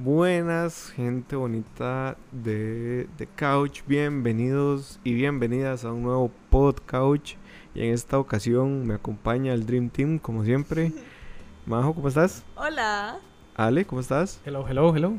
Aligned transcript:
Buenas, 0.00 0.92
gente 0.94 1.34
bonita 1.34 2.16
de, 2.30 3.08
de 3.18 3.26
Couch. 3.26 3.82
Bienvenidos 3.84 5.00
y 5.02 5.12
bienvenidas 5.12 5.84
a 5.84 5.92
un 5.92 6.04
nuevo 6.04 6.30
Pod 6.50 6.76
Couch. 6.86 7.34
Y 7.74 7.82
en 7.82 7.92
esta 7.92 8.16
ocasión 8.16 8.86
me 8.86 8.94
acompaña 8.94 9.52
el 9.52 9.66
Dream 9.66 9.90
Team, 9.90 10.20
como 10.20 10.44
siempre. 10.44 10.92
Majo, 11.66 11.96
¿cómo 11.96 12.06
estás? 12.06 12.44
Hola. 12.54 13.18
Ale, 13.56 13.84
¿cómo 13.86 14.00
estás? 14.00 14.40
Hello, 14.44 14.64
hello, 14.68 14.94
hello. 14.94 15.14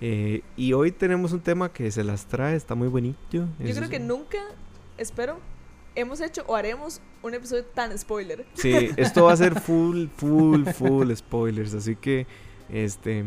Eh, 0.00 0.40
y 0.56 0.72
hoy 0.72 0.92
tenemos 0.92 1.34
un 1.34 1.40
tema 1.40 1.70
que 1.70 1.90
se 1.90 2.02
las 2.02 2.24
trae, 2.24 2.56
está 2.56 2.74
muy 2.74 2.88
bonito. 2.88 3.18
Yo 3.30 3.74
creo 3.74 3.90
que 3.90 4.00
nunca, 4.00 4.38
espero, 4.96 5.40
hemos 5.94 6.22
hecho 6.22 6.42
o 6.46 6.56
haremos 6.56 7.02
un 7.22 7.34
episodio 7.34 7.66
tan 7.66 7.96
spoiler. 7.98 8.46
Sí, 8.54 8.92
esto 8.96 9.24
va 9.24 9.34
a 9.34 9.36
ser 9.36 9.60
full, 9.60 10.06
full, 10.16 10.64
full 10.68 11.12
spoilers. 11.14 11.74
Así 11.74 11.96
que, 11.96 12.26
este, 12.70 13.22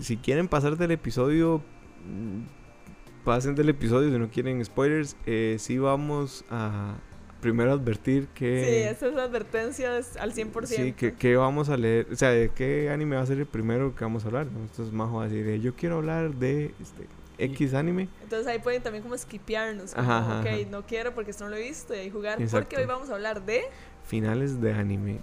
si 0.00 0.16
quieren 0.16 0.48
pasar 0.48 0.76
del 0.76 0.90
episodio, 0.90 1.62
mm, 2.04 3.24
pasen 3.24 3.54
del 3.54 3.68
episodio. 3.68 4.10
Si 4.12 4.18
no 4.18 4.30
quieren 4.30 4.64
spoilers, 4.64 5.16
eh, 5.26 5.56
sí 5.58 5.78
vamos 5.78 6.44
a 6.50 6.96
primero 7.40 7.72
advertir 7.72 8.24
Sí, 8.24 8.28
que, 8.34 8.88
esa 8.88 9.06
es 9.06 9.14
la 9.14 9.24
advertencia 9.24 10.00
al 10.18 10.32
100%. 10.32 10.66
sí, 10.66 10.92
que, 10.92 11.12
que 11.12 11.36
vamos 11.36 11.68
a 11.68 11.76
leer, 11.76 12.08
o 12.10 12.16
sea, 12.16 12.30
de 12.30 12.48
qué 12.48 12.90
anime 12.90 13.16
va 13.16 13.22
a 13.22 13.26
ser 13.26 13.38
el 13.38 13.46
primero 13.46 13.94
que 13.94 14.04
vamos 14.04 14.24
a 14.24 14.28
hablar. 14.28 14.46
¿no? 14.46 14.60
Entonces, 14.60 14.92
Majo 14.92 15.16
va 15.18 15.24
a 15.24 15.28
decir, 15.28 15.46
eh, 15.46 15.60
yo 15.60 15.74
quiero 15.74 15.96
hablar 15.96 16.34
de 16.34 16.74
este, 16.80 17.06
X 17.38 17.74
anime. 17.74 18.08
Entonces 18.22 18.46
ahí 18.46 18.58
pueden 18.58 18.82
también 18.82 19.02
como 19.02 19.16
skipearnos. 19.16 19.94
Como, 19.94 20.10
Ajá, 20.10 20.18
ajá, 20.18 20.40
ok, 20.40 20.46
ajá. 20.46 20.70
no 20.70 20.86
quiero 20.86 21.14
porque 21.14 21.30
esto 21.30 21.44
no 21.44 21.50
lo 21.50 21.56
he 21.56 21.62
visto 21.62 21.94
y 21.94 21.98
ahí 21.98 22.10
jugar. 22.10 22.40
Exacto. 22.40 22.68
Porque 22.68 22.80
hoy 22.82 22.86
vamos 22.86 23.10
a 23.10 23.14
hablar 23.14 23.44
de 23.44 23.64
Finales 24.04 24.60
de 24.60 24.72
anime. 24.72 25.20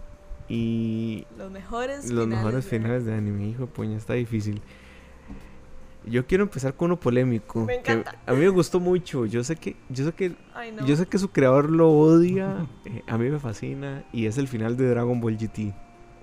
Y 0.50 1.26
los 1.38 1.50
mejores 1.52 2.10
Los 2.12 2.26
finales. 2.26 2.28
mejores 2.30 2.64
de- 2.66 2.70
finales 2.70 3.06
de 3.06 3.14
anime, 3.14 3.48
hijo 3.48 3.68
puña, 3.68 3.98
está 3.98 4.14
difícil. 4.14 4.62
Yo 6.06 6.28
quiero 6.28 6.44
empezar 6.44 6.74
con 6.76 6.88
uno 6.88 7.00
polémico. 7.00 7.64
Me 7.64 7.82
que 7.82 8.04
a 8.26 8.34
mí 8.34 8.40
me 8.40 8.50
gustó 8.50 8.82
mucho. 8.82 9.26
Yo 9.26 9.42
sé 9.46 9.56
que, 9.56 9.78
yo 9.88 10.04
sé 10.04 10.12
que, 10.12 10.36
Ay, 10.54 10.74
no. 10.74 10.86
yo 10.86 10.98
sé 10.98 11.06
que 11.06 11.18
su 11.18 11.30
creador 11.30 11.70
lo 11.70 11.90
odia. 11.92 12.68
eh, 12.86 13.02
a 13.08 13.18
mí 13.18 13.30
me 13.30 13.40
fascina. 13.40 14.04
Y 14.12 14.26
es 14.26 14.38
el 14.38 14.50
final 14.50 14.76
de 14.76 14.90
Dragon 14.90 15.22
Ball 15.22 15.38
GT. 15.38 15.74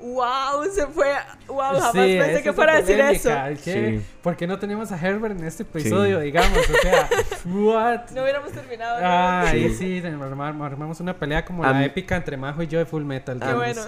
Wow, 0.00 0.64
se 0.74 0.86
fue. 0.86 1.08
Wow, 1.46 1.58
jamás 1.58 1.92
Sí, 1.92 2.16
pensé 2.18 2.42
que 2.42 2.52
fuera 2.52 2.72
a 2.74 2.76
decir 2.80 2.98
eso. 3.00 3.30
¿qué? 3.62 3.98
Sí. 4.00 4.06
¿Por 4.22 4.36
qué 4.36 4.46
no 4.46 4.58
tenemos 4.58 4.90
a 4.92 4.96
Herbert 4.96 5.38
en 5.38 5.44
este 5.46 5.62
episodio, 5.64 6.20
digamos? 6.20 6.58
O 6.58 6.74
sea, 6.82 7.08
what? 7.46 8.10
No 8.14 8.22
hubiéramos 8.22 8.50
terminado. 8.52 9.00
¿no? 9.00 9.06
Ah, 9.06 9.42
ahí 9.48 9.68
Sí. 9.70 10.00
sí, 10.00 10.02
armar- 10.06 10.62
armamos 10.62 11.00
una 11.00 11.14
pelea 11.14 11.44
como 11.44 11.64
A 11.64 11.72
la 11.72 11.78
mí- 11.80 11.84
épica 11.84 12.16
entre 12.16 12.36
Majo 12.36 12.62
y 12.62 12.66
yo 12.66 12.78
de 12.78 12.86
Full 12.86 13.04
Metal. 13.04 13.38
Qué 13.38 13.44
digamos. 13.46 13.64
bueno. 13.64 13.82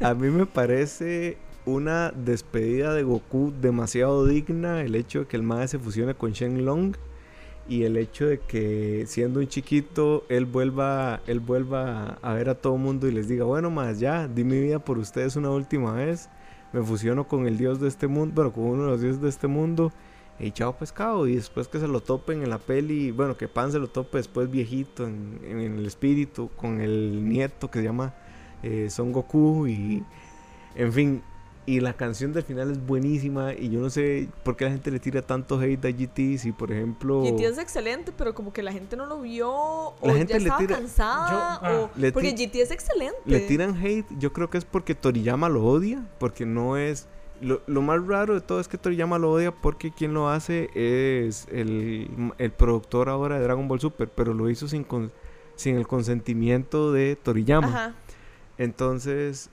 A 0.00 0.14
mí 0.14 0.28
me 0.28 0.46
parece 0.46 1.38
una 1.64 2.12
despedida 2.14 2.94
de 2.94 3.02
Goku 3.02 3.52
demasiado 3.60 4.26
digna. 4.26 4.80
El 4.82 4.94
hecho 4.94 5.20
de 5.20 5.26
que 5.26 5.36
el 5.36 5.42
Mae 5.42 5.66
se 5.68 5.78
fusione 5.78 6.14
con 6.14 6.32
Shenlong. 6.32 6.94
Y 7.68 7.84
el 7.84 7.98
hecho 7.98 8.26
de 8.26 8.38
que 8.38 9.04
siendo 9.06 9.40
un 9.40 9.48
chiquito, 9.48 10.24
él 10.30 10.46
vuelva, 10.46 11.20
él 11.26 11.38
vuelva 11.38 12.18
a 12.22 12.32
ver 12.32 12.48
a 12.48 12.54
todo 12.54 12.78
mundo 12.78 13.06
y 13.06 13.12
les 13.12 13.28
diga, 13.28 13.44
bueno, 13.44 13.70
más 13.70 14.00
ya, 14.00 14.26
di 14.26 14.42
mi 14.42 14.58
vida 14.58 14.78
por 14.78 14.96
ustedes 14.96 15.36
una 15.36 15.50
última 15.50 15.92
vez. 15.92 16.30
Me 16.72 16.82
fusiono 16.82 17.28
con 17.28 17.46
el 17.46 17.58
dios 17.58 17.78
de 17.78 17.88
este 17.88 18.06
mundo, 18.06 18.34
bueno, 18.34 18.52
con 18.52 18.64
uno 18.64 18.84
de 18.84 18.90
los 18.90 19.00
dioses 19.02 19.20
de 19.20 19.28
este 19.28 19.48
mundo. 19.48 19.92
Y 20.40 20.52
chao 20.52 20.78
pescado. 20.78 21.26
Y 21.26 21.34
después 21.34 21.68
que 21.68 21.78
se 21.78 21.88
lo 21.88 22.00
topen 22.00 22.42
en 22.42 22.48
la 22.48 22.58
peli, 22.58 23.10
bueno, 23.10 23.36
que 23.36 23.48
Pan 23.48 23.70
se 23.70 23.78
lo 23.78 23.88
tope 23.88 24.16
después 24.18 24.50
viejito 24.50 25.06
en, 25.06 25.40
el 25.44 25.84
espíritu, 25.84 26.48
con 26.56 26.80
el 26.80 27.28
nieto 27.28 27.70
que 27.70 27.80
se 27.80 27.84
llama 27.84 28.14
eh, 28.62 28.88
Son 28.88 29.12
Goku. 29.12 29.66
Y 29.66 30.02
en 30.74 30.92
fin, 30.92 31.22
y 31.68 31.80
la 31.80 31.92
canción 31.92 32.32
del 32.32 32.42
final 32.44 32.70
es 32.70 32.86
buenísima. 32.86 33.52
Y 33.52 33.68
yo 33.70 33.80
no 33.80 33.90
sé 33.90 34.28
por 34.42 34.56
qué 34.56 34.64
la 34.64 34.70
gente 34.70 34.90
le 34.90 34.98
tira 35.00 35.20
tanto 35.22 35.60
hate 35.60 35.84
a 35.84 35.90
GT. 35.90 36.38
Si 36.38 36.52
por 36.52 36.72
ejemplo. 36.72 37.22
GT 37.22 37.40
es 37.44 37.58
excelente, 37.58 38.12
pero 38.16 38.34
como 38.34 38.52
que 38.52 38.62
la 38.62 38.72
gente 38.72 38.96
no 38.96 39.04
lo 39.06 39.20
vio 39.20 39.50
o 39.50 39.94
La 40.02 40.14
gente 40.14 40.32
ya 40.32 40.38
le 40.38 40.44
estaba 40.46 40.58
tira- 40.60 40.76
cansada 40.76 41.30
Yo- 41.30 41.66
ah. 41.66 41.90
o 41.94 42.00
Le 42.00 42.12
porque 42.12 42.32
GT 42.32 42.62
es 42.62 42.70
excelente. 42.70 43.18
Le 43.26 43.40
tiran 43.40 43.76
hate, 43.76 44.06
yo 44.18 44.32
creo 44.32 44.48
que 44.48 44.58
es 44.58 44.64
porque 44.64 44.94
Toriyama 44.94 45.48
lo 45.48 45.64
odia, 45.64 46.06
porque 46.18 46.46
no 46.46 46.76
es... 46.76 47.06
Lo, 47.40 47.60
lo 47.68 47.82
más 47.82 48.04
raro 48.04 48.34
de 48.34 48.40
todo 48.40 48.58
es 48.60 48.66
que 48.66 48.78
Toriyama 48.78 49.16
lo 49.18 49.30
odia 49.30 49.52
porque 49.52 49.92
quien 49.92 50.12
lo 50.14 50.28
hace 50.28 50.70
es 50.74 51.46
el, 51.52 52.32
el 52.38 52.50
productor 52.50 53.08
ahora 53.08 53.36
de 53.38 53.44
Dragon 53.44 53.68
Ball 53.68 53.78
Super, 53.78 54.08
pero 54.08 54.34
lo 54.34 54.50
hizo 54.50 54.66
sin, 54.66 54.82
con- 54.84 55.12
sin 55.54 55.76
el 55.76 55.86
consentimiento 55.86 56.92
de 56.92 57.14
Toriyama. 57.14 57.68
Ajá. 57.68 57.94
Entonces 58.58 59.50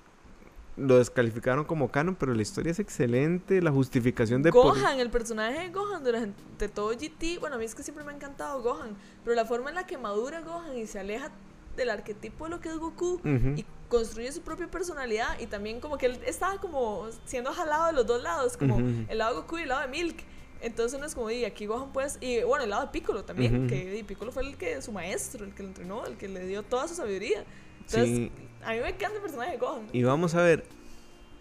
lo 0.77 0.97
descalificaron 0.97 1.63
como 1.65 1.89
canon, 1.89 2.15
pero 2.15 2.33
la 2.33 2.41
historia 2.41 2.71
es 2.71 2.79
excelente, 2.79 3.61
la 3.61 3.71
justificación 3.71 4.41
de... 4.43 4.51
por- 4.51 4.77
Gohan, 4.77 4.99
el 4.99 5.09
personaje 5.09 5.59
de 5.59 5.69
Gohan 5.69 6.03
durante 6.03 6.67
todo 6.67 6.89
GT, 6.89 7.39
bueno, 7.39 7.55
a 7.55 7.59
mí 7.59 7.65
es 7.65 7.75
que 7.75 7.83
siempre 7.83 8.03
me 8.03 8.11
ha 8.11 8.15
encantado 8.15 8.61
Gohan, 8.61 8.95
pero 9.23 9.35
la 9.35 9.45
forma 9.45 9.69
en 9.69 9.75
la 9.75 9.85
que 9.85 9.97
madura 9.97 10.41
Gohan 10.41 10.77
y 10.77 10.85
se 10.87 10.99
aleja 10.99 11.31
del 11.77 11.89
arquetipo 11.89 12.45
de 12.45 12.49
lo 12.51 12.59
que 12.59 12.69
es 12.69 12.77
Goku 12.77 13.15
Ujú. 13.15 13.53
y 13.57 13.65
construye 13.89 14.31
su 14.31 14.41
propia 14.41 14.67
personalidad 14.69 15.39
y 15.39 15.47
también 15.47 15.79
como 15.79 15.97
que 15.97 16.07
él 16.07 16.19
estaba 16.25 16.59
como 16.59 17.07
siendo 17.25 17.51
jalado 17.53 17.87
de 17.87 17.93
los 17.93 18.05
dos 18.07 18.21
lados, 18.23 18.57
como 18.57 18.75
Ujú. 18.75 19.05
el 19.07 19.17
lado 19.17 19.35
de 19.35 19.41
Goku 19.41 19.57
y 19.57 19.61
el 19.63 19.69
lado 19.69 19.81
de 19.81 19.87
Milk. 19.87 20.17
Entonces 20.61 20.97
uno 20.97 21.05
es 21.05 21.13
como, 21.13 21.29
y 21.29 21.43
aquí 21.45 21.65
Gohan 21.67 21.91
pues, 21.93 22.17
y 22.21 22.41
bueno, 22.43 22.63
el 22.63 22.69
lado 22.69 22.83
de 22.83 22.91
Piccolo 22.91 23.23
también, 23.23 23.59
Ujú. 23.59 23.67
que 23.67 23.97
y 23.97 24.03
Piccolo 24.03 24.31
fue 24.31 24.43
el 24.43 24.57
que, 24.57 24.81
su 24.81 24.91
maestro, 24.91 25.45
el 25.45 25.53
que 25.53 25.63
lo 25.63 25.69
entrenó, 25.69 26.05
el 26.05 26.15
que 26.17 26.27
le 26.27 26.45
dio 26.47 26.63
toda 26.63 26.87
su 26.87 26.95
sabiduría. 26.95 27.43
Entonces, 27.81 28.07
Sí, 28.09 28.31
a 28.65 28.71
mí 28.73 28.79
me 28.79 28.89
encanta 28.89 29.15
el 29.15 29.21
personaje 29.21 29.51
de 29.51 29.57
Gohan. 29.57 29.87
y 29.93 30.03
vamos 30.03 30.35
a 30.35 30.41
ver, 30.41 30.65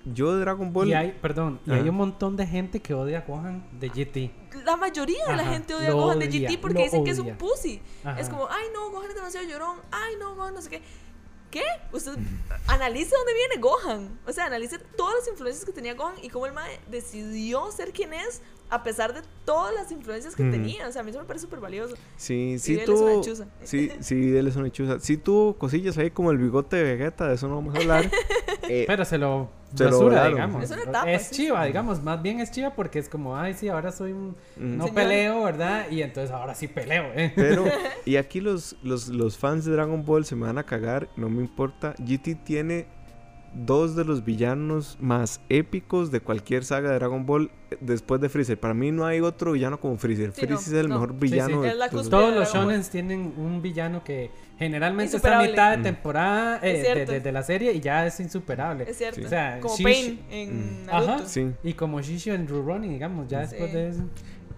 yo 0.05 0.35
de 0.35 0.41
Dragon 0.41 0.73
Ball... 0.73 0.89
Y 0.89 0.95
hay, 0.95 1.13
perdón, 1.21 1.61
y 1.67 1.71
Ajá. 1.71 1.81
hay 1.83 1.89
un 1.89 1.95
montón 1.97 2.37
de 2.37 2.47
gente 2.47 2.81
que 2.81 2.93
odia 2.95 3.19
a 3.19 3.23
Gohan 3.23 3.67
de 3.81 3.89
GT. 3.89 4.31
La 4.65 4.77
mayoría 4.77 5.25
de 5.27 5.37
la 5.37 5.43
Ajá, 5.43 5.53
gente 5.53 5.75
odia 5.75 5.89
a 5.89 5.93
Gohan 5.93 6.19
de 6.19 6.29
odia, 6.29 6.51
GT 6.51 6.61
porque 6.61 6.83
dicen 6.85 7.05
que 7.05 7.11
es 7.11 7.19
un 7.19 7.27
odia. 7.27 7.39
pussy. 7.39 7.81
Ajá. 8.05 8.21
Es 8.21 8.29
como, 8.29 8.47
ay 8.51 8.67
no, 8.75 8.91
Gohan 8.91 9.09
es 9.11 9.15
demasiado 9.17 9.47
llorón, 9.49 9.79
ay 9.91 10.15
no, 10.21 10.35
Gohan 10.35 10.55
no 10.55 10.61
sé 10.63 10.69
qué. 10.71 10.83
¿Qué? 11.51 11.63
Usted 11.93 12.13
analice 12.67 13.15
dónde 13.17 13.33
viene 13.35 13.57
Gohan. 13.61 14.19
O 14.27 14.33
sea, 14.33 14.47
analice 14.47 14.79
todas 14.79 15.15
las 15.21 15.29
influencias 15.29 15.65
que 15.65 15.73
tenía 15.73 15.95
Gohan 15.95 16.17
y 16.23 16.29
cómo 16.29 16.47
el 16.47 16.53
mae 16.53 16.81
decidió 16.91 17.71
ser 17.73 17.93
quien 17.93 18.13
es 18.13 18.43
a 18.71 18.83
pesar 18.83 19.13
de 19.15 19.21
todas 19.45 19.73
las 19.75 19.93
influencias 19.93 20.35
que 20.35 20.43
tenía. 20.45 20.89
O 20.89 20.93
sea, 20.93 21.03
a 21.03 21.05
mí 21.05 21.11
eso 21.11 21.21
me 21.21 21.27
parece 21.27 21.45
súper 21.45 21.61
valioso. 21.61 21.95
Sí, 22.17 22.53
Y 22.55 22.59
sí 22.59 22.75
él 22.75 22.81
es 22.81 22.89
una 22.89 23.13
tuvo. 23.13 23.23
Sí, 23.63 23.91
sí, 24.01 24.37
él 24.37 24.47
es 24.49 24.57
una 24.57 24.71
chuza. 24.71 24.99
Sí 25.01 25.17
tuvo 25.17 25.55
cosillas 25.57 25.97
ahí 25.99 26.11
como 26.11 26.31
el 26.31 26.39
bigote 26.39 26.77
de 26.77 26.83
Vegeta, 26.97 27.29
de 27.29 27.35
eso 27.35 27.47
no 27.49 27.57
vamos 27.57 27.75
a 27.75 27.79
hablar. 27.79 28.11
Eh, 28.67 28.85
Pero 28.87 29.05
se 29.05 29.19
lo 29.19 29.51
Se 29.75 29.85
lo 29.85 29.91
basura, 29.91 30.05
volaron. 30.07 30.33
digamos. 30.33 30.65
Es 30.65 30.71
una 30.71 30.83
etapa, 30.85 31.13
Es 31.13 31.27
sí. 31.27 31.35
chiva, 31.35 31.65
digamos. 31.67 32.03
Más 32.03 32.23
bien 32.23 32.41
es 32.41 32.51
chiva 32.51 32.71
porque 32.75 32.99
es 32.99 33.11
como, 33.11 33.37
ay, 33.37 33.53
sí, 33.53 33.69
ahora 33.69 33.93
soy 33.93 34.13
un... 34.13 34.29
mm, 34.57 34.77
No 34.79 34.85
Señor. 34.85 34.95
peleo, 34.95 35.45
¿verdad? 35.45 35.91
Y 35.91 36.01
entonces 36.01 36.31
ahora 36.31 36.55
sí 36.55 36.67
peleo, 36.67 37.13
¿eh? 37.15 37.31
Pero, 37.37 37.67
y 38.07 38.17
aquí 38.17 38.41
los, 38.41 38.77
los, 38.83 39.09
los 39.09 39.37
fans 39.37 39.67
de 39.67 39.73
Dragon 39.73 40.03
Ball 40.07 40.25
se 40.25 40.35
me 40.35 40.47
van 40.47 40.57
a 40.57 40.63
cagar, 40.65 41.11
no 41.17 41.29
me 41.29 41.43
importa. 41.43 41.95
GT 41.99 42.43
tiene 42.43 42.87
dos 43.55 43.95
de 43.97 44.05
los 44.05 44.25
villanos 44.25 44.97
más 45.01 45.41
épicos 45.49 46.11
de 46.11 46.21
cualquier 46.21 46.65
saga 46.65 46.91
de 46.91 46.97
Dragon 46.97 47.25
Ball 47.25 47.51
eh, 47.71 47.77
después 47.81 48.21
de 48.21 48.29
Freezer. 48.29 48.59
Para 48.59 48.75
mí 48.75 48.91
no 48.91 49.07
hay 49.07 49.21
otro 49.21 49.53
villano 49.53 49.79
como 49.81 49.97
Freezer. 49.97 50.33
Sí, 50.33 50.47
Freezer 50.47 50.73
no, 50.73 50.79
es 50.79 50.85
el 50.85 50.89
no. 50.89 50.95
mejor 51.01 51.19
villano 51.19 51.63
sí. 51.63 51.69
de 51.69 51.75
todos. 51.75 51.89
cúspide 51.91 52.11
Todos 52.11 52.33
de 52.35 52.41
los 52.41 52.53
shonens 52.53 52.91
tienen 52.91 53.33
un 53.37 53.63
villano 53.63 54.03
que 54.05 54.31
generalmente 54.59 55.17
está 55.17 55.39
a 55.39 55.43
mitad 55.43 55.71
de 55.73 55.77
Mm. 55.79 55.83
temporada 55.83 56.59
eh, 56.63 56.73
de, 56.79 56.83
cierto. 56.85 57.13
de- 57.13 57.21
de 57.21 57.33
la 57.33 57.43
serie 57.43 57.73
y 57.73 57.81
ya 57.81 58.07
es 58.07 58.19
insuperable. 58.21 58.85
Es 58.89 58.97
cierto. 58.99 59.21
Sí. 59.21 59.27
O 59.27 59.29
sea, 59.29 59.61
como 59.61 59.75
Shish- 59.77 59.83
Pain 59.85 60.21
en 60.31 60.83
Mm. 60.83 60.87
Naruto. 60.87 61.13
Ajá. 61.13 61.27
Sí. 61.27 61.53
Y 61.63 61.73
como 61.75 62.01
Shishio 62.01 62.35
en 62.35 62.49
Rurouni, 62.49 62.89
digamos, 62.89 63.29
ya 63.29 63.45
Sí. 63.47 63.51
después 63.53 63.73
de 63.73 63.89
eso. 63.89 64.03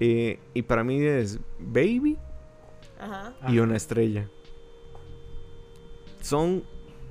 Eh, 0.00 0.38
y 0.54 0.62
para 0.62 0.84
mí 0.84 1.00
es 1.02 1.38
Baby 1.58 2.18
Ajá. 2.98 3.34
y 3.48 3.52
Ajá. 3.56 3.62
una 3.62 3.76
estrella. 3.76 4.28
Son 6.20 6.64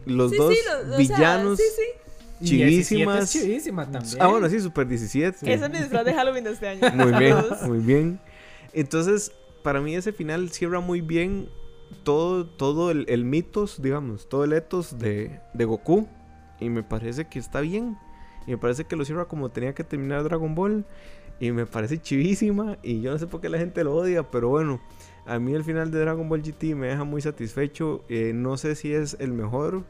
los 0.06 0.32
Sí, 0.32 0.38
dos 0.38 0.54
sí, 0.54 0.60
lo- 0.66 0.80
o 0.80 0.88
sea, 0.90 0.98
villanos. 0.98 1.58
sí, 1.58 1.64
sí. 1.76 2.46
Chivísimas. 2.46 3.16
17 3.16 3.24
es 3.24 3.32
chivísima 3.32 3.90
también. 3.90 4.18
Ah, 4.20 4.28
bueno, 4.28 4.50
sí, 4.50 4.60
Super 4.60 4.88
17. 4.88 5.38
Ese 5.54 5.66
es 5.66 5.72
mi 5.72 5.78
disfraz 5.80 6.04
de 6.06 6.14
Halloween 6.14 6.44
de 6.44 6.52
este 6.52 6.68
año. 6.68 6.82
Muy 6.94 7.14
bien, 7.14 7.36
muy 7.66 7.80
bien. 7.80 8.20
Entonces, 8.74 9.32
para 9.64 9.80
mí 9.82 9.96
ese 9.96 10.12
final 10.12 10.50
cierra 10.52 10.82
muy 10.82 11.00
bien 11.02 11.48
todo, 12.04 12.46
todo 12.46 12.92
el, 12.92 13.06
el 13.08 13.24
mitos, 13.24 13.82
digamos, 13.82 14.28
todo 14.28 14.44
el 14.44 14.52
etos 14.54 15.00
de, 15.00 15.40
de 15.54 15.66
Goku. 15.66 16.08
Y 16.60 16.70
me 16.70 16.84
parece 16.84 17.26
que 17.26 17.40
está 17.40 17.62
bien. 17.62 17.98
Y 18.46 18.52
me 18.52 18.58
parece 18.58 18.84
que 18.84 18.96
lo 18.98 19.06
cierra 19.06 19.26
como 19.26 19.50
tenía 19.50 19.74
que 19.74 19.84
terminar 19.86 20.24
Dragon 20.24 20.54
Ball. 20.56 20.86
Y 21.40 21.52
me 21.52 21.66
parece 21.66 22.02
chivísima. 22.02 22.78
Y 22.84 23.00
yo 23.02 23.12
no 23.12 23.18
sé 23.18 23.28
por 23.28 23.40
qué 23.42 23.48
la 23.50 23.58
gente 23.58 23.84
lo 23.84 23.96
odia, 23.96 24.24
pero 24.30 24.50
bueno. 24.50 24.82
A 25.26 25.40
mí 25.40 25.54
el 25.54 25.64
final 25.64 25.90
de 25.90 26.00
Dragon 26.00 26.28
Ball 26.30 26.44
GT 26.44 26.76
me 26.76 26.88
deja 26.88 27.04
muy 27.06 27.22
satisfecho. 27.22 28.04
Eh, 28.10 28.32
no 28.36 28.58
sé 28.58 28.76
si 28.76 28.94
es 28.94 29.16
el 29.20 29.32
mejor 29.32 29.84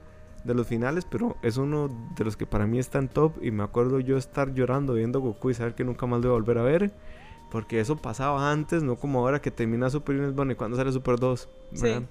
de 0.45 0.53
los 0.53 0.67
finales, 0.67 1.05
pero 1.05 1.35
es 1.41 1.57
uno 1.57 1.89
de 2.15 2.23
los 2.23 2.37
que 2.37 2.45
para 2.45 2.65
mí 2.67 2.79
está 2.79 2.99
en 2.99 3.07
top. 3.09 3.33
Y 3.41 3.51
me 3.51 3.63
acuerdo 3.63 3.99
yo 3.99 4.17
estar 4.17 4.53
llorando 4.53 4.93
viendo 4.93 5.19
Goku 5.19 5.49
y 5.49 5.53
saber 5.53 5.75
que 5.75 5.83
nunca 5.83 6.05
más 6.05 6.21
lo 6.21 6.29
voy 6.29 6.37
a 6.37 6.39
volver 6.39 6.57
a 6.59 6.63
ver. 6.63 6.93
Porque 7.51 7.79
eso 7.79 7.95
pasaba 7.95 8.51
antes, 8.51 8.83
no 8.83 8.95
como 8.97 9.19
ahora 9.19 9.41
que 9.41 9.51
termina 9.51 9.89
Super 9.89 10.15
Union 10.15 10.35
bueno, 10.35 10.51
y 10.51 10.55
cuando 10.55 10.75
sale 10.77 10.91
Super 10.91 11.19
2. 11.19 11.49
¿verdad? 11.81 12.03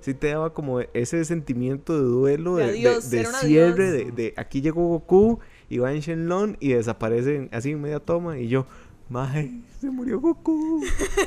Sí. 0.00 0.14
Te 0.14 0.28
daba 0.28 0.52
como 0.54 0.80
ese 0.80 1.24
sentimiento 1.24 1.94
de 1.96 2.02
duelo, 2.04 2.56
De 2.56 2.66
de, 2.66 2.72
de- 2.72 2.78
adiós, 2.88 3.10
de 3.10 3.20
un 3.20 3.34
cierre, 3.34 3.90
de, 3.90 4.10
de 4.12 4.34
aquí 4.36 4.60
llegó 4.60 4.86
Goku 4.88 5.38
y 5.68 5.78
va 5.78 5.92
en 5.92 6.00
Shenlong 6.00 6.56
y 6.58 6.72
desaparecen 6.72 7.48
así 7.52 7.70
en 7.72 7.80
media 7.82 8.00
toma 8.00 8.38
y 8.38 8.48
yo, 8.48 8.66
Maje, 9.08 9.60
se 9.80 9.90
murió 9.90 10.20
Goku. 10.20 10.82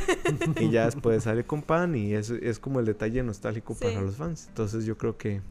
y 0.60 0.70
ya 0.72 0.86
después 0.86 1.24
sale 1.24 1.44
con 1.46 1.62
Pan 1.62 1.96
y 1.96 2.14
es, 2.14 2.30
es 2.32 2.58
como 2.60 2.80
el 2.80 2.86
detalle 2.86 3.22
nostálgico 3.24 3.74
Sí. 3.76 3.86
para 3.86 4.02
los 4.02 4.16
fans. 4.16 4.48
Entonces 4.50 4.86
yo 4.86 4.98
creo 4.98 5.18
que 5.18 5.42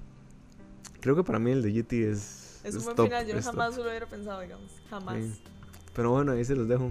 creo 1.05 1.15
que 1.15 1.23
para 1.23 1.39
mí 1.39 1.51
el 1.51 1.61
de 1.61 1.71
GT 1.71 1.93
es 2.11 2.63
Es 2.65 2.77
un 2.77 2.85
buen 2.85 2.97
top, 2.97 3.07
final, 3.09 3.27
yo 3.27 3.35
top. 3.35 3.43
jamás 3.43 3.77
lo 3.77 3.83
hubiera 3.83 4.07
pensado, 4.07 4.41
digamos. 4.41 4.71
Jamás. 4.89 5.23
Sí. 5.23 5.43
Pero 5.95 6.13
bueno, 6.13 6.33
ahí 6.33 6.43
se 6.43 6.57
los 6.57 6.67
dejo. 6.67 6.89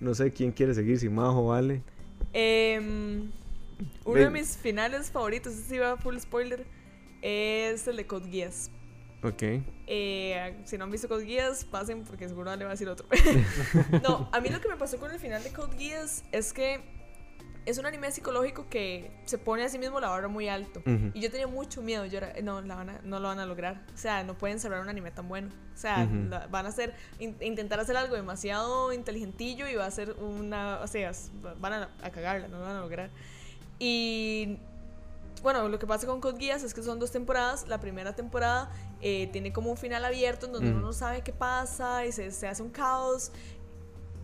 No 0.00 0.14
sé 0.14 0.32
quién 0.32 0.52
quiere 0.52 0.74
seguir, 0.74 0.98
si 0.98 1.10
Majo 1.10 1.40
o 1.40 1.52
Ale. 1.52 1.82
Em, 2.32 3.30
uno 4.06 4.14
Ven. 4.14 4.24
de 4.24 4.30
mis 4.30 4.56
finales 4.56 5.10
favoritos, 5.10 5.52
este 5.52 5.74
sí 5.74 5.78
va 5.78 5.98
full 5.98 6.16
spoiler, 6.16 6.64
es 7.20 7.86
el 7.86 7.96
de 7.96 8.06
Code 8.06 8.30
Geass. 8.30 8.70
Ok. 9.22 9.42
Eh, 9.86 10.62
si 10.64 10.78
no 10.78 10.84
han 10.84 10.90
visto 10.90 11.06
Code 11.06 11.26
Geass, 11.26 11.66
pasen 11.66 12.04
porque 12.04 12.26
seguro 12.28 12.56
le 12.56 12.64
va 12.64 12.70
a 12.70 12.72
decir 12.72 12.88
otro. 12.88 13.06
no, 14.02 14.30
a 14.32 14.40
mí 14.40 14.48
lo 14.48 14.62
que 14.62 14.68
me 14.68 14.76
pasó 14.76 14.96
con 14.96 15.10
el 15.12 15.20
final 15.20 15.44
de 15.44 15.52
Code 15.52 15.76
Geass 15.76 16.24
es 16.32 16.54
que 16.54 16.80
es 17.64 17.78
un 17.78 17.86
anime 17.86 18.10
psicológico 18.10 18.66
que 18.68 19.12
se 19.24 19.38
pone 19.38 19.62
a 19.64 19.68
sí 19.68 19.78
mismo 19.78 20.00
la 20.00 20.08
barra 20.08 20.26
muy 20.28 20.48
alto. 20.48 20.82
Y 21.14 21.20
yo 21.20 21.30
tenía 21.30 21.46
mucho 21.46 21.80
miedo. 21.80 22.04
Yo 22.06 22.18
era, 22.18 22.32
no, 22.42 22.60
la 22.60 22.74
van 22.74 22.90
a- 22.90 23.00
no 23.04 23.20
lo 23.20 23.28
van 23.28 23.38
a 23.38 23.46
lograr. 23.46 23.82
O 23.94 23.96
sea, 23.98 24.24
no 24.24 24.34
pueden 24.36 24.58
cerrar 24.58 24.80
un 24.80 24.88
anime 24.88 25.10
tan 25.12 25.28
bueno. 25.28 25.48
O 25.74 25.76
sea, 25.78 26.04
la- 26.28 26.46
van 26.48 26.66
a 26.66 26.70
hacer, 26.70 26.94
in- 27.20 27.36
intentar 27.40 27.78
hacer 27.78 27.96
algo 27.96 28.16
demasiado 28.16 28.92
inteligentillo 28.92 29.68
y 29.68 29.76
va 29.76 29.86
a 29.86 29.90
ser 29.90 30.12
una, 30.14 30.80
o 30.82 30.86
sea, 30.88 31.12
van 31.60 31.72
a, 31.72 31.88
a 32.02 32.10
cagarla, 32.10 32.48
no 32.48 32.58
lo 32.58 32.64
van 32.64 32.76
a 32.76 32.80
lograr. 32.80 33.10
Y 33.78 34.58
bueno, 35.42 35.68
lo 35.68 35.78
que 35.78 35.86
pasa 35.86 36.06
con 36.06 36.20
Code 36.20 36.38
Geass 36.38 36.62
es 36.62 36.74
que 36.74 36.82
son 36.82 36.98
dos 36.98 37.10
temporadas. 37.10 37.66
La 37.68 37.78
primera 37.80 38.14
temporada 38.14 38.70
eh, 39.00 39.28
tiene 39.32 39.52
como 39.52 39.70
un 39.70 39.76
final 39.76 40.04
abierto 40.04 40.46
en 40.46 40.52
donde 40.52 40.68
Ujú. 40.68 40.78
uno 40.78 40.86
no 40.88 40.92
sabe 40.92 41.22
qué 41.22 41.32
pasa 41.32 42.06
y 42.06 42.12
se, 42.12 42.30
se 42.30 42.46
hace 42.46 42.62
un 42.62 42.70
caos. 42.70 43.32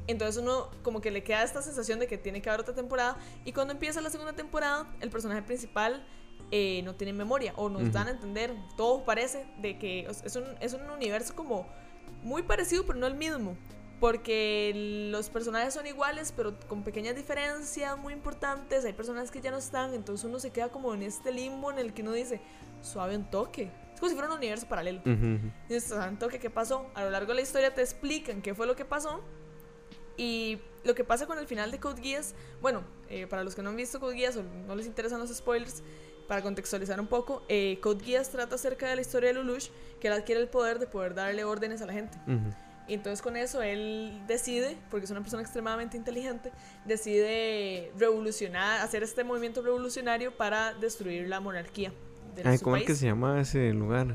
Entonces 0.09 0.43
uno 0.43 0.69
como 0.83 1.01
que 1.01 1.11
le 1.13 1.23
queda 1.23 1.43
esta 1.45 1.63
sensación 1.63 2.01
de 2.01 2.07
que 2.09 2.19
tiene 2.19 2.43
que 2.43 2.49
haber 2.51 2.61
otra 2.63 2.75
temporada. 2.75 3.17
Y 3.45 3.53
cuando 3.53 3.73
empieza 3.73 4.01
la 4.01 4.11
segunda 4.11 4.33
temporada, 4.33 4.93
el 5.01 5.11
personaje 5.11 5.43
principal 5.43 6.05
eh, 6.51 6.81
no 6.83 6.95
tiene 6.97 7.13
memoria. 7.13 7.53
O 7.57 7.69
nos 7.69 7.83
Ujú. 7.83 7.91
dan 7.93 8.09
a 8.09 8.11
entender, 8.11 8.55
todo 8.77 9.05
parece, 9.05 9.47
de 9.61 9.79
que 9.79 10.07
es- 10.25 10.35
un, 10.37 10.45
es 10.61 10.73
un 10.73 10.89
universo 10.91 11.35
como 11.37 11.67
muy 12.23 12.43
parecido, 12.43 12.85
pero 12.87 12.99
no 12.99 13.07
el 13.07 13.15
mismo. 13.15 13.57
Porque 14.01 14.73
los 15.11 15.29
personajes 15.29 15.75
son 15.75 15.87
iguales, 15.87 16.33
pero 16.35 16.59
con 16.69 16.85
pequeñas 16.85 17.15
diferencias 17.17 17.99
muy 17.99 18.13
importantes. 18.15 18.85
Hay 18.85 18.93
personajes 18.95 19.31
que 19.31 19.41
ya 19.41 19.51
no 19.51 19.59
están, 19.59 19.93
entonces 19.93 20.25
uno 20.25 20.39
se 20.41 20.51
queda 20.51 20.69
como 20.71 20.95
en 20.95 21.03
este 21.03 21.33
limbo 21.33 21.71
en 21.71 21.79
el 21.79 21.93
que 21.93 22.03
uno 22.03 22.13
dice, 22.13 22.41
suave 22.81 23.17
un 23.17 23.29
toque. 23.29 23.71
Es 23.93 24.01
como 24.01 24.09
si 24.09 24.15
fuera 24.15 24.31
un 24.31 24.39
universo 24.39 24.67
paralelo. 24.69 25.03
"Ah, 25.05 26.09
un 26.09 26.19
toque, 26.19 26.39
¿qué 26.39 26.49
pasó? 26.49 26.87
A 26.95 27.03
lo 27.05 27.11
largo 27.11 27.29
de 27.33 27.35
la 27.35 27.41
historia 27.43 27.75
te 27.75 27.83
explican 27.83 28.41
qué 28.41 28.55
fue 28.55 28.67
lo 28.67 28.77
que 28.77 28.85
pasó. 28.85 29.21
Y 30.19 30.59
lo 30.85 30.95
que 30.95 31.05
pasa 31.05 31.27
con 31.27 31.39
el 31.39 31.47
final 31.47 31.71
de 31.71 31.79
Code 31.81 32.03
Geass, 32.03 32.35
bueno, 32.61 32.83
eh, 33.09 33.27
para 33.27 33.43
los 33.45 33.55
que 33.55 33.63
no 33.63 33.71
han 33.71 33.77
visto 33.77 33.99
Code 34.01 34.17
Geass 34.17 34.37
o 34.37 34.43
no 34.67 34.75
les 34.77 34.85
interesan 34.87 35.19
los 35.21 35.35
spoilers, 35.35 35.83
para 36.27 36.43
contextualizar 36.43 37.01
un 37.01 37.07
poco, 37.07 37.43
eh, 37.49 37.79
Code 37.81 38.05
Geass 38.05 38.29
trata 38.29 38.57
acerca 38.57 38.87
de 38.89 38.97
la 38.97 39.01
historia 39.01 39.29
de 39.33 39.35
Lelouch, 39.37 39.71
que 40.01 40.09
él 40.09 40.13
adquiere 40.13 40.41
el 40.43 40.49
poder 40.49 40.79
de 40.79 40.87
poder 40.87 41.15
darle 41.15 41.45
órdenes 41.45 41.81
a 41.81 41.87
la 41.87 41.95
gente. 41.95 42.19
Ujú. 42.27 42.53
Y 42.87 42.95
entonces 42.95 43.23
con 43.23 43.37
eso 43.37 43.63
él 43.63 44.21
decide, 44.27 44.77
porque 44.91 45.05
es 45.05 45.11
una 45.11 45.21
persona 45.21 45.43
extremadamente 45.43 45.97
inteligente, 45.97 46.53
decide 46.85 47.93
revolucionar, 47.99 48.81
hacer 48.81 49.03
este 49.03 49.25
movimiento 49.25 49.63
revolucionario 49.63 50.37
para 50.37 50.75
destruir 50.75 51.29
la 51.29 51.41
monarquía. 51.41 51.93
De 52.35 52.43
Ay, 52.49 52.59
su 52.59 52.65
¿cómo 52.65 52.77
es 52.77 52.83
que 52.83 52.89
país. 52.89 52.99
se 52.99 53.07
llama 53.07 53.41
ese 53.41 53.73
lugar? 53.73 54.07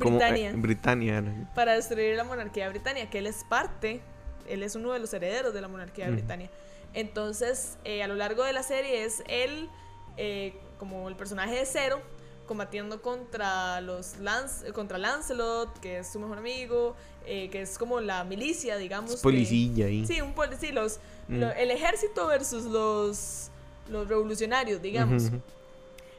Como- 0.00 0.20
eh, 0.20 0.52
Britania 0.52 0.52
Britania. 0.54 1.50
para 1.54 1.72
destruir 1.74 2.14
la 2.16 2.24
monarquía 2.24 2.64
de 2.64 2.70
Britania, 2.70 3.08
que 3.10 3.18
él 3.18 3.26
es 3.26 3.44
parte, 3.48 4.00
él 4.48 4.62
es 4.62 4.74
uno 4.74 4.92
de 4.92 4.98
los 4.98 5.12
herederos 5.12 5.52
de 5.54 5.60
la 5.60 5.68
monarquía 5.68 6.06
de. 6.06 6.12
Britania. 6.12 6.50
Entonces, 6.94 7.76
eh, 7.84 8.02
a 8.02 8.08
lo 8.08 8.14
largo 8.14 8.42
de 8.44 8.52
la 8.52 8.62
serie 8.62 9.04
es 9.04 9.22
él, 9.28 9.68
eh, 10.16 10.54
como 10.78 11.08
el 11.08 11.16
personaje 11.16 11.54
de 11.56 11.66
Zero, 11.66 12.00
combatiendo 12.46 13.02
contra 13.02 13.80
los 13.82 14.16
Lance, 14.18 14.72
contra 14.72 14.96
Lancelot, 14.98 15.78
que 15.80 15.98
es 15.98 16.08
su 16.10 16.18
mejor 16.18 16.38
amigo, 16.38 16.96
eh, 17.26 17.50
que 17.50 17.60
es 17.60 17.76
como 17.78 18.00
la 18.00 18.24
milicia, 18.24 18.78
digamos. 18.78 19.12
Es 19.14 19.20
policía 19.20 19.86
ahí. 19.86 20.06
sí, 20.06 20.20
un 20.22 20.32
poli- 20.34 20.56
sí, 20.58 20.72
los, 20.72 20.98
Mm. 21.28 21.40
lo- 21.40 21.50
el 21.52 21.70
ejército 21.70 22.26
versus 22.26 22.64
los, 22.64 23.50
los 23.90 24.08
revolucionarios, 24.08 24.80
digamos. 24.80 25.24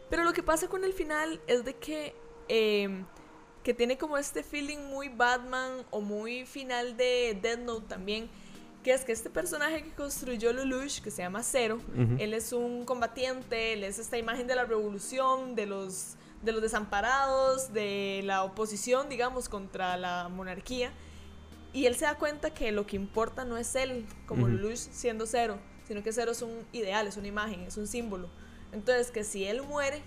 Pero 0.09 0.23
lo 0.23 0.33
que 0.33 0.43
pasa 0.43 0.67
con 0.67 0.83
el 0.83 0.93
final 0.93 1.39
es 1.47 1.65
de 1.65 1.73
que, 1.75 2.13
eh, 2.47 3.03
que 3.63 3.73
tiene 3.73 3.97
como 3.97 4.17
este 4.17 4.43
feeling 4.43 4.77
muy 4.77 5.09
Batman 5.09 5.85
o 5.91 6.01
muy 6.01 6.45
final 6.45 6.95
de 6.97 7.37
Death 7.41 7.59
Note 7.59 7.85
también. 7.87 8.29
Que 8.83 8.93
es 8.93 9.03
que 9.03 9.11
este 9.11 9.29
personaje 9.29 9.83
que 9.83 9.91
construyó 9.91 10.53
Lelouch, 10.53 11.01
que 11.01 11.11
se 11.11 11.21
llama 11.21 11.43
Zero, 11.43 11.81
él 12.17 12.33
es 12.33 12.53
un 12.53 12.85
combatiente, 12.85 13.73
él 13.73 13.83
es 13.83 13.99
esta 13.99 14.17
imagen 14.17 14.47
de 14.47 14.55
la 14.55 14.63
revolución, 14.63 15.53
de 15.53 15.65
los, 15.65 16.15
de 16.43 16.53
los 16.53 16.61
desamparados, 16.61 17.73
de 17.73 18.21
la 18.23 18.45
oposición, 18.45 19.09
digamos, 19.09 19.49
contra 19.49 19.97
la 19.97 20.29
monarquía. 20.29 20.93
Y 21.73 21.87
él 21.87 21.95
se 21.95 22.05
da 22.05 22.15
cuenta 22.15 22.53
que 22.53 22.71
lo 22.71 22.87
que 22.87 22.95
importa 22.95 23.43
no 23.43 23.57
es 23.57 23.75
él, 23.75 24.05
como 24.25 24.45
Ujú. 24.45 24.55
Lelouch 24.55 24.77
siendo 24.77 25.25
Zero, 25.25 25.59
sino 25.85 26.01
que 26.01 26.13
Zero 26.13 26.31
es 26.31 26.41
un 26.41 26.65
ideal, 26.71 27.05
es 27.05 27.17
una 27.17 27.27
imagen, 27.27 27.63
es 27.63 27.75
un 27.75 27.85
símbolo. 27.85 28.29
Entonces, 28.71 29.11
que 29.11 29.25
si 29.25 29.43
él 29.43 29.61
muere, 29.61 30.01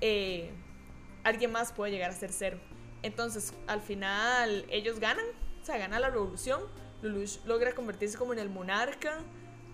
eh, 0.00 0.52
alguien 1.24 1.52
más 1.52 1.72
puede 1.72 1.92
llegar 1.92 2.10
a 2.10 2.14
ser 2.14 2.32
Zero. 2.32 2.58
Entonces, 3.02 3.54
al 3.66 3.80
final, 3.80 4.64
ellos 4.70 5.00
ganan, 5.00 5.24
o 5.60 5.64
sea, 5.64 5.78
gana 5.78 5.98
la 5.98 6.10
revolución. 6.10 6.62
Lelouch 7.02 7.44
logra 7.44 7.74
convertirse 7.74 8.16
como 8.16 8.32
en 8.32 8.38
el 8.38 8.48
monarca 8.48 9.18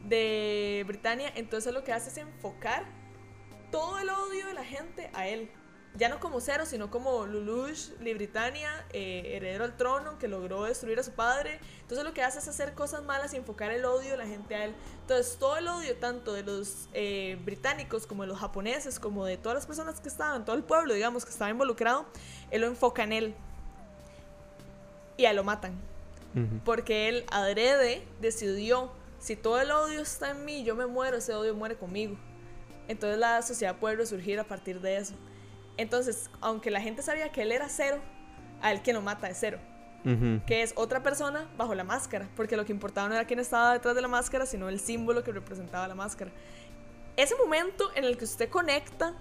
de 0.05 0.85
Britania. 0.87 1.31
Entonces, 1.35 1.73
lo 1.75 1.85
que 1.85 1.93
hace 1.93 2.11
es 2.11 2.17
enfocar 2.17 2.87
todo 3.71 3.99
el 3.99 4.09
odio 4.09 4.47
de 4.47 4.55
la 4.55 4.65
gente 4.65 5.11
a 5.13 5.29
él. 5.29 5.51
Ya 5.99 6.09
no 6.09 6.21
como 6.21 6.41
Zero, 6.41 6.65
sino 6.65 6.93
como 6.93 7.27
Lelouch, 7.27 7.89
de 7.99 8.15
Britania, 8.15 8.87
eh, 8.93 9.33
heredero 9.35 9.65
al 9.65 9.77
trono, 9.77 10.17
que 10.17 10.29
logró 10.29 10.63
destruir 10.63 10.97
a 11.01 11.03
su 11.03 11.11
padre. 11.11 11.59
Entonces 11.81 12.05
lo 12.05 12.15
que 12.15 12.23
hace 12.23 12.39
es 12.39 12.47
hacer 12.47 12.73
cosas 12.75 13.03
malas 13.03 13.35
y 13.35 13.37
enfocar 13.37 13.73
el 13.73 13.85
odio 13.85 14.13
de 14.13 14.17
la 14.17 14.27
gente 14.27 14.55
a 14.55 14.65
él. 14.67 14.75
Entonces 15.01 15.37
todo 15.39 15.57
el 15.57 15.67
odio, 15.67 15.97
tanto 15.97 16.35
de 16.35 16.45
los 16.45 16.89
eh, 16.95 17.37
británicos 17.45 18.07
como 18.07 18.23
de 18.23 18.29
los 18.29 18.39
japoneses, 18.39 19.01
como 19.01 19.25
de 19.25 19.39
todas 19.39 19.57
las 19.57 19.67
personas 19.67 20.01
que 20.01 20.09
estaban, 20.09 20.45
todo 20.45 20.55
el 20.55 20.63
pueblo, 20.63 20.95
digamos, 20.95 21.25
que 21.25 21.33
estaba 21.33 21.51
involucrado, 21.51 22.07
él 22.53 22.61
lo 22.61 22.69
enfoca 22.69 23.03
en 23.03 23.13
él. 23.13 23.35
Y 25.17 25.25
a 25.25 25.31
él 25.31 25.37
lo 25.37 25.43
matan. 25.43 25.77
Porque 26.65 27.09
él 27.09 27.25
adrede 27.33 28.07
decidió, 28.21 28.93
si 29.19 29.35
todo 29.35 29.61
el 29.61 29.73
odio 29.73 30.01
está 30.01 30.31
en 30.31 30.45
mí, 30.45 30.63
yo 30.63 30.77
me 30.77 30.87
muero, 30.87 31.17
ese 31.17 31.35
odio 31.35 31.57
muere 31.57 31.77
conmigo. 31.77 32.17
Entonces 32.87 33.19
la 33.19 33.43
sociedad 33.43 33.77
puede 33.77 33.97
resurgir 33.97 34.39
a 34.39 34.45
partir 34.45 34.81
de 34.81 34.99
eso. 34.99 35.15
Entonces, 35.79 36.29
aunque 36.43 36.71
la 36.71 36.83
gente 36.83 37.03
sabía 37.03 37.33
que 37.33 37.43
él 37.43 37.53
era 37.53 37.69
cero, 37.69 37.99
a 38.61 38.73
él 38.73 38.83
quien 38.83 38.97
lo 38.97 39.03
mata 39.03 39.29
es 39.31 39.39
cero. 39.41 39.59
Que 40.47 40.63
es 40.63 40.73
otra 40.77 41.03
persona 41.03 41.51
bajo 41.59 41.75
la 41.75 41.85
máscara. 41.85 42.29
Porque 42.35 42.57
lo 42.57 42.65
que 42.65 42.73
importaba 42.73 43.09
no 43.09 43.15
era 43.15 43.27
quién 43.27 43.41
estaba 43.41 43.75
detrás 43.75 43.95
de 43.95 44.01
la 44.01 44.09
máscara, 44.09 44.47
sino 44.47 44.69
el 44.71 44.81
símbolo 44.81 45.23
que 45.23 45.33
representaba 45.33 45.87
la 45.87 45.95
máscara. 45.95 46.31
Ese 47.17 47.35
momento 47.37 47.91
en 47.95 48.05
el 48.05 48.17
que 48.17 48.25
usted 48.25 48.49
conecta 48.49 49.15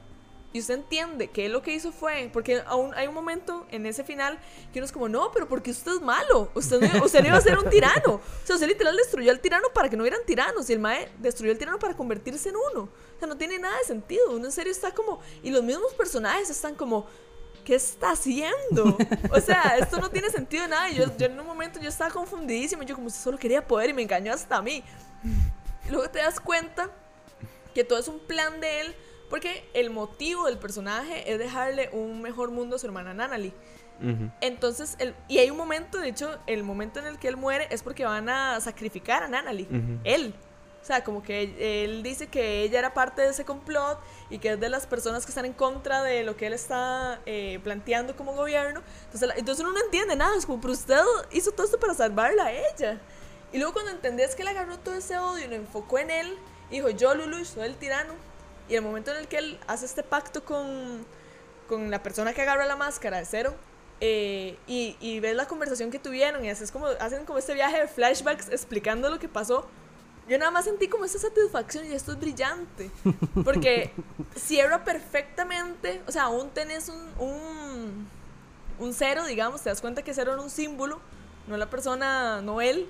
y 0.58 0.60
usted 0.60 0.74
entiende 0.74 1.30
que 1.30 1.46
él 1.46 1.52
lo 1.52 1.62
que 1.62 1.72
hizo 1.72 1.92
fue. 1.92 2.30
Porque 2.34 2.64
aún 2.66 2.94
hay 2.96 3.08
un 3.08 3.14
momento 3.14 3.68
en 3.70 3.86
ese 3.86 4.04
final 4.04 4.40
que 4.74 4.80
uno 4.80 4.86
es 4.86 4.92
como, 4.92 5.08
no, 5.08 5.32
pero 5.32 5.48
porque 5.48 5.70
usted 5.70 5.94
es 5.94 6.02
malo. 6.02 6.50
Usted 6.56 6.82
no, 6.82 7.06
usted 7.06 7.22
no 7.22 7.28
iba 7.28 7.38
a 7.38 7.42
ser 7.42 7.60
un 7.60 7.70
tirano. 7.70 8.16
O 8.16 8.22
sea, 8.44 8.56
usted 8.56 8.68
literal 8.68 8.98
destruyó 8.98 9.32
al 9.32 9.40
tirano 9.40 9.68
para 9.74 9.88
que 9.88 9.96
no 9.96 10.04
hubieran 10.04 10.22
tiranos. 10.26 10.70
Y 10.70 10.74
el 10.74 10.80
Mae 10.80 11.12
destruyó 11.20 11.52
al 11.52 11.60
tirano 11.60 11.78
para 11.78 11.96
convertirse 11.96 12.50
en 12.50 12.56
uno. 12.56 12.90
O 13.16 13.20
sea, 13.20 13.28
no 13.28 13.38
tiene 13.38 13.60
nada 13.60 13.78
de 13.78 13.84
sentido. 13.84 14.32
Uno 14.32 14.46
en 14.46 14.52
serio 14.52 14.72
está 14.72 14.92
como. 14.92 15.20
Y 15.44 15.52
los 15.52 15.64
mismos 15.64 15.94
personajes 15.94 16.50
están 16.50 16.76
como. 16.76 17.06
¿Qué 17.64 17.76
está 17.76 18.12
haciendo? 18.12 18.98
O 19.32 19.42
sea, 19.42 19.78
esto 19.78 20.00
no 20.00 20.10
tiene 20.10 20.30
sentido 20.30 20.64
de 20.64 20.70
nada. 20.70 20.90
Y 20.90 20.96
yo, 20.96 21.04
en 21.20 21.40
un 21.40 21.46
momento 21.46 21.80
yo 21.80 21.90
estaba 21.90 22.10
confundidísima. 22.10 22.84
Yo 22.84 22.96
como, 22.96 23.08
usted 23.08 23.22
solo 23.22 23.38
quería 23.38 23.68
poder 23.68 23.90
y 23.92 23.94
me 23.94 24.02
engañó 24.02 24.34
hasta 24.34 24.56
a 24.56 24.62
mí. 24.62 24.84
Luego 25.90 26.10
te 26.10 26.20
das 26.20 26.40
cuenta 26.40 26.90
que 27.76 27.84
todo 27.84 28.00
es 28.00 28.08
un 28.08 28.20
plan 28.20 28.60
de 28.60 28.82
él. 28.82 28.96
Porque 29.30 29.68
el 29.74 29.90
motivo 29.90 30.46
del 30.46 30.58
personaje 30.58 31.32
es 31.32 31.38
dejarle 31.40 31.90
un 31.92 32.22
mejor 32.22 32.52
mundo 32.52 32.76
a 32.78 32.80
su 32.80 32.86
hermana 32.86 33.14
Nanali. 33.14 33.54
Ujú. 34.02 34.32
Entonces, 34.42 34.96
el, 35.00 35.16
y 35.28 35.40
hay 35.40 35.50
un 35.50 35.58
momento, 35.58 35.98
de 36.00 36.10
hecho, 36.10 36.38
el 36.48 36.64
momento 36.64 37.00
en 37.00 37.08
el 37.08 37.18
que 37.20 37.28
él 37.28 37.36
muere 37.38 37.68
es 37.72 37.84
porque 37.84 38.06
van 38.06 38.30
a 38.30 38.60
sacrificar 38.62 39.24
a 39.24 39.28
Nanali. 39.28 39.64
Ujú. 39.64 40.00
Él. 40.04 40.34
O 40.82 40.86
sea, 40.88 41.04
como 41.04 41.22
que 41.22 41.84
él 41.84 42.02
dice 42.02 42.28
que 42.28 42.62
ella 42.62 42.80
era 42.80 42.94
parte 42.94 43.22
de 43.22 43.30
ese 43.32 43.44
complot 43.44 44.00
y 44.30 44.38
que 44.40 44.52
es 44.54 44.60
de 44.60 44.70
las 44.70 44.88
personas 44.88 45.26
que 45.26 45.32
están 45.32 45.44
en 45.44 45.52
contra 45.52 46.02
de 46.02 46.24
lo 46.24 46.38
que 46.38 46.48
él 46.48 46.54
está 46.54 47.20
eh, 47.26 47.60
planteando 47.62 48.16
como 48.16 48.34
gobierno. 48.34 48.82
Entonces, 49.06 49.28
la- 49.28 49.36
entonces 49.36 49.66
uno 49.66 49.74
no 49.74 49.84
entiende 49.84 50.16
nada. 50.16 50.38
Es 50.38 50.46
como, 50.46 50.62
pero 50.62 50.72
usted 50.72 50.96
hizo 51.34 51.52
todo 51.52 51.66
esto 51.66 51.78
para 51.78 51.94
salvarla 51.94 52.46
a 52.46 52.52
ella. 52.54 53.02
Y 53.52 53.58
luego 53.58 53.74
cuando 53.74 53.92
entendés 53.92 54.36
que 54.36 54.44
él 54.44 54.48
agarró 54.48 54.78
todo 54.80 54.96
ese 54.96 55.18
odio 55.18 55.44
y 55.44 55.48
lo 55.50 55.56
enfocó 55.56 56.00
en 56.00 56.10
él, 56.12 56.38
dijo, 56.72 56.90
yo, 56.90 57.14
Lulu, 57.16 57.44
soy 57.44 57.66
el 57.66 57.76
tirano. 57.76 58.14
Y 58.70 58.76
el 58.76 58.82
momento 58.82 59.12
en 59.12 59.18
el 59.18 59.28
que 59.28 59.38
él 59.38 59.60
hace 59.68 59.86
este 59.86 60.04
pacto 60.04 60.44
con, 60.44 61.06
con 61.68 61.90
la 61.90 62.04
persona 62.04 62.34
que 62.34 62.42
agarra 62.42 62.66
la 62.66 62.76
máscara 62.76 63.18
de 63.18 63.26
cero, 63.26 63.56
eh, 64.00 64.58
y, 64.68 64.96
y 65.00 65.20
ves 65.20 65.36
la 65.36 65.48
conversación 65.48 65.90
que 65.90 65.98
tuvieron 65.98 66.46
y 66.46 66.50
haces 66.50 66.72
como, 66.72 66.86
hacen 66.86 67.26
como 67.26 67.40
este 67.40 67.56
viaje 67.56 67.80
de 67.80 67.88
flashbacks 67.88 68.50
explicando 68.50 69.10
lo 69.10 69.18
que 69.20 69.28
pasó. 69.28 69.68
Yo 70.30 70.38
nada 70.38 70.52
más 70.52 70.66
sentí 70.66 70.88
como 70.88 71.06
esa 71.06 71.18
satisfacción 71.20 71.86
y 71.86 71.94
esto 71.94 72.12
es 72.12 72.20
brillante. 72.20 72.92
Porque 73.44 73.92
cierra 74.36 74.84
perfectamente, 74.84 76.02
o 76.06 76.12
sea, 76.12 76.24
aún 76.24 76.50
tenés 76.50 76.90
un, 76.90 77.02
un, 77.18 78.08
un 78.78 78.94
cero, 78.94 79.26
digamos, 79.26 79.62
te 79.62 79.70
das 79.70 79.82
cuenta 79.82 80.04
que 80.04 80.14
cero 80.14 80.34
era 80.34 80.42
un 80.42 80.50
símbolo, 80.50 81.00
no 81.48 81.58
la 81.58 81.70
persona, 81.70 82.42
no 82.42 82.62
él. 82.62 82.88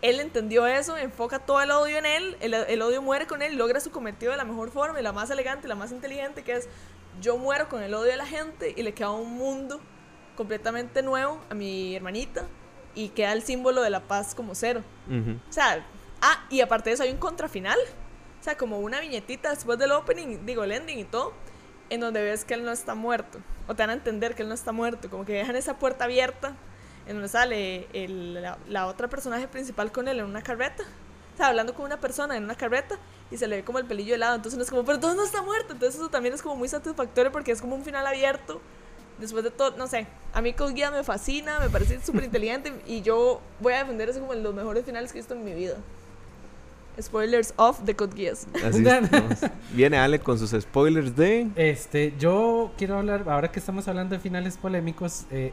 Él 0.00 0.20
entendió 0.20 0.66
eso, 0.66 0.96
enfoca 0.96 1.40
todo 1.40 1.60
el 1.60 1.70
odio 1.70 1.98
en 1.98 2.06
él, 2.06 2.36
el, 2.40 2.54
el 2.54 2.82
odio 2.82 3.02
muere 3.02 3.26
con 3.26 3.42
él, 3.42 3.56
logra 3.56 3.80
su 3.80 3.90
cometido 3.90 4.30
de 4.30 4.38
la 4.38 4.44
mejor 4.44 4.70
forma 4.70 5.00
y 5.00 5.02
la 5.02 5.12
más 5.12 5.30
elegante, 5.30 5.66
la 5.66 5.74
más 5.74 5.90
inteligente, 5.90 6.44
que 6.44 6.52
es 6.52 6.68
yo 7.20 7.36
muero 7.36 7.68
con 7.68 7.82
el 7.82 7.94
odio 7.94 8.10
de 8.12 8.16
la 8.16 8.26
gente 8.26 8.74
y 8.76 8.82
le 8.82 8.94
queda 8.94 9.10
un 9.10 9.34
mundo 9.34 9.80
completamente 10.36 11.02
nuevo 11.02 11.40
a 11.50 11.54
mi 11.54 11.96
hermanita 11.96 12.46
y 12.94 13.08
queda 13.08 13.32
el 13.32 13.42
símbolo 13.42 13.82
de 13.82 13.90
la 13.90 14.00
paz 14.00 14.34
como 14.34 14.54
cero. 14.54 14.82
Ujú. 15.08 15.38
O 15.48 15.52
sea, 15.52 15.84
ah, 16.20 16.46
y 16.50 16.60
aparte 16.60 16.90
de 16.90 16.94
eso 16.94 17.02
hay 17.02 17.10
un 17.10 17.18
contrafinal. 17.18 17.78
O 18.40 18.44
sea, 18.44 18.56
como 18.56 18.78
una 18.78 19.00
viñetita 19.00 19.50
después 19.50 19.78
del 19.78 19.92
opening, 19.92 20.46
digo, 20.46 20.62
el 20.64 20.72
ending 20.72 20.98
y 20.98 21.04
todo, 21.04 21.32
en 21.90 22.00
donde 22.00 22.22
ves 22.22 22.44
que 22.44 22.54
él 22.54 22.64
no 22.64 22.70
está 22.70 22.94
muerto. 22.94 23.40
O 23.66 23.74
te 23.74 23.82
dan 23.82 23.90
a 23.90 23.94
entender 23.94 24.34
que 24.34 24.42
él 24.42 24.48
no 24.48 24.54
está 24.54 24.72
muerto. 24.72 25.10
Como 25.10 25.24
que 25.24 25.32
dejan 25.32 25.56
esa 25.56 25.78
puerta 25.78 26.04
abierta, 26.04 26.54
en 27.08 27.14
donde 27.14 27.28
sale 27.28 27.88
el- 27.92 28.34
la, 28.34 28.58
la 28.68 28.86
otra 28.86 29.08
personaje 29.08 29.48
principal 29.48 29.90
con 29.90 30.06
él 30.06 30.20
en 30.20 30.26
una 30.26 30.42
carreta. 30.42 30.84
O 31.34 31.36
sea, 31.36 31.48
hablando 31.48 31.74
con 31.74 31.84
una 31.86 31.98
persona 31.98 32.36
en 32.36 32.44
una 32.44 32.54
carreta 32.54 32.96
y 33.30 33.36
se 33.36 33.46
le 33.48 33.56
ve 33.56 33.64
como 33.64 33.78
el 33.78 33.86
pelillo 33.86 34.14
helado. 34.14 34.36
Entonces 34.36 34.56
no 34.58 34.64
es 34.64 34.70
como, 34.70 34.84
pero 34.84 35.00
todo 35.00 35.14
no 35.14 35.24
está 35.24 35.42
muerto. 35.42 35.72
Entonces 35.72 35.98
eso 36.00 36.08
también 36.08 36.34
es 36.34 36.42
como 36.42 36.54
muy 36.56 36.68
satisfactorio 36.68 37.32
porque 37.32 37.50
es 37.52 37.60
como 37.60 37.74
un 37.74 37.82
final 37.84 38.06
abierto. 38.06 38.60
Después 39.18 39.42
de 39.42 39.50
todo, 39.50 39.76
no 39.76 39.88
sé, 39.88 40.06
a 40.32 40.40
mí 40.40 40.52
Code 40.52 40.74
Geass 40.74 40.92
me 40.92 41.02
fascina, 41.02 41.58
me 41.58 41.68
parece 41.68 42.00
súper 42.04 42.22
inteligente 42.22 42.72
y 42.86 43.02
yo 43.02 43.40
voy 43.58 43.72
a 43.72 43.78
defender 43.78 44.08
eso 44.08 44.20
como 44.20 44.32
los 44.34 44.54
mejores 44.54 44.84
finales 44.84 45.10
que 45.10 45.18
he 45.18 45.20
visto 45.22 45.34
en 45.34 45.44
mi 45.44 45.54
vida. 45.54 45.76
Spoilers 47.00 47.54
of 47.56 47.84
The 47.84 47.94
Code 47.94 48.16
Geass. 48.16 48.46
Así. 48.64 48.84
Viene 49.72 49.98
Ale 49.98 50.18
con 50.18 50.36
sus 50.38 50.50
spoilers 50.50 51.14
de. 51.14 51.48
Este, 51.54 52.12
yo 52.18 52.72
quiero 52.76 52.98
hablar, 52.98 53.24
ahora 53.28 53.52
que 53.52 53.60
estamos 53.60 53.86
hablando 53.86 54.14
de 54.16 54.20
finales 54.20 54.56
polémicos, 54.56 55.24
eh, 55.30 55.52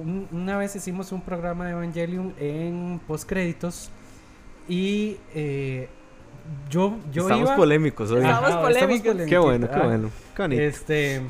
un- 0.00 0.28
una 0.32 0.56
vez 0.58 0.74
hicimos 0.76 1.12
un 1.12 1.20
programa 1.22 1.66
de 1.66 1.72
Evangelion 1.72 2.34
en 2.38 3.00
postcréditos 3.06 3.90
y 4.68 5.16
eh, 5.34 5.88
yo, 6.70 6.96
yo 7.12 7.22
Estamos 7.22 7.48
iba... 7.48 7.56
polémicos 7.56 8.10
hoy. 8.10 8.20
Estamos 8.20 8.50
Ajá, 8.50 8.62
polémicos. 8.62 9.16
Qué 9.28 9.38
bueno, 9.38 9.68
qué 9.70 9.78
bueno. 9.80 10.10
Qué 10.34 10.42
bonito. 10.42 10.62
Este. 10.62 11.22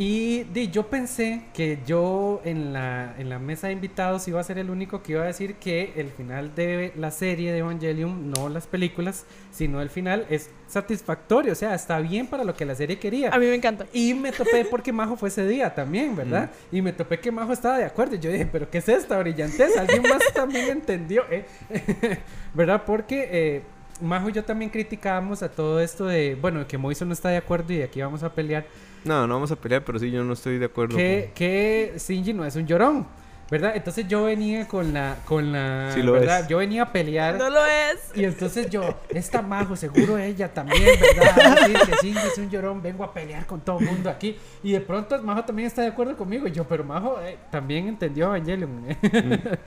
Y 0.00 0.44
di, 0.44 0.68
yo 0.70 0.86
pensé 0.86 1.42
que 1.52 1.80
yo 1.84 2.40
en 2.44 2.72
la, 2.72 3.16
en 3.18 3.28
la 3.28 3.40
mesa 3.40 3.66
de 3.66 3.72
invitados 3.72 4.28
iba 4.28 4.40
a 4.40 4.44
ser 4.44 4.58
el 4.58 4.70
único 4.70 5.02
que 5.02 5.12
iba 5.12 5.24
a 5.24 5.26
decir 5.26 5.56
que 5.56 5.92
el 5.96 6.10
final 6.10 6.54
de 6.54 6.92
la 6.94 7.10
serie 7.10 7.50
de 7.50 7.58
Evangelion, 7.58 8.30
no 8.30 8.48
las 8.48 8.68
películas, 8.68 9.26
sino 9.50 9.82
el 9.82 9.90
final 9.90 10.24
es 10.30 10.50
satisfactorio. 10.68 11.50
O 11.50 11.56
sea, 11.56 11.74
está 11.74 11.98
bien 11.98 12.28
para 12.28 12.44
lo 12.44 12.54
que 12.54 12.64
la 12.64 12.76
serie 12.76 13.00
quería. 13.00 13.30
A 13.30 13.40
mí 13.40 13.46
me 13.46 13.56
encanta. 13.56 13.86
Y 13.92 14.14
me 14.14 14.30
topé 14.30 14.64
porque 14.66 14.92
Majo 14.92 15.16
fue 15.16 15.30
ese 15.30 15.44
día 15.44 15.74
también, 15.74 16.14
¿verdad? 16.14 16.52
Y 16.70 16.80
me 16.80 16.92
topé 16.92 17.18
que 17.18 17.32
Majo 17.32 17.52
estaba 17.52 17.76
de 17.78 17.84
acuerdo. 17.84 18.14
Y 18.14 18.20
yo 18.20 18.30
dije, 18.30 18.46
¿pero 18.46 18.70
qué 18.70 18.78
es 18.78 18.88
esta 18.88 19.18
brillantez? 19.18 19.76
¿Alguien 19.76 20.02
más 20.02 20.22
también 20.32 20.68
entendió? 20.68 21.24
eh? 21.28 21.44
¿Verdad? 22.54 22.84
Porque 22.86 23.28
eh, 23.32 23.62
Majo 24.00 24.28
y 24.28 24.32
yo 24.32 24.44
también 24.44 24.70
criticábamos 24.70 25.42
a 25.42 25.50
todo 25.50 25.80
esto 25.80 26.06
de, 26.06 26.36
bueno, 26.40 26.66
que 26.66 26.78
Moiso 26.78 27.04
no 27.04 27.12
está 27.12 27.28
de 27.28 27.36
acuerdo 27.36 27.72
y 27.72 27.82
aquí 27.82 28.00
vamos 28.00 28.22
a 28.22 28.32
pelear. 28.32 28.66
No, 29.04 29.26
no 29.26 29.34
vamos 29.34 29.50
a 29.50 29.56
pelear, 29.56 29.84
pero 29.84 29.98
sí, 29.98 30.10
yo 30.10 30.24
no 30.24 30.32
estoy 30.32 30.58
de 30.58 30.66
acuerdo. 30.66 30.96
Que, 30.96 31.32
que 31.34 31.94
Shinji 31.98 32.32
no 32.32 32.44
es 32.44 32.56
un 32.56 32.66
llorón. 32.66 33.06
¿Verdad? 33.50 33.72
Entonces 33.74 34.06
yo 34.06 34.24
venía 34.24 34.68
con 34.68 34.92
la, 34.92 35.16
con 35.24 35.52
la, 35.52 35.90
Sí 35.94 36.02
lo 36.02 36.12
¿verdad? 36.12 36.40
es. 36.40 36.48
Yo 36.48 36.58
venía 36.58 36.82
a 36.82 36.92
pelear 36.92 37.38
No 37.38 37.48
lo 37.48 37.64
es. 37.64 38.10
y 38.14 38.24
entonces 38.24 38.68
yo, 38.68 38.82
esta 39.08 39.40
Majo, 39.40 39.74
seguro 39.74 40.18
ella 40.18 40.52
también, 40.52 40.84
¿verdad? 41.16 41.56
Sí, 41.64 41.72
que 41.72 42.06
Shinji 42.06 42.26
es 42.26 42.36
un 42.36 42.50
llorón, 42.50 42.82
vengo 42.82 43.04
a 43.04 43.14
pelear 43.14 43.46
con 43.46 43.60
todo 43.62 43.78
el 43.78 43.86
mundo 43.86 44.10
aquí. 44.10 44.36
Y 44.62 44.72
de 44.72 44.82
pronto 44.82 45.22
Majo 45.22 45.44
también 45.44 45.66
está 45.66 45.80
de 45.80 45.88
acuerdo 45.88 46.14
conmigo. 46.14 46.46
Y 46.46 46.52
yo, 46.52 46.64
pero 46.64 46.84
Majo 46.84 47.18
eh, 47.22 47.38
también 47.50 47.88
entendió 47.88 48.26
Evangelion. 48.26 48.84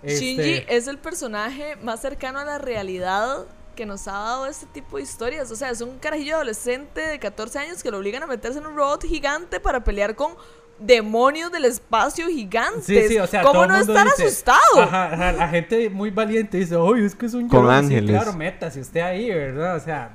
Este, 0.00 0.20
Shinji 0.20 0.64
es 0.68 0.86
el 0.86 0.98
personaje 0.98 1.74
más 1.82 2.00
cercano 2.00 2.38
a 2.38 2.44
la 2.44 2.58
realidad 2.58 3.46
que 3.78 3.86
nos 3.86 4.08
ha 4.08 4.12
dado 4.12 4.46
este 4.48 4.66
tipo 4.66 4.96
de 4.96 5.04
historias. 5.04 5.48
O 5.52 5.54
sea, 5.56 5.70
es 5.70 5.80
un 5.80 5.98
carajillo 6.00 6.34
adolescente 6.34 7.00
de 7.00 7.20
14 7.20 7.60
años 7.60 7.80
que 7.80 7.92
lo 7.92 7.98
obligan 7.98 8.24
a 8.24 8.26
meterse 8.26 8.58
en 8.58 8.66
un 8.66 8.74
robot 8.74 9.04
gigante 9.04 9.60
para 9.60 9.84
pelear 9.84 10.16
con 10.16 10.32
demonios 10.80 11.52
del 11.52 11.64
espacio 11.64 12.26
gigantes. 12.26 12.84
Sí, 12.86 13.00
sí, 13.06 13.18
o 13.18 13.26
sea, 13.28 13.42
¿Cómo 13.42 13.66
no 13.66 13.76
estar 13.76 14.04
dice- 14.04 14.24
asustado? 14.24 14.58
Ajá, 14.82 15.12
ajá, 15.12 15.32
la 15.32 15.48
gente 15.48 15.88
muy 15.90 16.10
valiente 16.10 16.58
dice, 16.58 16.74
oye, 16.74 17.06
es 17.06 17.14
que 17.14 17.26
es 17.26 17.34
un 17.34 17.48
Con 17.48 17.62
llorón". 17.66 17.88
Sí, 17.88 17.94
ángeles. 17.94 18.16
claro, 18.16 18.32
métase 18.36 18.80
usted 18.80 19.00
ahí, 19.00 19.30
¿verdad? 19.30 19.76
O 19.76 19.80
sea, 19.80 20.10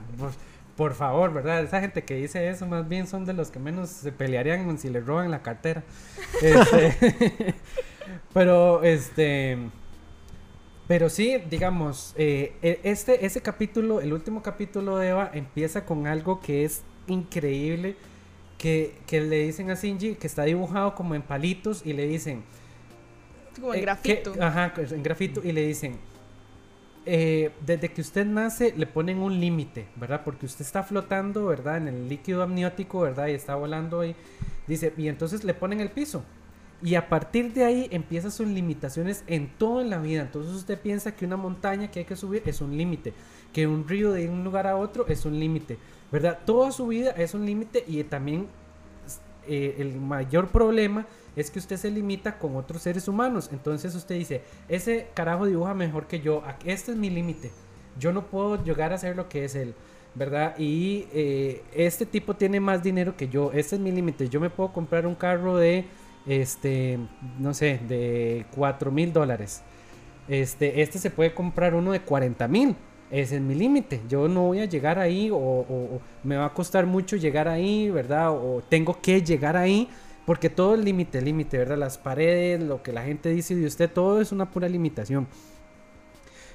por 0.75 0.93
favor, 0.93 1.31
¿verdad? 1.33 1.61
Esa 1.63 1.79
gente 1.79 2.03
que 2.03 2.15
dice 2.15 2.49
eso 2.49 2.65
más 2.67 2.85
bien 2.89 3.07
son 3.07 3.23
de 3.25 3.31
los 3.31 3.49
que 3.49 3.59
menos 3.59 3.89
se 3.89 4.11
pelearían 4.11 4.77
si 4.77 4.89
le 4.89 4.99
roban 4.99 5.31
la 5.31 5.41
cartera. 5.41 5.83
Este, 6.41 7.55
pero, 8.33 8.83
este... 8.83 9.57
Pero 10.87 11.09
sí, 11.09 11.37
digamos, 11.49 12.13
eh, 12.17 12.53
e- 12.61 12.79
este, 12.83 13.25
ese 13.25 13.41
capítulo, 13.41 14.01
el 14.01 14.11
último 14.13 14.41
capítulo 14.43 14.97
de 14.97 15.09
Eva, 15.09 15.31
empieza 15.33 15.85
con 15.85 16.07
algo 16.07 16.41
que 16.41 16.65
es 16.65 16.83
increíble, 17.07 17.95
que, 18.57 18.95
que 19.07 19.21
le 19.21 19.43
dicen 19.45 19.69
a 19.71 19.75
Shinji, 19.75 20.15
que 20.15 20.27
está 20.27 20.43
dibujado 20.43 20.93
como 20.95 21.15
en 21.15 21.21
palitos, 21.21 21.85
y 21.85 21.93
le 21.93 22.05
dicen, 22.07 22.43
Como 23.55 23.73
en 23.73 23.79
eh, 23.79 23.81
grafito. 23.83 24.33
que- 24.33 24.41
ajá, 24.41 24.73
pues, 24.75 24.91
en 24.91 25.03
grafito. 25.03 25.41
Y 25.43 25.53
le 25.53 25.65
dicen, 25.65 25.97
eh, 27.05 27.51
desde 27.65 27.89
que 27.89 28.01
usted 28.01 28.25
nace 28.25 28.73
le 28.77 28.85
ponen 28.87 29.19
un 29.19 29.39
límite, 29.39 29.85
¿verdad? 29.95 30.21
Porque 30.23 30.45
usted 30.45 30.65
está 30.65 30.83
flotando, 30.83 31.45
¿verdad? 31.45 31.77
En 31.77 31.87
el 31.89 32.09
líquido 32.09 32.43
amniótico, 32.43 33.01
¿verdad? 33.01 33.27
Y 33.27 33.31
está 33.31 33.55
volando 33.55 34.01
ahí. 34.01 34.15
Dice, 34.67 34.93
y 34.97 35.07
entonces 35.07 35.43
le 35.43 35.53
ponen 35.53 35.79
el 35.81 35.89
piso. 35.91 36.23
Y 36.83 36.95
a 36.95 37.07
partir 37.07 37.53
de 37.53 37.63
ahí 37.63 37.87
empiezan 37.91 38.31
sus 38.31 38.47
limitaciones 38.47 39.23
en 39.27 39.47
todo 39.57 39.81
la 39.83 39.99
vida. 39.99 40.21
Entonces 40.21 40.53
usted 40.53 40.77
piensa 40.79 41.15
que 41.15 41.25
una 41.25 41.37
montaña 41.37 41.89
que 41.89 41.99
hay 41.99 42.05
que 42.05 42.17
subir 42.17 42.43
es 42.45 42.59
un 42.59 42.75
límite. 42.75 43.13
Que 43.53 43.67
un 43.67 43.87
río 43.87 44.11
de 44.11 44.29
un 44.29 44.43
lugar 44.43 44.67
a 44.67 44.75
otro 44.75 45.07
es 45.07 45.25
un 45.25 45.39
límite. 45.39 45.77
¿Verdad? 46.11 46.39
Toda 46.45 46.71
su 46.71 46.87
vida 46.87 47.11
es 47.11 47.33
un 47.33 47.45
límite 47.45 47.85
y 47.87 48.03
también 48.03 48.47
eh, 49.47 49.75
el 49.79 49.99
mayor 49.99 50.49
problema 50.49 51.05
es 51.35 51.49
que 51.51 51.59
usted 51.59 51.77
se 51.77 51.89
limita 51.89 52.37
con 52.37 52.55
otros 52.55 52.81
seres 52.81 53.07
humanos. 53.07 53.49
Entonces 53.51 53.95
usted 53.95 54.15
dice, 54.15 54.41
ese 54.67 55.07
carajo 55.13 55.45
dibuja 55.45 55.73
mejor 55.73 56.07
que 56.07 56.19
yo, 56.19 56.43
este 56.65 56.91
es 56.91 56.97
mi 56.97 57.09
límite. 57.09 57.51
Yo 57.97 58.11
no 58.11 58.27
puedo 58.27 58.63
llegar 58.63 58.93
a 58.93 58.97
ser 58.97 59.15
lo 59.15 59.29
que 59.29 59.45
es 59.45 59.55
él, 59.55 59.73
¿verdad? 60.15 60.57
Y 60.57 61.07
eh, 61.13 61.63
este 61.73 62.05
tipo 62.05 62.35
tiene 62.35 62.59
más 62.59 62.83
dinero 62.83 63.15
que 63.15 63.27
yo, 63.29 63.51
este 63.53 63.75
es 63.75 63.81
mi 63.81 63.91
límite. 63.91 64.29
Yo 64.29 64.39
me 64.39 64.49
puedo 64.49 64.71
comprar 64.71 65.05
un 65.07 65.15
carro 65.15 65.57
de, 65.57 65.85
este, 66.25 66.99
no 67.39 67.53
sé, 67.53 67.79
de 67.87 68.45
4 68.55 68.91
mil 68.91 69.13
dólares. 69.13 69.63
Este, 70.27 70.81
este 70.81 70.99
se 70.99 71.09
puede 71.11 71.33
comprar 71.33 71.75
uno 71.75 71.91
de 71.91 72.01
40 72.01 72.47
mil. 72.47 72.75
Ese 73.11 73.35
es 73.35 73.41
mi 73.41 73.55
límite. 73.55 74.01
Yo 74.09 74.27
no 74.27 74.43
voy 74.43 74.59
a 74.61 74.65
llegar 74.65 74.97
ahí 74.99 75.29
o, 75.29 75.37
o- 75.37 76.01
me 76.23 76.35
va 76.37 76.45
a 76.45 76.53
costar 76.53 76.85
mucho 76.85 77.15
llegar 77.17 77.47
ahí, 77.47 77.89
¿verdad? 77.89 78.31
O 78.31 78.61
tengo 78.67 78.99
que 79.01 79.21
llegar 79.21 79.57
ahí 79.57 79.89
porque 80.25 80.49
todo 80.49 80.75
es 80.75 80.83
límite, 80.83 81.21
límite, 81.21 81.57
¿verdad? 81.57 81.77
Las 81.77 81.97
paredes, 81.97 82.61
lo 82.63 82.81
que 82.81 82.93
la 82.93 83.03
gente 83.03 83.29
dice 83.29 83.55
de 83.55 83.65
usted, 83.67 83.91
todo 83.91 84.21
es 84.21 84.31
una 84.31 84.49
pura 84.51 84.69
limitación. 84.69 85.27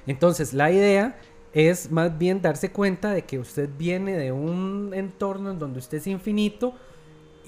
Entonces, 0.07 0.53
la 0.53 0.71
idea 0.71 1.17
es 1.53 1.91
más 1.91 2.17
bien 2.17 2.41
darse 2.41 2.71
cuenta 2.71 3.11
de 3.11 3.23
que 3.23 3.39
usted 3.39 3.69
viene 3.77 4.17
de 4.17 4.31
un 4.31 4.91
entorno 4.93 5.51
en 5.51 5.59
donde 5.59 5.79
usted 5.79 5.97
es 5.97 6.07
infinito 6.07 6.75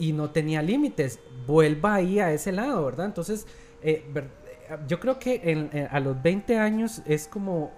y 0.01 0.13
no 0.13 0.31
tenía 0.31 0.62
límites. 0.62 1.20
Vuelva 1.48 1.96
ahí 1.96 2.20
a 2.20 2.31
ese 2.34 2.51
lado, 2.51 2.84
¿verdad? 2.86 3.05
Entonces, 3.05 3.46
eh, 3.81 4.03
yo 4.88 5.00
creo 5.00 5.20
que 5.20 5.41
en- 5.43 5.70
eh, 5.74 5.88
a 5.91 6.00
los 6.00 6.22
20 6.22 6.58
años 6.58 7.01
es 7.05 7.27
como 7.27 7.72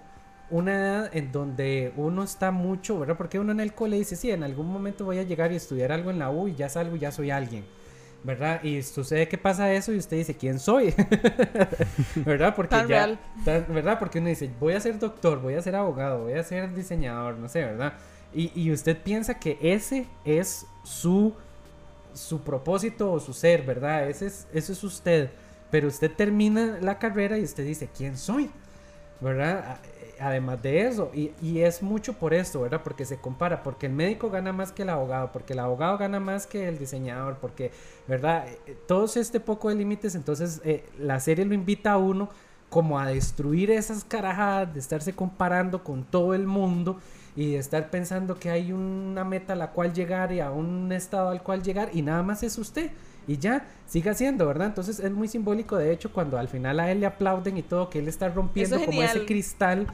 una 0.50 0.72
edad 0.74 1.10
en 1.16 1.32
donde 1.32 1.92
uno 1.96 2.22
está 2.22 2.50
mucho, 2.50 2.98
¿verdad? 2.98 3.16
Porque 3.16 3.38
uno 3.38 3.52
en 3.52 3.60
el 3.60 3.74
cole 3.74 3.96
dice, 3.98 4.16
sí, 4.16 4.30
en 4.30 4.42
algún 4.42 4.66
momento 4.68 5.04
voy 5.04 5.18
a 5.18 5.22
llegar 5.22 5.52
y 5.52 5.56
estudiar 5.56 5.92
algo 5.92 6.10
en 6.10 6.18
la 6.18 6.30
U 6.30 6.48
y 6.48 6.54
ya 6.54 6.68
salgo 6.68 6.96
y 6.96 7.00
ya 7.00 7.12
soy 7.12 7.30
alguien. 7.30 7.64
¿Verdad? 8.22 8.62
Y 8.62 8.82
sucede 8.82 9.28
que 9.28 9.36
pasa 9.36 9.70
eso 9.74 9.92
y 9.92 9.98
usted 9.98 10.16
dice, 10.16 10.34
¿quién 10.34 10.58
soy? 10.58 10.94
¿Verdad? 12.24 12.54
Porque 12.56 12.70
Tan 12.70 12.88
ya, 12.88 13.06
real. 13.06 13.18
tan- 13.44 13.66
¿verdad? 13.68 13.98
Porque 13.98 14.18
uno 14.18 14.28
dice, 14.28 14.50
voy 14.60 14.72
a 14.74 14.80
ser 14.80 14.98
doctor, 14.98 15.40
voy 15.42 15.54
a 15.54 15.62
ser 15.62 15.76
abogado, 15.76 16.22
voy 16.24 16.32
a 16.34 16.42
ser 16.42 16.72
diseñador, 16.74 17.36
no 17.36 17.48
sé, 17.48 17.60
¿verdad? 17.64 17.94
Y, 18.32 18.50
y 18.54 18.72
usted 18.72 18.96
piensa 19.02 19.38
que 19.38 19.58
ese 19.60 20.06
es 20.24 20.66
su, 20.84 21.34
su 22.14 22.42
propósito 22.42 23.12
o 23.12 23.20
su 23.20 23.32
ser, 23.32 23.62
¿verdad? 23.62 24.08
Ese 24.08 24.26
es, 24.26 24.46
eso 24.52 24.72
es 24.72 24.84
usted. 24.84 25.30
Pero 25.70 25.88
usted 25.88 26.10
termina 26.12 26.78
la 26.80 26.98
carrera 26.98 27.38
y 27.38 27.42
usted 27.42 27.64
dice, 27.64 27.88
¿quién 27.94 28.16
soy? 28.16 28.50
¿verdad? 29.20 29.78
Además 30.20 30.62
de 30.62 30.86
eso, 30.86 31.10
y, 31.12 31.32
y, 31.42 31.60
es 31.60 31.82
mucho 31.82 32.12
por 32.14 32.34
esto, 32.34 32.60
¿verdad? 32.60 32.82
Porque 32.84 33.04
se 33.04 33.18
compara, 33.18 33.62
porque 33.62 33.86
el 33.86 33.92
médico 33.92 34.30
gana 34.30 34.52
más 34.52 34.70
que 34.70 34.82
el 34.82 34.90
abogado, 34.90 35.32
porque 35.32 35.54
el 35.54 35.58
abogado 35.58 35.98
gana 35.98 36.20
más 36.20 36.46
que 36.46 36.68
el 36.68 36.78
diseñador, 36.78 37.38
porque, 37.40 37.72
¿verdad? 38.06 38.46
Eh, 38.66 38.76
todos 38.86 39.16
este 39.16 39.40
poco 39.40 39.70
de 39.70 39.74
límites, 39.74 40.14
entonces 40.14 40.60
eh, 40.64 40.84
la 40.98 41.18
serie 41.18 41.44
lo 41.44 41.54
invita 41.54 41.92
a 41.92 41.98
uno 41.98 42.28
como 42.70 42.98
a 42.98 43.06
destruir 43.06 43.70
esas 43.70 44.04
carajadas, 44.04 44.72
de 44.72 44.80
estarse 44.80 45.14
comparando 45.14 45.82
con 45.82 46.04
todo 46.04 46.34
el 46.34 46.46
mundo 46.46 47.00
y 47.36 47.52
de 47.52 47.58
estar 47.58 47.90
pensando 47.90 48.36
que 48.36 48.50
hay 48.50 48.72
una 48.72 49.24
meta 49.24 49.54
a 49.54 49.56
la 49.56 49.72
cual 49.72 49.92
llegar 49.92 50.32
y 50.32 50.40
a 50.40 50.50
un 50.50 50.92
estado 50.92 51.30
al 51.30 51.42
cual 51.42 51.62
llegar 51.62 51.90
y 51.92 52.02
nada 52.02 52.22
más 52.22 52.42
es 52.42 52.58
usted 52.58 52.90
y 53.26 53.38
ya, 53.38 53.66
siga 53.86 54.12
haciendo, 54.12 54.46
¿verdad? 54.46 54.68
Entonces 54.68 55.00
es 55.00 55.10
muy 55.10 55.28
simbólico, 55.28 55.76
de 55.76 55.92
hecho, 55.92 56.12
cuando 56.12 56.38
al 56.38 56.48
final 56.48 56.78
a 56.78 56.90
él 56.90 57.00
le 57.00 57.06
aplauden 57.06 57.56
y 57.56 57.62
todo, 57.62 57.88
que 57.88 57.98
él 57.98 58.08
está 58.08 58.28
rompiendo 58.28 58.78
como 58.84 59.02
ese 59.02 59.24
cristal 59.24 59.86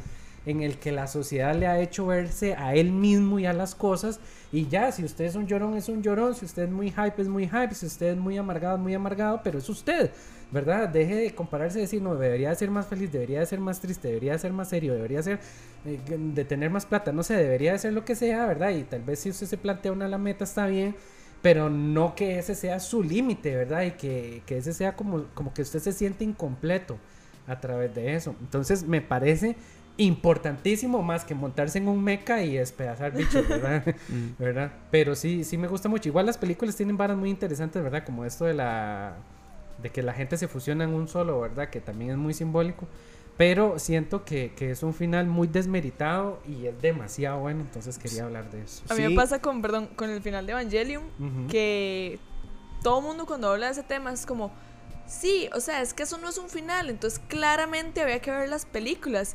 en 0.46 0.62
el 0.62 0.78
que 0.78 0.90
la 0.90 1.06
sociedad 1.06 1.54
le 1.54 1.66
ha 1.66 1.80
hecho 1.80 2.06
verse 2.06 2.54
a 2.54 2.74
él 2.74 2.92
mismo 2.92 3.38
y 3.38 3.46
a 3.46 3.52
las 3.52 3.74
cosas. 3.74 4.20
Y 4.52 4.68
ya, 4.68 4.90
si 4.90 5.04
usted 5.04 5.26
es 5.26 5.34
un 5.34 5.46
llorón, 5.46 5.76
es 5.76 5.88
un 5.88 6.02
llorón. 6.02 6.34
Si 6.34 6.44
usted 6.44 6.64
es 6.64 6.70
muy 6.70 6.90
hype, 6.90 7.20
es 7.20 7.28
muy 7.28 7.46
hype. 7.46 7.74
Si 7.74 7.86
usted 7.86 8.12
es 8.12 8.16
muy 8.16 8.38
amargado, 8.38 8.76
es 8.76 8.82
muy 8.82 8.94
amargado. 8.94 9.40
Pero 9.44 9.58
es 9.58 9.68
usted, 9.68 10.10
¿verdad? 10.50 10.88
Deje 10.88 11.14
de 11.14 11.34
compararse 11.34 11.78
y 11.78 11.82
decir, 11.82 12.00
no, 12.02 12.14
debería 12.14 12.50
de 12.50 12.56
ser 12.56 12.70
más 12.70 12.86
feliz, 12.86 13.12
debería 13.12 13.40
de 13.40 13.46
ser 13.46 13.60
más 13.60 13.80
triste, 13.80 14.08
debería 14.08 14.32
de 14.32 14.38
ser 14.38 14.52
más 14.52 14.68
serio, 14.68 14.94
debería 14.94 15.22
ser 15.22 15.40
eh, 15.84 16.00
de 16.06 16.44
tener 16.44 16.70
más 16.70 16.86
plata. 16.86 17.12
No 17.12 17.22
sé, 17.22 17.36
debería 17.36 17.72
de 17.72 17.78
ser 17.78 17.92
lo 17.92 18.04
que 18.04 18.14
sea, 18.14 18.46
¿verdad? 18.46 18.70
Y 18.70 18.84
tal 18.84 19.02
vez 19.02 19.20
si 19.20 19.30
usted 19.30 19.46
se 19.46 19.58
plantea 19.58 19.92
una 19.92 20.08
la 20.08 20.18
meta 20.18 20.44
está 20.44 20.66
bien 20.66 20.94
pero 21.42 21.70
no 21.70 22.14
que 22.14 22.38
ese 22.38 22.54
sea 22.54 22.80
su 22.80 23.02
límite, 23.02 23.56
¿verdad? 23.56 23.82
Y 23.82 23.92
que, 23.92 24.42
que, 24.44 24.58
ese 24.58 24.74
sea 24.74 24.94
como, 24.94 25.24
como 25.34 25.54
que 25.54 25.62
usted 25.62 25.78
se 25.78 25.92
siente 25.92 26.22
incompleto 26.22 26.98
a 27.46 27.60
través 27.60 27.94
de 27.94 28.14
eso. 28.14 28.34
Entonces 28.40 28.84
me 28.84 29.00
parece 29.00 29.56
importantísimo 30.00 31.02
más 31.02 31.24
que 31.24 31.34
montarse 31.34 31.78
en 31.78 31.86
un 31.88 32.02
mecha 32.02 32.42
y 32.42 32.54
despedazar 32.56 33.12
bichos, 33.12 33.46
¿verdad? 33.48 33.84
Mm. 34.08 34.30
¿verdad? 34.38 34.72
Pero 34.90 35.14
sí, 35.14 35.44
sí 35.44 35.56
me 35.58 35.68
gusta 35.68 35.88
mucho. 35.88 36.08
Igual 36.08 36.26
las 36.26 36.38
películas 36.38 36.74
tienen 36.74 36.96
varas 36.96 37.16
muy 37.16 37.30
interesantes, 37.30 37.82
¿verdad? 37.82 38.04
Como 38.04 38.24
esto 38.24 38.44
de 38.44 38.54
la 38.54 39.16
de 39.82 39.90
que 39.90 40.02
la 40.02 40.12
gente 40.12 40.36
se 40.36 40.48
fusiona 40.48 40.84
en 40.84 40.90
un 40.90 41.06
solo, 41.06 41.40
¿verdad? 41.40 41.70
Que 41.70 41.80
también 41.80 42.12
es 42.12 42.16
muy 42.16 42.34
simbólico. 42.34 42.86
Pero 43.36 43.78
siento 43.78 44.24
que, 44.24 44.52
que, 44.54 44.70
es 44.70 44.82
un 44.82 44.92
final 44.92 45.26
muy 45.26 45.48
desmeritado 45.48 46.40
y 46.46 46.66
es 46.66 46.80
demasiado 46.82 47.40
bueno, 47.40 47.60
entonces 47.60 47.98
quería 47.98 48.24
hablar 48.24 48.50
de 48.50 48.62
eso. 48.62 48.82
A 48.90 48.94
mí 48.94 49.02
me 49.02 49.14
pasa 49.14 49.40
con, 49.40 49.62
perdón, 49.62 49.88
con 49.96 50.10
el 50.10 50.20
final 50.20 50.44
de 50.46 50.52
Evangelion, 50.52 51.04
que 51.48 52.18
todo 52.82 53.00
mundo 53.00 53.26
cuando 53.26 53.50
habla 53.50 53.66
de 53.66 53.72
ese 53.72 53.82
tema 53.82 54.12
es 54.12 54.26
como, 54.26 54.52
sí, 55.10 55.50
o 55.54 55.60
sea, 55.60 55.82
es 55.82 55.92
que 55.92 56.04
eso 56.04 56.18
no 56.18 56.28
es 56.28 56.38
un 56.38 56.48
final, 56.48 56.88
entonces 56.88 57.20
claramente 57.28 58.00
había 58.00 58.20
que 58.20 58.30
ver 58.30 58.48
las 58.48 58.64
películas. 58.64 59.34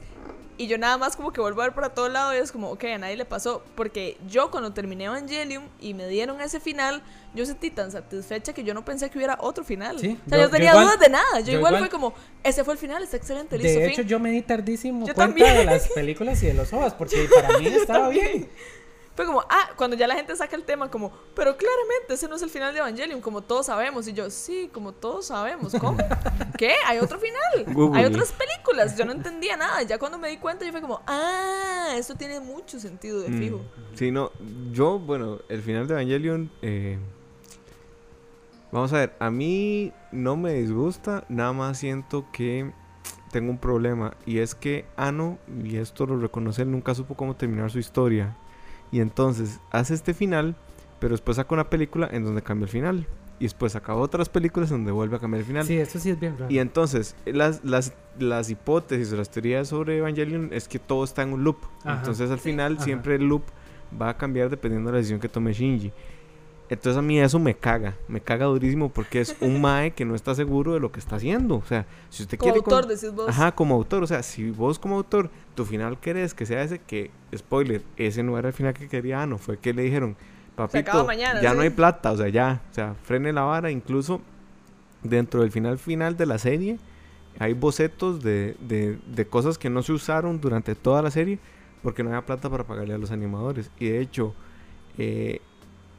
Y 0.57 0.67
yo 0.67 0.77
nada 0.77 0.97
más 0.97 1.17
como 1.17 1.33
que 1.33 1.41
vuelvo 1.41 1.61
a 1.61 1.65
ver 1.65 1.75
para 1.75 1.89
todo 1.89 2.07
lado 2.07 2.33
y 2.33 2.37
es 2.37 2.49
como, 2.49 2.71
ok, 2.71 2.85
a 2.85 2.97
nadie 2.97 3.17
le 3.17 3.25
pasó. 3.25 3.61
Porque 3.75 4.17
yo 4.29 4.51
cuando 4.51 4.71
terminé 4.71 5.03
Evangelium 5.03 5.65
y 5.81 5.93
me 5.93 6.07
dieron 6.07 6.39
ese 6.39 6.61
final, 6.61 7.03
yo 7.33 7.45
sentí 7.45 7.69
tan 7.71 7.91
satisfecha 7.91 8.53
que 8.53 8.63
yo 8.63 8.73
no 8.73 8.85
pensé 8.85 9.09
que 9.09 9.17
hubiera 9.17 9.37
otro 9.41 9.65
final. 9.65 9.99
Sí, 9.99 10.17
o 10.25 10.29
sea, 10.29 10.39
yo, 10.39 10.49
tenía 10.49 10.73
dudas 10.73 10.97
de 10.97 11.09
nada. 11.09 11.41
Yo, 11.41 11.51
igual, 11.57 11.77
fue 11.79 11.89
como, 11.89 12.13
ese 12.41 12.63
fue 12.63 12.75
el 12.75 12.79
final, 12.79 13.03
está 13.03 13.17
excelente, 13.17 13.57
listo. 13.57 13.79
De 13.79 13.87
hecho, 13.87 14.03
yo 14.03 14.17
me 14.17 14.31
di 14.31 14.41
tardísimo 14.41 15.05
cuenta 15.13 15.53
de 15.53 15.65
las 15.65 15.89
películas 15.89 16.41
y 16.41 16.45
de 16.45 16.53
los 16.53 16.71
ojos 16.71 16.93
porque 16.93 17.27
para 17.35 17.59
mí 17.59 17.67
estaba 17.75 18.07
bien. 18.07 18.47
Fue 19.15 19.25
como, 19.25 19.41
ah, 19.49 19.69
cuando 19.77 19.95
ya 19.95 20.07
la 20.07 20.15
gente 20.15 20.35
saca 20.35 20.57
el 20.57 20.63
tema, 20.63 20.91
como, 20.91 21.11
pero 21.35 21.55
claramente 21.55 22.13
ese 22.13 22.27
no 22.27 22.35
es 22.35 22.41
el 22.41 22.49
final 22.49 22.73
de 22.73 22.79
Evangelion, 22.79 23.21
como 23.21 23.41
todos 23.41 23.67
sabemos. 23.67 24.07
Y 24.09 24.13
yo, 24.13 24.29
sí, 24.29 24.69
como 24.73 24.91
todos 24.91 25.27
sabemos. 25.27 25.73
¿Cómo? 25.79 25.97
¿Qué? 26.57 26.73
Hay 26.85 26.99
otro 26.99 27.17
final. 27.17 27.93
Hay 27.95 28.05
otras 28.05 28.33
películas. 28.33 28.97
Yo 28.97 29.05
no 29.05 29.13
entendía 29.13 29.55
nada. 29.55 29.83
Ya 29.83 29.97
cuando 29.97 30.17
me 30.17 30.27
di 30.27 30.37
cuenta, 30.37 30.65
yo 30.65 30.71
fue 30.71 30.81
como, 30.81 31.01
ah, 31.07 31.93
esto 31.95 32.15
tiene 32.15 32.41
mucho 32.41 32.77
sentido 32.77 33.21
de 33.21 33.29
mm. 33.29 33.39
fijo. 33.39 33.61
Sí, 33.93 34.11
no, 34.11 34.31
yo, 34.73 34.99
bueno, 34.99 35.39
el 35.47 35.61
final 35.61 35.87
de 35.87 35.93
Evangelion, 35.93 36.51
eh, 36.61 36.99
vamos 38.73 38.91
a 38.91 38.97
ver, 38.97 39.15
a 39.19 39.31
mí 39.31 39.93
no 40.11 40.35
me 40.35 40.53
disgusta, 40.55 41.23
nada 41.29 41.53
más 41.53 41.77
siento 41.77 42.25
que 42.33 42.73
tengo 43.31 43.49
un 43.49 43.59
problema. 43.59 44.17
Y 44.25 44.39
es 44.39 44.55
que 44.55 44.85
Ano, 44.97 45.37
y 45.63 45.77
esto 45.77 46.05
lo 46.05 46.17
reconoce, 46.17 46.63
él 46.63 46.71
nunca 46.71 46.93
supo 46.93 47.15
cómo 47.15 47.37
terminar 47.37 47.71
su 47.71 47.79
historia. 47.79 48.35
Y 48.91 48.99
entonces 48.99 49.59
hace 49.71 49.93
este 49.93 50.13
final, 50.13 50.55
pero 50.99 51.13
después 51.13 51.37
saca 51.37 51.53
una 51.53 51.69
película 51.69 52.09
en 52.11 52.23
donde 52.23 52.41
cambia 52.41 52.65
el 52.65 52.69
final. 52.69 53.07
Y 53.37 53.43
después 53.43 53.73
saca 53.73 53.93
otras 53.95 54.29
películas 54.29 54.71
en 54.71 54.77
donde 54.77 54.93
vuelve 54.93 55.17
a 55.17 55.19
cambiar 55.19 55.41
el 55.41 55.45
final. 55.45 55.65
Sí, 55.65 55.77
eso 55.77 55.99
sí 55.99 56.09
es 56.09 56.19
bien 56.19 56.37
raro. 56.37 56.49
Y 56.49 56.59
entonces, 56.59 57.15
las, 57.25 57.65
las, 57.65 57.93
las 58.17 58.49
hipótesis 58.49 59.11
o 59.11 59.17
las 59.17 59.29
teorías 59.29 59.67
sobre 59.67 59.97
Evangelion 59.97 60.49
es 60.53 60.69
que 60.69 60.79
todo 60.79 61.03
está 61.03 61.23
en 61.23 61.33
un 61.33 61.43
loop. 61.43 61.57
entonces, 61.85 62.31
al 62.31 62.39
final, 62.39 62.79
siempre 62.79 63.15
el 63.15 63.27
loop 63.27 63.43
va 64.01 64.09
a 64.09 64.17
cambiar 64.17 64.49
dependiendo 64.49 64.89
de 64.89 64.93
la 64.93 64.97
decisión 64.97 65.19
que 65.19 65.27
tome 65.27 65.51
Shinji. 65.51 65.91
Entonces 66.67 66.97
a 66.97 67.01
mí 67.01 67.19
eso 67.19 67.37
me 67.37 67.55
caga, 67.55 67.95
me 68.07 68.21
caga 68.21 68.45
durísimo 68.45 68.89
porque 68.89 69.21
es 69.21 69.35
un 69.39 69.61
mae 69.61 69.91
que 69.91 70.03
no 70.03 70.15
está 70.15 70.33
seguro 70.33 70.73
de 70.73 70.79
lo 70.79 70.91
que 70.91 70.99
está 70.99 71.17
haciendo. 71.17 71.55
O 71.57 71.65
sea, 71.65 71.85
si 72.09 72.23
usted 72.23 72.37
como 72.37 72.53
quiere... 72.53 72.65
autor, 72.65 72.87
decís 72.87 73.13
vos. 73.13 73.29
Ajá, 73.29 73.53
como 73.53 73.75
autor. 73.75 74.03
O 74.03 74.07
sea, 74.07 74.23
si 74.23 74.49
vos 74.49 74.79
como 74.79 74.95
autor, 74.95 75.29
tu 75.53 75.65
final 75.65 75.99
querés 75.99 76.33
que 76.33 76.45
sea 76.45 76.63
ese, 76.63 76.79
que, 76.79 77.11
spoiler, 77.35 77.83
ese 77.97 78.23
no 78.23 78.37
era 78.37 78.47
el 78.47 78.53
final 78.53 78.73
que 78.73 78.87
quería 78.87 79.25
no 79.25 79.37
fue 79.37 79.57
que 79.57 79.73
le 79.73 79.83
dijeron, 79.83 80.15
papito, 80.55 81.07
ya 81.13 81.53
no 81.53 81.61
hay 81.61 81.69
plata, 81.69 82.11
o 82.11 82.17
sea, 82.17 82.29
ya, 82.29 82.61
o 82.71 82.73
sea, 82.73 82.95
frene 83.03 83.31
la 83.31 83.43
vara. 83.43 83.69
Incluso 83.69 84.21
dentro 85.03 85.41
del 85.41 85.51
final 85.51 85.77
final 85.77 86.17
de 86.17 86.25
la 86.25 86.39
serie, 86.39 86.79
hay 87.37 87.53
bocetos 87.53 88.23
de, 88.23 88.55
de, 88.59 88.97
de 89.05 89.27
cosas 89.27 89.59
que 89.59 89.69
no 89.69 89.83
se 89.83 89.91
usaron 89.91 90.41
durante 90.41 90.73
toda 90.73 91.03
la 91.03 91.11
serie 91.11 91.37
porque 91.83 92.01
no 92.01 92.09
había 92.09 92.25
plata 92.25 92.49
para 92.49 92.63
pagarle 92.63 92.95
a 92.95 92.97
los 92.97 93.11
animadores. 93.11 93.69
Y 93.79 93.89
de 93.89 94.01
hecho... 94.01 94.33
Eh, 94.97 95.41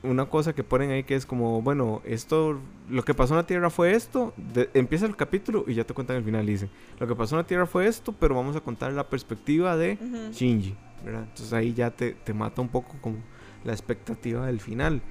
una 0.09 0.27
cosa 0.27 0.55
que 0.55 0.64
ponen 0.64 0.90
ahí 0.90 1.05
que 1.05 1.14
es 1.14 1.27
como, 1.27 1.62
bueno, 1.62 2.03
esto, 2.05 2.59
lo 2.88 3.05
que 3.05 3.14
pasó 3.14 3.35
en 3.35 3.38
la 3.38 3.47
Tierra 3.47 3.71
fue 3.71 3.95
esto, 3.95 4.33
empieza 4.75 5.07
el 5.07 5.16
capítulo 5.16 5.64
y 5.66 5.75
ya 5.75 5.85
te 5.85 5.95
cuentan 5.95 6.16
el 6.16 6.25
final, 6.25 6.47
dicen, 6.47 6.71
lo 6.99 7.07
que 7.07 7.14
pasó 7.14 7.35
en 7.35 7.42
la 7.42 7.47
Tierra 7.47 7.66
fue 7.66 7.87
esto, 7.87 8.12
pero 8.12 8.35
vamos 8.35 8.57
a 8.57 8.61
contar 8.61 8.92
la 8.92 9.09
perspectiva 9.09 9.77
de 9.77 9.99
Shinji, 10.33 10.75
¿verdad? 11.05 11.25
Entonces 11.25 11.53
ahí 11.53 11.75
ya 11.75 11.90
te, 11.90 12.12
te 12.12 12.33
mata 12.33 12.62
un 12.62 12.69
poco 12.69 12.97
como 13.01 13.19
la 13.64 13.73
expectativa 13.73 14.47
del 14.47 14.61
final. 14.61 15.03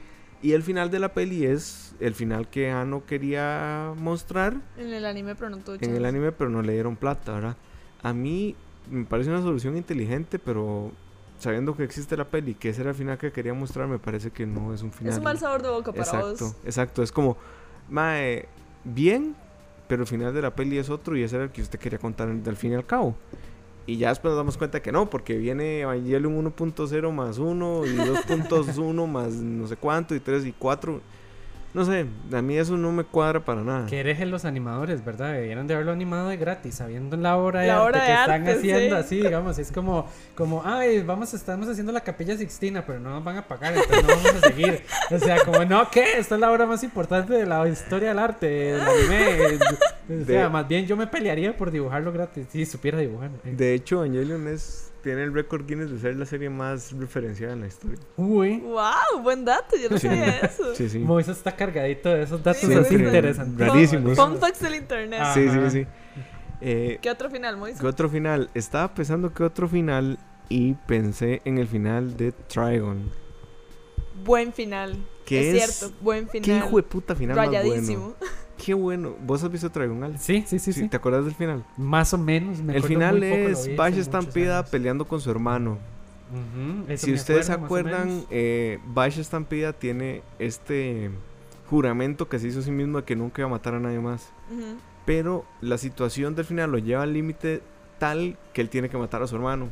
Y 0.41 0.51
el 0.51 0.63
final 0.63 0.91
de 0.91 0.99
la 0.99 1.13
peli 1.13 1.45
es 1.45 1.95
el 1.99 2.13
final 2.13 2.49
que 2.49 2.69
Ano 2.69 3.05
quería 3.05 3.93
mostrar. 3.97 4.62
En 4.77 4.93
el 4.93 5.05
anime, 5.05 5.34
pero 5.36 5.49
no 5.49 5.58
todo 5.58 5.77
En 5.79 5.95
el 5.95 6.05
anime, 6.05 6.31
pero 6.31 6.49
no 6.49 6.62
le 6.62 6.73
dieron 6.73 6.95
plata, 6.95 7.34
¿verdad? 7.34 7.58
A 8.03 8.13
mí 8.13 8.55
me 8.89 9.05
parece 9.05 9.31
una 9.31 9.41
solución 9.41 9.75
inteligente, 9.75 10.38
pero 10.38 10.91
sabiendo 11.38 11.76
que 11.76 11.84
existe 11.84 12.15
la 12.17 12.26
peli, 12.26 12.56
que 12.56 12.69
ese 12.69 12.82
era 12.82 12.91
el 12.91 12.95
final 12.95 13.17
que 13.17 13.32
quería 13.32 13.54
mostrar, 13.54 13.88
me 13.88 14.00
parece 14.00 14.32
que 14.32 14.45
no 14.45 14.74
es 14.74 14.82
un 14.82 14.91
final. 14.91 15.13
Es 15.13 15.17
un 15.17 15.24
mal 15.24 15.38
sabor 15.38 15.62
de 15.62 15.69
boca 15.69 15.91
para 15.91 16.04
exacto, 16.04 16.56
Exacto, 16.63 17.04
es 17.04 17.12
como, 17.12 17.38
mae, 17.89 18.48
bien, 18.84 19.36
pero 19.88 20.04
el 20.04 20.08
final 20.08 20.34
de 20.34 20.41
la 20.41 20.56
peli 20.56 20.78
es 20.78 20.89
otro 20.89 21.15
y 21.17 21.24
ese 21.24 21.36
era 21.36 21.45
el 21.45 21.52
que 21.52 21.62
usted 21.62 21.80
quería 21.80 22.00
contar 22.00 22.34
del 22.34 22.56
fin 22.56 22.71
y 22.71 22.76
al 22.76 22.86
cabo. 22.86 23.15
Y 23.88 23.98
ya 23.98 24.10
después 24.10 24.32
nos 24.32 24.38
damos 24.38 24.58
cuenta 24.58 24.82
que 24.82 24.91
no, 24.91 25.10
porque 25.10 25.38
viene 25.38 25.82
Evangelion 25.82 26.54
1.0 26.56 27.12
más 27.12 27.38
1 27.38 27.86
y 27.86 27.89
2.1 27.89 29.08
más 29.12 29.34
no 29.34 29.67
sé 29.67 29.76
cuánto 29.76 30.15
y 30.15 30.19
3 30.19 30.45
y 30.45 30.54
4. 30.54 31.02
No 31.75 31.83
sé, 31.83 32.05
a 32.31 32.41
mí 32.41 32.57
eso 32.57 32.77
no 32.77 32.93
me 32.93 33.03
cuadra 33.03 33.43
para 33.43 33.61
nada. 33.61 33.85
Que 33.88 33.99
eres 33.99 34.25
los 34.25 34.45
animadores, 34.45 35.03
¿verdad? 35.03 35.33
Debieron 35.33 35.67
de 35.67 35.73
haberlo 35.73 35.91
animado 35.91 36.29
de 36.29 36.38
gratis, 36.38 36.75
sabiendo 36.75 37.17
la 37.17 37.35
obra 37.35 37.59
de 37.63 37.69
arte 37.69 37.99
que 37.99 38.13
están 38.13 38.47
haciendo, 38.47 38.95
así, 38.95 39.17
digamos. 39.17 39.59
Es 39.59 39.73
como, 39.73 40.07
como, 40.35 40.61
ay, 40.63 41.03
vamos, 41.03 41.33
estamos 41.33 41.67
haciendo 41.67 41.91
la 41.91 41.99
capilla 41.99 42.38
Sixtina, 42.38 42.85
pero 42.85 43.01
no 43.01 43.09
nos 43.09 43.25
van 43.25 43.35
a 43.35 43.45
pagar, 43.45 43.73
entonces 43.75 44.03
no 44.03 44.07
vamos 44.07 44.35
a 44.41 44.47
seguir. 44.47 44.83
O 45.11 45.19
sea, 45.19 45.43
como, 45.43 45.65
no, 45.65 45.89
¿qué? 45.91 46.17
Esta 46.17 46.35
es 46.35 46.41
la 46.41 46.49
obra 46.49 46.65
más 46.65 46.81
importante 46.81 47.33
de 47.33 47.45
la 47.45 47.67
historia 47.67 48.07
del 48.07 48.19
arte, 48.19 48.47
del 48.47 48.79
anime. 48.79 49.59
O 50.21 50.25
sea, 50.25 50.47
más 50.47 50.65
bien 50.69 50.85
yo 50.85 50.95
me 50.95 51.07
pelearía 51.07 51.57
por 51.57 51.71
dibujarlo 51.71 52.13
gratis, 52.13 52.47
si 52.51 52.65
supiera 52.65 52.99
dibujar. 52.99 53.31
De 53.43 53.73
hecho, 53.73 53.97
Evangelion 54.05 54.47
es 54.47 54.93
tiene 55.06 55.22
el 55.22 55.36
récord 55.36 55.68
Guinness 55.68 55.91
de 55.91 56.00
ser 56.00 56.15
la 56.15 56.26
serie 56.26 56.50
más 56.50 56.91
referenciada 56.94 57.54
en 57.54 57.62
la 57.62 57.68
historia. 57.68 58.00
Uy. 58.18 58.58
Wow, 58.62 59.22
buen 59.22 59.46
dato, 59.46 59.76
yo 59.78 59.88
no 59.88 60.00
sabía 60.00 60.39
eso. 60.39 60.74
Sí, 60.74 60.89
sí. 60.89 60.98
Moisés 60.98 61.38
está 61.38 61.56
cargadito 61.56 62.10
de 62.10 62.24
esos 62.24 62.44
datos 62.44 62.62
sí, 62.62 62.96
interesantes. 62.96 63.68
Rarísimos. 63.68 64.18
Fun 64.18 64.39
facts 64.39 64.62
del 64.62 64.74
internet. 64.74 65.22
Sí, 65.36 65.48
sí, 65.48 65.60
sí. 65.70 65.88
Eh, 66.60 66.98
¿Qué 67.04 67.12
otro 67.12 67.30
final, 67.30 67.56
Moisés? 67.56 67.80
¿Qué 67.80 67.86
otro 67.86 68.10
final? 68.10 68.50
Estaba 68.56 68.96
pensando 68.96 69.32
que 69.32 69.44
otro 69.44 69.68
final 69.68 70.18
y 70.50 70.74
pensé 70.74 71.44
en 71.46 71.60
el 71.60 71.68
final 71.68 72.18
de 72.18 72.32
Trigon. 72.32 73.12
Buen 74.24 74.54
final. 74.54 74.98
¿Qué 75.24 75.56
es, 75.56 75.76
cierto, 75.76 75.96
buen 76.02 76.28
final. 76.30 76.46
Qué 76.46 76.65
hijo 76.65 76.78
de 76.78 76.84
puta 76.84 77.15
final 77.15 77.38
Rayadísimo. 77.38 78.08
Más 78.10 78.20
bueno. 78.20 78.44
Qué 78.63 78.74
bueno. 78.74 79.15
¿Vos 79.26 79.44
has 79.44 79.52
visto 79.52 79.70
Trigon 79.70 80.18
Sí, 80.18 80.44
sí, 80.48 80.60
sí, 80.60 80.74
sí. 80.74 80.88
¿Te 80.88 80.98
acuerdas 80.98 81.26
del 81.26 81.36
final? 81.36 81.65
Más 81.78 82.13
o 82.13 82.18
menos. 82.18 82.60
el 82.60 82.84
final 82.84 83.24
es 83.24 83.76
Bash 83.76 84.02
Stampida 84.02 84.65
peleando 84.65 85.06
con 85.06 85.22
su 85.22 85.30
hermano. 85.32 85.78
si 86.96 87.13
ustedes 87.13 87.48
se 87.48 87.54
acuerdan, 87.54 88.24
eh, 88.30 88.80
Bash 88.88 89.22
Stampida 89.22 89.74
tiene 89.74 90.22
este 90.39 91.12
juramento 91.70 92.30
que 92.30 92.39
se 92.39 92.48
hizo 92.48 92.60
a 92.60 92.63
sí 92.63 92.72
mismo 92.72 93.00
de 93.00 93.04
que 93.04 93.15
nunca 93.15 93.41
iba 93.41 93.48
a 93.48 93.52
matar 93.52 93.76
a 93.76 93.80
nadie 93.80 94.00
más. 94.00 94.30
Pero 95.06 95.46
la 95.62 95.78
situación 95.78 96.36
del 96.36 96.46
final 96.46 96.72
lo 96.72 96.78
lleva 96.80 97.04
al 97.04 97.13
límite 97.13 97.62
tal 98.00 98.38
que 98.54 98.62
él 98.62 98.70
tiene 98.70 98.89
que 98.89 98.98
matar 98.98 99.22
a 99.22 99.28
su 99.28 99.36
hermano. 99.36 99.70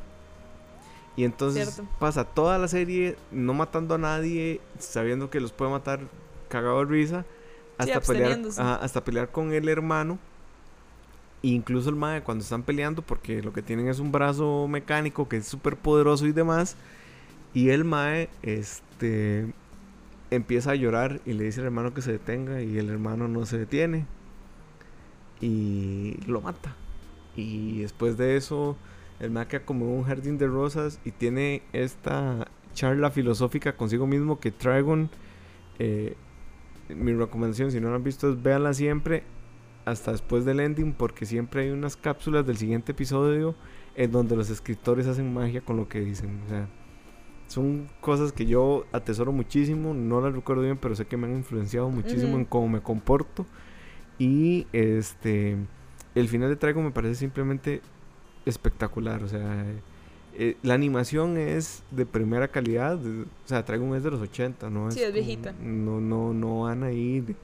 Y 1.15 1.25
entonces 1.25 1.75
Cierto. 1.75 1.91
pasa 1.99 2.23
toda 2.23 2.57
la 2.57 2.67
serie 2.67 3.15
no 3.31 3.53
matando 3.53 3.95
a 3.95 3.97
nadie, 3.99 4.61
sabiendo 4.79 5.29
que 5.29 5.39
los 5.39 5.51
puede 5.51 5.71
matar 5.71 5.99
cagado 6.49 6.79
de 6.79 6.91
risa, 6.91 7.25
hasta 7.77 7.99
pelear, 8.01 8.31
absteniéndose. 8.31 8.61
ajá, 8.61 8.75
hasta 8.75 9.03
pelear 9.03 9.31
con 9.31 9.53
el 9.53 9.69
hermano. 9.69 10.19
Incluso 11.41 11.89
el 11.89 11.95
mae 11.95 12.23
cuando 12.23 12.43
están 12.43 12.63
peleando, 12.63 13.01
porque 13.01 13.41
lo 13.41 13.51
que 13.51 13.61
tienen 13.61 13.89
es 13.89 13.99
un 13.99 14.11
brazo 14.11 14.67
mecánico 14.69 15.27
que 15.27 15.37
es 15.37 15.47
súper 15.47 15.75
poderoso 15.75 16.25
y 16.25 16.31
demás. 16.31 16.77
Y 17.53 17.69
el 17.69 17.83
mae, 17.83 18.29
este, 18.41 19.53
empieza 20.31 20.71
a 20.71 20.75
llorar 20.75 21.19
y 21.25 21.33
le 21.33 21.43
dice 21.43 21.59
al 21.59 21.67
hermano 21.67 21.93
que 21.93 22.01
se 22.01 22.11
detenga 22.13 22.61
y 22.61 22.77
el 22.77 22.89
hermano 22.89 23.27
no 23.27 23.45
se 23.45 23.57
detiene. 23.57 24.05
Y 25.41 26.17
lo 26.27 26.39
mata. 26.41 26.75
Y 27.35 27.81
después 27.81 28.17
de 28.17 28.37
eso, 28.37 28.77
el 29.19 29.31
mae 29.31 29.47
queda 29.47 29.65
como 29.65 29.93
un 29.93 30.03
jardín 30.03 30.37
de 30.37 30.47
rosas 30.47 30.99
y 31.03 31.11
tiene 31.11 31.63
esta 31.73 32.47
charla 32.73 33.11
filosófica 33.11 33.75
consigo 33.75 34.07
mismo 34.07 34.39
que 34.39 34.51
Trigon, 34.51 35.09
eh, 35.79 36.15
mi 36.95 37.13
recomendación, 37.13 37.71
si 37.71 37.79
no 37.79 37.89
lo 37.89 37.95
han 37.95 38.03
visto, 38.03 38.29
es 38.29 38.41
véanla 38.41 38.73
siempre 38.73 39.23
hasta 39.85 40.11
después 40.11 40.45
del 40.45 40.59
ending, 40.59 40.93
porque 40.93 41.25
siempre 41.25 41.63
hay 41.63 41.69
unas 41.69 41.97
cápsulas 41.97 42.45
del 42.45 42.57
siguiente 42.57 42.93
episodio 42.93 43.55
en 43.95 44.11
donde 44.11 44.35
los 44.35 44.49
escritores 44.49 45.07
hacen 45.07 45.33
magia 45.33 45.61
con 45.61 45.77
lo 45.77 45.87
que 45.87 45.99
dicen. 45.99 46.41
O 46.45 46.49
sea, 46.49 46.67
son 47.47 47.87
cosas 48.01 48.31
que 48.31 48.45
yo 48.45 48.85
atesoro 48.91 49.31
muchísimo, 49.31 49.93
no 49.93 50.21
las 50.21 50.33
recuerdo 50.33 50.63
bien, 50.63 50.77
pero 50.77 50.95
sé 50.95 51.05
que 51.05 51.17
me 51.17 51.27
han 51.27 51.35
influenciado 51.35 51.89
muchísimo 51.89 52.31
Ujú. 52.31 52.39
en 52.39 52.45
cómo 52.45 52.69
me 52.69 52.81
comporto. 52.81 53.45
Y 54.17 54.67
este, 54.71 55.57
el 56.15 56.27
final 56.27 56.49
de 56.49 56.55
Traigo 56.55 56.81
me 56.81 56.91
parece 56.91 57.15
simplemente 57.15 57.81
espectacular. 58.45 59.23
O 59.23 59.27
sea, 59.27 59.65
eh, 60.37 60.57
la 60.63 60.73
animación 60.73 61.37
es 61.37 61.83
de 61.91 62.05
primera 62.05 62.47
calidad. 62.47 62.97
o 62.97 63.25
sea, 63.45 63.63
Traigo 63.65 63.95
es 63.95 64.03
de 64.03 64.11
los 64.11 64.21
80, 64.21 64.69
¿no? 64.69 64.91
Sí, 64.91 65.01
es 65.01 65.13
viejita. 65.13 65.53
No, 65.61 65.99
no, 66.01 66.33
no 66.33 66.61
van 66.61 66.83
ahí 66.83 67.21
de- 67.21 67.35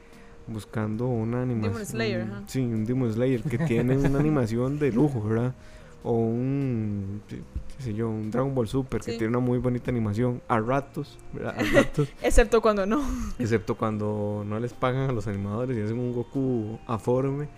buscando 0.48 1.06
una 1.08 1.44
animación. 1.44 1.86
Slayer, 1.86 2.22
ajá. 2.24 2.44
Sí, 2.48 2.60
un 2.60 2.86
Demon 2.86 3.14
Slayer 3.14 3.44
que 3.44 3.58
tiene 3.60 3.96
una 3.98 4.20
animación 4.20 4.80
de 4.80 4.92
lujo, 4.92 5.22
¿verdad? 5.22 5.54
O 6.02 6.14
un, 6.14 7.22
qué 7.28 7.84
sé 7.84 7.94
yo, 7.94 8.10
un 8.10 8.32
Dragon 8.32 8.56
Ball 8.56 8.68
Super 8.70 9.02
que 9.02 9.12
tiene 9.12 9.28
una 9.28 9.40
muy 9.40 9.58
bonita 9.60 9.92
animación 9.92 10.42
a 10.48 10.60
ratos, 10.60 11.18
¿verdad? 11.34 11.56
A 11.60 11.64
ratos. 11.82 12.08
Excepto 12.24 12.62
cuando 12.62 12.86
no. 12.86 13.02
Excepto 13.38 13.76
cuando 13.76 14.44
no 14.48 14.60
les 14.60 14.74
pagan 14.74 15.10
a 15.10 15.14
los 15.14 15.28
animadores 15.28 15.78
y 15.78 15.82
hacen 15.82 16.00
un 16.00 16.14
Goku 16.14 16.80
aforme. 16.88 17.50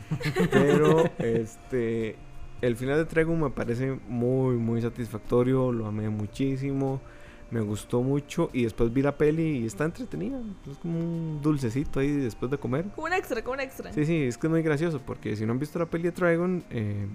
Pero 0.52 1.04
este 1.20 2.15
el 2.62 2.76
final 2.76 2.97
de 2.97 3.06
Trigun 3.06 3.41
me 3.41 3.50
parece 3.50 3.97
muy 4.08 4.56
muy 4.56 4.82
satisfactorio, 4.82 5.71
lo 5.71 5.88
amé 5.88 6.10
muchísimo, 6.10 7.02
me 7.50 7.62
gustó 7.62 8.02
mucho 8.02 8.50
y 8.54 8.63
después 8.63 8.93
vi 8.93 9.02
la 9.02 9.17
peli 9.17 9.60
y 9.60 9.65
está 9.65 9.86
entretenida, 9.86 10.39
es 10.69 10.78
como 10.78 11.00
un 11.00 11.39
dulcecito 11.41 12.00
ahí 12.00 12.12
después 12.12 12.50
de 12.52 12.58
comer. 12.58 12.86
Como 12.95 13.08
un 13.08 13.13
extra, 13.13 13.43
como 13.43 13.56
un 13.56 13.60
extra. 13.60 13.91
Sí, 13.91 14.06
sí, 14.06 14.24
es 14.24 14.38
que 14.38 14.47
es 14.47 14.52
muy 14.52 14.62
gracioso 14.62 15.02
porque 15.06 15.36
si 15.36 15.45
no 15.45 15.52
han 15.52 15.60
visto 15.60 15.80
la 15.80 15.86
peli 15.86 16.04
de 16.04 16.12
Trigon 16.12 16.63
eh, 16.69 17.08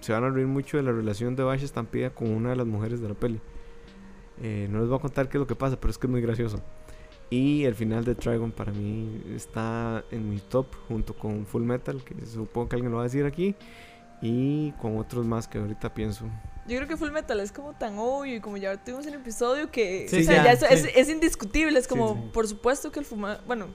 se 0.00 0.12
van 0.12 0.24
a 0.24 0.30
reír 0.30 0.46
mucho 0.46 0.76
de 0.76 0.82
la 0.82 0.92
relación 0.92 1.36
de 1.36 1.42
Bash 1.42 1.62
Estampida 1.62 2.10
con 2.10 2.30
una 2.30 2.50
de 2.50 2.56
las 2.56 2.66
mujeres 2.66 3.00
de 3.00 3.08
la 3.08 3.14
peli. 3.14 3.40
Eh, 4.40 4.66
no 4.70 4.80
les 4.80 4.88
voy 4.88 4.98
a 4.98 5.00
contar 5.00 5.28
qué 5.28 5.36
es 5.36 5.40
lo 5.40 5.46
que 5.46 5.54
pasa, 5.54 5.78
pero 5.78 5.90
es 5.90 5.98
que 5.98 6.06
es 6.06 6.10
muy 6.10 6.20
gracioso. 6.20 6.60
Y 7.30 7.64
el 7.64 7.74
final 7.74 8.04
de 8.04 8.14
Trigon 8.14 8.50
para 8.50 8.72
mí 8.72 9.22
está 9.34 10.04
en 10.10 10.28
mi 10.28 10.38
top 10.38 10.66
junto 10.88 11.14
con 11.14 11.46
Full 11.46 11.62
Metal, 11.62 12.02
que 12.04 12.26
supongo 12.26 12.68
que 12.68 12.76
alguien 12.76 12.90
lo 12.90 12.98
va 12.98 13.04
a 13.04 13.06
decir 13.06 13.24
aquí, 13.24 13.54
y 14.22 14.70
con 14.80 14.96
otros 14.96 15.26
más 15.26 15.46
que 15.48 15.58
ahorita 15.58 15.92
pienso. 15.92 16.24
Yo 16.66 16.76
creo 16.76 16.86
que 16.88 16.96
Full 16.96 17.10
Metal 17.10 17.38
es 17.40 17.50
como 17.52 17.72
tan 17.72 17.98
obvio 17.98 18.36
y 18.36 18.40
como 18.40 18.56
ya 18.56 18.76
tuvimos 18.82 19.04
el 19.06 19.14
episodio 19.14 19.70
que 19.72 20.06
Sí, 20.08 20.20
o 20.20 20.22
sea, 20.22 20.36
ya, 20.36 20.44
ya 20.44 20.52
eso 20.52 20.66
sí. 20.68 20.74
es, 20.94 20.96
es 20.96 21.08
indiscutible. 21.08 21.76
Es 21.78 21.88
como, 21.88 22.14
sí. 22.14 22.30
por 22.32 22.46
supuesto 22.46 22.92
que 22.92 23.00
el 23.00 23.04
fuma. 23.04 23.40
Bueno, 23.48 23.66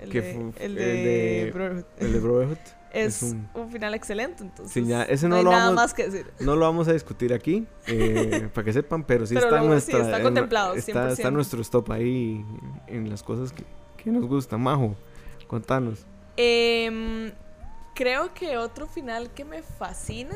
el 0.00 0.08
Que 0.10 0.20
de, 0.22 0.32
el 0.32 0.52
el 0.58 0.74
de, 0.74 0.84
de- 0.86 1.50
Brotherhood 1.52 1.84
El 1.98 2.12
de 2.14 2.20
Brotherhood. 2.20 2.58
es, 2.94 3.22
es 3.22 3.32
un, 3.32 3.46
un- 3.52 3.68
final 3.70 3.92
excelente. 3.94 4.42
Entonces, 4.42 4.86
ya, 4.86 5.02
ese 5.02 5.28
no 5.28 5.36
hay 5.36 5.44
lo 5.44 5.50
nada 5.50 5.64
vamos- 5.66 5.76
más 5.82 5.92
que 5.92 6.04
decir. 6.08 6.26
No 6.40 6.56
lo 6.56 6.62
vamos 6.62 6.88
a 6.88 6.94
discutir 6.94 7.34
aquí, 7.34 7.66
eh, 7.88 8.48
para 8.54 8.64
que 8.64 8.72
sepan, 8.72 9.04
pero 9.04 9.26
sí 9.26 9.34
Pero 9.34 9.48
está 9.48 9.60
nuestra. 9.62 9.98
está 10.00 10.22
contemplado, 10.22 10.74
Está, 10.76 11.10
está 11.10 11.28
100%. 11.28 11.32
nuestro 11.32 11.60
stop 11.60 11.90
ahí 11.92 12.42
en 12.86 13.10
las 13.10 13.22
cosas 13.22 13.52
que, 13.52 13.64
que 14.02 14.10
nos 14.10 14.24
gustan. 14.26 14.62
Majo, 14.62 14.96
contanos. 15.46 16.06
Em, 16.38 17.32
creo 17.94 18.32
que 18.34 18.56
otro 18.56 18.86
final 18.86 19.30
que 19.32 19.44
me 19.44 19.62
fascina, 19.62 20.34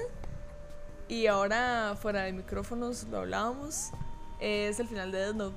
y 1.08 1.26
ahora 1.26 1.96
fuera 2.00 2.22
de 2.22 2.32
micrófonos 2.32 3.04
lo 3.10 3.18
hablábamos, 3.18 3.90
es 4.40 4.78
el 4.80 4.88
final 4.88 5.10
de 5.12 5.18
Death 5.18 5.34
Note. 5.36 5.56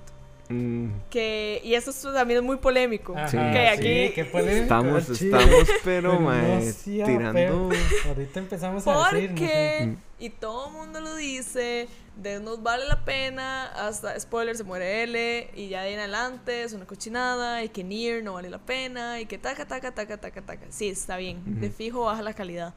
Mm, 0.50 0.90
Que, 1.10 1.62
y 1.64 1.76
eso 1.76 1.92
es- 1.92 2.02
también 2.02 2.40
es 2.40 2.46
muy 2.46 2.58
polémico. 2.58 3.14
Ajá, 3.16 3.28
Sí. 3.30 3.38
Ok, 3.38 3.56
aquí- 3.74 4.08
sí, 4.08 4.12
qué 4.14 4.26
polémico, 4.26 4.64
estamos, 4.64 5.06
chile. 5.18 5.38
estamos, 5.38 5.68
pero, 5.84 6.12
Pero 6.12 6.20
mae, 6.20 6.74
tirando. 6.84 7.32
feo. 7.34 7.70
Ahorita 8.10 8.40
empezamos 8.40 8.86
a 8.88 8.92
decir. 9.14 9.32
no 9.32 9.38
sé. 9.38 9.44
Porque, 9.44 9.86
Mm. 9.88 9.96
y 10.20 10.30
todo 10.32 10.68
el 10.68 10.74
mundo 10.74 11.00
lo 11.00 11.16
dice, 11.16 11.88
Death 12.16 12.42
Note 12.42 12.62
vale 12.62 12.86
la 12.88 13.04
pena, 13.06 13.66
hasta, 13.68 14.20
spoiler, 14.20 14.56
se 14.56 14.64
muere 14.64 15.04
L, 15.04 15.52
y 15.56 15.70
ya 15.70 15.82
de 15.82 15.88
ahí 15.88 15.94
en 15.94 16.00
adelante 16.00 16.64
es 16.64 16.74
una 16.74 16.86
cochinada, 16.86 17.64
y 17.64 17.70
que 17.70 17.84
Nier 17.84 18.24
no 18.24 18.34
vale 18.34 18.50
la 18.50 18.60
pena, 18.60 19.20
y 19.20 19.26
que 19.26 19.38
taca, 19.38 19.68
taca, 19.68 19.94
taca, 19.94 20.18
taca, 20.18 20.42
taca. 20.42 20.66
Sí, 20.70 20.90
está 20.90 21.18
bien, 21.18 21.42
de 21.60 21.68
Ujú. 21.68 21.76
fijo 21.76 22.02
baja 22.02 22.22
la 22.22 22.34
calidad. 22.34 22.74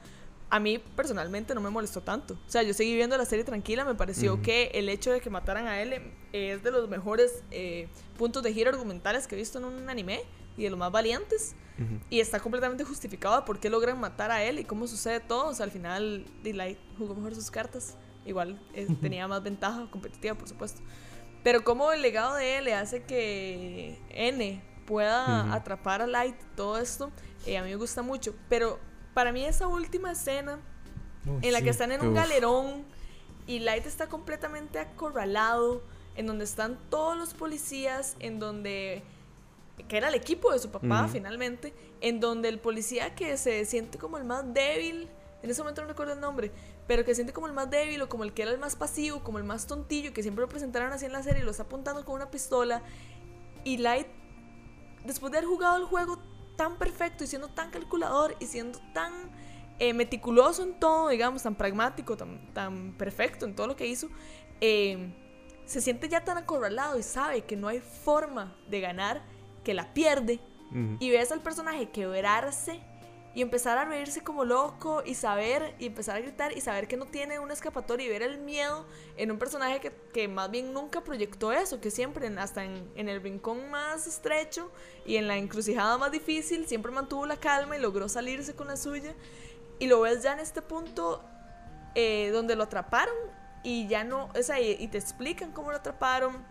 A 0.51 0.61
mí 0.61 0.79
personalmente 0.79 1.55
no 1.55 1.61
me 1.61 1.71
molestó 1.71 2.01
tanto. 2.01 2.35
O 2.35 2.51
sea, 2.51 2.63
yo 2.63 2.73
seguí 2.75 2.95
viendo 2.95 3.17
la 3.19 3.25
serie 3.25 3.45
tranquila, 3.45 3.85
me 3.85 3.97
pareció 3.97 4.35
Ujú. 4.35 4.43
que 4.43 4.71
el 4.75 4.89
hecho 4.89 5.11
de 5.11 5.21
que 5.21 5.29
mataran 5.31 5.67
a 5.67 5.83
L 5.83 6.01
es 6.33 6.63
de 6.63 6.71
los 6.71 6.89
mejores 6.89 7.43
eh, 7.51 7.89
puntos 8.17 8.43
de 8.43 8.53
giro 8.55 8.71
argumentales 8.71 9.27
que 9.27 9.35
he 9.35 9.39
visto 9.39 9.59
en 9.59 9.65
un 9.65 9.91
anime, 9.91 10.23
y 10.57 10.63
de 10.63 10.71
los 10.71 10.79
más 10.79 10.93
valientes. 10.93 11.57
Ujú. 11.77 11.99
Y 12.09 12.21
está 12.21 12.39
completamente 12.39 12.85
justificado 12.85 13.35
de 13.35 13.43
por 13.43 13.59
qué 13.59 13.69
logran 13.69 13.99
matar 13.99 14.31
a 14.31 14.45
él 14.45 14.61
y 14.61 14.65
cómo 14.65 14.87
sucede 14.87 15.19
todo. 15.19 15.49
O 15.49 15.55
sea, 15.55 15.65
al 15.65 15.73
final, 15.73 16.25
Delight 16.45 16.79
jugó 16.97 17.17
mejor 17.17 17.35
sus 17.35 17.51
cartas. 17.51 17.97
Igual 18.25 18.61
eh, 18.73 18.89
tenía 19.01 19.29
más 19.29 19.43
ventaja 19.43 19.89
competitiva, 19.91 20.35
por 20.35 20.49
supuesto. 20.49 20.83
Pero 21.43 21.63
como 21.63 21.93
el 21.93 22.01
legado 22.03 22.35
de 22.35 22.59
él 22.59 22.65
le 22.65 22.75
hace 22.75 23.03
que 23.03 24.01
N 24.11 24.63
pueda 24.87 25.45
Ujú. 25.45 25.53
atrapar 25.53 26.03
a 26.03 26.07
Light, 26.07 26.37
todo 26.57 26.79
esto, 26.79 27.11
eh, 27.47 27.59
a 27.59 27.63
mí 27.63 27.71
me 27.71 27.77
gusta 27.77 28.03
mucho. 28.03 28.35
Pero 28.49 28.79
para 29.13 29.33
mí 29.33 29.45
esa 29.45 29.67
última 29.67 30.13
escena 30.13 30.59
Uy, 31.27 31.39
en 31.43 31.53
la 31.53 31.59
sí. 31.59 31.65
que 31.65 31.71
están 31.71 31.93
en 31.93 32.01
un 32.01 32.09
Uf. 32.09 32.15
galerón 32.15 32.85
y 33.47 33.59
Light 33.59 33.87
está 33.87 34.07
completamente 34.09 34.79
acorralado, 34.79 35.83
en 36.17 36.27
donde 36.27 36.45
están 36.45 36.79
todos 36.91 37.17
los 37.17 37.35
policías, 37.35 38.17
en 38.21 38.39
donde 38.39 39.03
que 39.89 39.97
era 39.97 40.09
el 40.09 40.15
equipo 40.15 40.53
de 40.53 40.61
su 40.61 40.71
papá 40.71 41.03
Ujú. 41.03 41.13
finalmente, 41.15 41.75
en 42.01 42.21
donde 42.21 42.49
el 42.49 42.59
policía 42.61 43.15
que 43.15 43.37
se 43.37 43.65
siente 43.65 43.99
como 43.99 44.17
el 44.17 44.25
más 44.25 44.55
débil, 44.55 45.09
en 45.43 45.51
ese 45.51 45.61
momento 45.63 45.83
no 45.83 45.89
recuerdo 45.89 46.15
el 46.15 46.21
nombre, 46.21 46.53
pero 46.87 47.05
que 47.05 47.13
se 47.13 47.17
siente 47.17 47.33
como 47.33 47.47
el 47.47 47.53
más 47.53 47.71
débil 47.71 48.03
o 48.03 48.09
como 48.09 48.25
el 48.25 48.33
que 48.33 48.43
era 48.43 48.51
el 48.51 48.59
más 48.59 48.77
pasivo, 48.77 49.23
como 49.23 49.39
el 49.39 49.45
más 49.45 49.67
tontillo, 49.67 50.13
que 50.13 50.23
siempre 50.23 50.43
lo 50.43 50.49
presentaron 50.49 50.93
así 50.93 51.07
en 51.07 51.13
la 51.13 51.23
serie, 51.23 51.43
lo 51.43 51.51
está 51.51 51.65
apuntando 51.65 52.05
con 52.05 52.17
una 52.17 52.31
pistola 52.31 52.83
y 53.65 53.79
Light 53.79 54.07
después 55.05 55.33
de 55.33 55.39
haber 55.39 55.49
jugado 55.49 55.77
el 55.77 55.85
juego 55.85 56.19
tan 56.57 56.79
perfecto 56.79 57.25
y 57.25 57.27
siendo 57.27 57.49
tan 57.49 57.71
calculador 57.71 58.37
y 58.41 58.47
siendo 58.47 58.81
tan 58.93 59.13
eh, 59.79 59.93
meticuloso 59.93 60.63
en 60.63 60.79
todo, 60.79 61.09
digamos, 61.09 61.43
tan 61.43 61.55
pragmático, 61.55 62.17
tan, 62.17 62.53
tan 62.53 62.93
perfecto 62.97 63.45
en 63.45 63.55
todo 63.55 63.67
lo 63.67 63.77
que 63.77 63.87
hizo, 63.87 64.09
eh, 64.61 65.13
se 65.67 65.81
siente 65.81 66.09
ya 66.09 66.25
tan 66.25 66.39
acorralado 66.39 66.99
y 66.99 67.03
sabe 67.03 67.43
que 67.43 67.57
no 67.57 67.69
hay 67.69 67.81
forma 67.81 68.57
de 68.69 68.81
ganar, 68.81 69.23
que 69.65 69.75
la 69.75 69.93
pierde, 69.95 70.41
y 70.99 71.11
ves 71.11 71.31
al 71.31 71.41
personaje 71.41 71.91
quebrarse 71.91 72.81
y 73.35 73.43
empezar 73.43 73.79
a 73.79 73.85
reírse 73.85 74.23
como 74.23 74.45
loco 74.45 75.03
y 75.05 75.15
saber 75.15 75.75
y 75.79 75.87
empezar 75.87 76.17
a 76.17 76.21
gritar 76.21 76.57
y 76.57 76.61
saber 76.61 76.87
que 76.87 76.97
no 76.97 77.07
tiene 77.07 77.39
una 77.41 77.53
escapatoria 77.53 78.07
y 78.07 78.09
ver 78.09 78.23
el 78.23 78.39
miedo 78.39 78.87
en 79.17 79.31
un 79.33 79.39
personaje 79.39 79.81
que, 79.81 79.93
que 80.13 80.29
más 80.29 80.51
bien 80.51 80.73
nunca 80.73 81.03
proyectó 81.03 81.53
eso, 81.53 81.81
que 81.81 81.91
siempre 81.91 82.29
hasta 82.39 82.65
en, 82.65 82.89
en 82.95 83.09
el 83.09 83.21
rincón 83.21 83.71
más 83.71 84.07
estrecho 84.07 84.71
y 85.05 85.17
en 85.17 85.27
la 85.27 85.37
encrucijada 85.37 85.99
más 85.99 86.13
difícil 86.13 86.67
siempre 86.69 86.93
mantuvo 86.93 87.27
la 87.27 87.37
calma 87.37 87.77
y 87.77 87.81
logró 87.81 88.09
salirse 88.09 88.55
con 88.55 88.69
la 88.69 88.77
suya. 88.77 89.15
Y 89.81 89.89
lo 89.89 90.01
ves 90.03 90.23
ya 90.23 90.33
en 90.35 90.39
este 90.39 90.63
punto 90.63 91.21
eh, 91.97 92.31
donde 92.33 92.55
lo 92.57 92.63
atraparon 92.65 93.15
y 93.65 93.89
ya 93.89 94.05
no, 94.05 94.29
o 94.39 94.43
sea, 94.43 94.61
y, 94.61 94.77
y 94.79 94.89
te 94.89 94.99
explican 94.99 95.51
cómo 95.53 95.71
lo 95.73 95.79
atraparon 95.79 96.45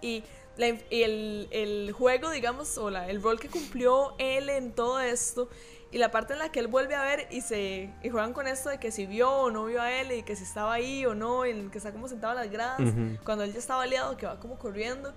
y, 0.00 0.24
la 0.56 0.68
y 0.68 1.02
el, 1.02 1.48
el 1.50 1.92
juego, 1.92 2.30
digamos, 2.30 2.78
o 2.78 2.90
la- 2.90 3.08
el 3.08 3.22
rol 3.22 3.40
que 3.40 3.48
cumplió 3.48 4.14
él 4.18 4.48
en 4.50 4.72
todo 4.72 5.00
esto 5.00 5.48
y 5.94 5.98
la 5.98 6.10
parte 6.10 6.32
en 6.32 6.40
la 6.40 6.48
que 6.48 6.58
él 6.58 6.66
vuelve 6.66 6.96
a 6.96 7.04
ver 7.04 7.28
y 7.30 7.40
se 7.40 7.88
y 8.02 8.10
juegan 8.10 8.32
con 8.32 8.48
esto 8.48 8.68
de 8.68 8.78
que 8.78 8.90
si 8.90 9.06
vio 9.06 9.30
o 9.30 9.52
no 9.52 9.66
vio 9.66 9.80
a 9.80 9.92
él 9.92 10.10
y 10.10 10.22
que 10.24 10.34
si 10.34 10.42
estaba 10.42 10.72
ahí 10.72 11.06
o 11.06 11.14
no, 11.14 11.46
y 11.46 11.50
en 11.50 11.70
que 11.70 11.78
está 11.78 11.92
como 11.92 12.08
sentado 12.08 12.32
en 12.32 12.40
las 12.40 12.50
gradas, 12.50 12.80
cuando 13.22 13.44
él 13.44 13.52
ya 13.52 13.60
estaba 13.60 13.84
aliado, 13.84 14.16
que 14.16 14.26
va 14.26 14.40
como 14.40 14.58
corriendo. 14.58 15.14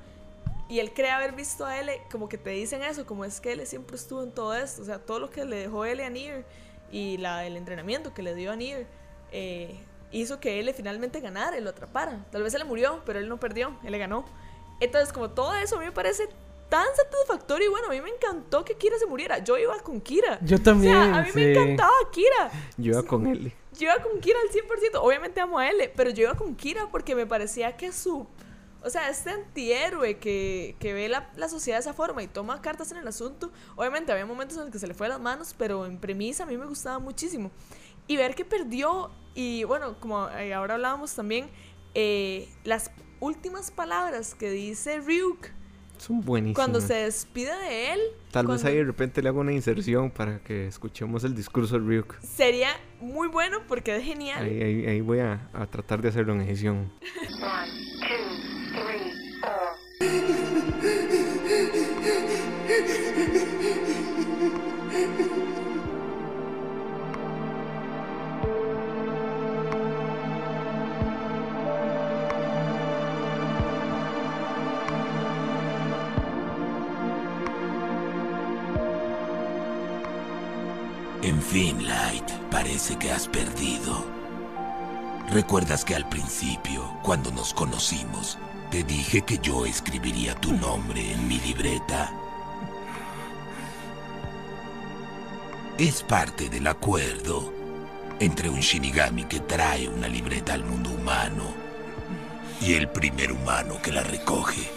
Y 0.70 0.78
él 0.78 0.94
cree 0.94 1.10
haber 1.10 1.32
visto 1.32 1.66
a 1.66 1.80
L, 1.80 2.00
como 2.12 2.30
que 2.30 2.38
te 2.38 2.52
dicen 2.52 2.84
eso, 2.84 3.08
como 3.08 3.26
es 3.26 3.42
que 3.42 3.54
L 3.54 3.66
siempre 3.66 3.96
estuvo 3.96 4.22
en 4.22 4.32
todo 4.32 4.54
esto, 4.54 4.84
o 4.84 4.86
sea, 4.86 5.00
todo 5.00 5.18
lo 5.18 5.32
que 5.32 5.46
le 5.46 5.56
dejó 5.56 5.84
L 5.84 6.06
a 6.06 6.10
Nier 6.12 6.46
y 6.92 7.18
la, 7.18 7.48
el 7.48 7.58
entrenamiento 7.58 8.14
que 8.14 8.22
le 8.22 8.36
dio 8.36 8.52
a 8.52 8.56
Nier, 8.56 8.86
eh, 9.32 9.80
hizo 10.12 10.40
que 10.40 10.60
él 10.60 10.72
finalmente 10.76 11.22
ganara 11.22 11.58
y 11.58 11.62
lo 11.62 11.72
atrapara. 11.72 12.24
Tal 12.30 12.44
vez 12.44 12.52
se 12.54 12.60
le 12.60 12.66
murió, 12.66 13.02
pero 13.04 13.18
él 13.18 13.28
no 13.30 13.40
perdió, 13.40 13.76
él 13.84 13.94
le 13.94 13.98
ganó. 13.98 14.26
Entonces, 14.80 15.12
como 15.12 15.32
todo 15.32 15.56
eso 15.56 15.78
a 15.78 15.80
mí 15.80 15.86
me 15.86 15.92
parece 15.92 16.30
tan 16.70 16.88
satisfactorio 16.96 17.68
y 17.68 17.70
bueno, 17.70 17.88
a 17.88 17.92
mí 17.92 18.02
me 18.02 18.10
encantó 18.10 18.64
que 18.66 18.76
Kira 18.76 18.98
se 18.98 19.06
muriera. 19.06 19.40
Yo 19.40 19.58
iba 19.58 19.78
con 19.80 20.02
Kira. 20.02 20.40
Yo 20.42 20.62
también. 20.62 20.96
O 20.98 21.04
sea, 21.04 21.18
a 21.18 21.24
mí 21.24 21.30
me 21.34 21.52
encantaba 21.52 21.94
Kira. 22.12 22.52
Yo 22.78 22.92
iba 22.94 23.04
con 23.04 23.28
él. 23.28 23.54
Yo 23.74 23.84
iba 23.84 24.02
con 24.02 24.20
Kira 24.20 24.40
al 24.42 24.50
100%. 24.50 25.00
Obviamente 25.02 25.40
amo 25.40 25.60
a 25.60 25.70
L, 25.70 25.92
pero 25.96 26.10
yo 26.10 26.24
iba 26.24 26.36
con 26.36 26.56
Kira 26.56 26.90
porque 26.92 27.16
me 27.16 27.26
parecía 27.26 27.78
que 27.78 27.92
su. 27.92 28.28
O 28.84 28.90
sea, 28.90 29.10
este 29.10 29.32
antihéroe 29.32 30.18
que, 30.18 30.76
que 30.80 30.94
ve 30.94 31.10
la, 31.10 31.32
la 31.36 31.50
sociedad 31.50 31.78
de 31.78 31.82
esa 31.82 31.94
forma 31.94 32.24
y 32.24 32.28
toma 32.28 32.62
cartas 32.62 32.92
en 32.92 32.98
el 32.98 33.08
asunto. 33.08 33.52
Obviamente 33.76 34.12
había 34.12 34.26
momentos 34.26 34.58
en 34.58 34.64
los 34.64 34.72
que 34.72 34.80
se 34.80 34.88
le 34.88 34.94
fue 34.94 35.08
de 35.08 35.14
las 35.14 35.22
manos, 35.22 35.56
pero 35.58 35.86
en 35.86 36.00
premisa 36.00 36.44
a 36.44 36.46
mí 36.46 36.58
me 36.58 36.66
gustaba 36.66 37.00
muchísimo. 37.00 37.52
Y 38.08 38.16
ver 38.16 38.36
que 38.36 38.46
perdió, 38.46 39.12
y 39.34 39.64
bueno, 39.66 40.00
como 40.00 40.30
eh, 40.30 40.54
ahora 40.54 40.76
hablábamos 40.76 41.14
también, 41.14 41.50
eh, 41.94 42.48
las 42.64 42.92
últimas 43.20 43.72
palabras 43.72 44.36
que 44.36 44.52
dice 44.52 45.00
Ryuk 45.00 45.48
Son 45.98 46.22
buenísimos. 46.22 46.56
cuando 46.56 46.82
se 46.82 46.94
despide 46.94 47.56
de 47.58 47.94
él. 47.94 48.00
Tal 48.32 48.48
vez 48.48 48.64
ahí 48.66 48.76
de 48.76 48.84
repente 48.84 49.22
le 49.22 49.30
hago 49.30 49.40
una 49.40 49.54
inserción 49.54 50.12
para 50.12 50.40
que 50.40 50.68
escuchemos 50.68 51.24
el 51.24 51.36
discurso 51.36 51.80
de 51.80 51.86
Ryuk. 51.88 52.20
Sería 52.22 52.70
muy 53.00 53.28
bueno 53.28 53.60
porque 53.68 53.96
es 53.96 54.04
genial. 54.04 54.44
Ahí, 54.44 54.62
ahí, 54.62 54.86
ahí 54.86 55.02
voy 55.02 55.20
a, 55.20 55.50
a 55.54 55.66
tratar 55.66 56.02
de 56.02 56.10
hacerlo 56.10 56.34
en 56.34 56.42
edición. 56.42 56.92
One, 57.42 57.72
two, 58.00 58.82
three, 58.84 59.14
four. 59.42 60.68
En 81.38 81.44
fin, 81.44 81.88
Light, 81.88 82.32
parece 82.50 82.98
que 82.98 83.12
has 83.12 83.28
perdido. 83.28 84.04
¿Recuerdas 85.30 85.86
que 85.86 85.94
al 85.94 86.10
principio, 86.10 86.98
cuando 87.04 87.30
nos 87.30 87.54
conocimos, 87.54 88.40
te 88.72 88.84
dije 88.84 89.22
que 89.22 89.38
yo 89.38 89.64
escribiría 89.64 90.34
tu 90.34 90.52
nombre 90.54 91.14
en 91.14 91.28
mi 91.28 91.40
libreta? 91.42 92.12
Es 95.78 96.02
parte 96.02 96.50
del 96.50 96.66
acuerdo 96.66 97.54
entre 98.20 98.50
un 98.50 98.62
Shinigami 98.62 99.26
que 99.26 99.40
trae 99.40 99.88
una 99.88 100.08
libreta 100.08 100.56
al 100.56 100.66
mundo 100.66 100.90
humano 100.90 101.54
y 102.62 102.74
el 102.74 102.90
primer 102.90 103.32
humano 103.32 103.80
que 103.84 103.92
la 103.92 104.02
recoge. 104.02 104.72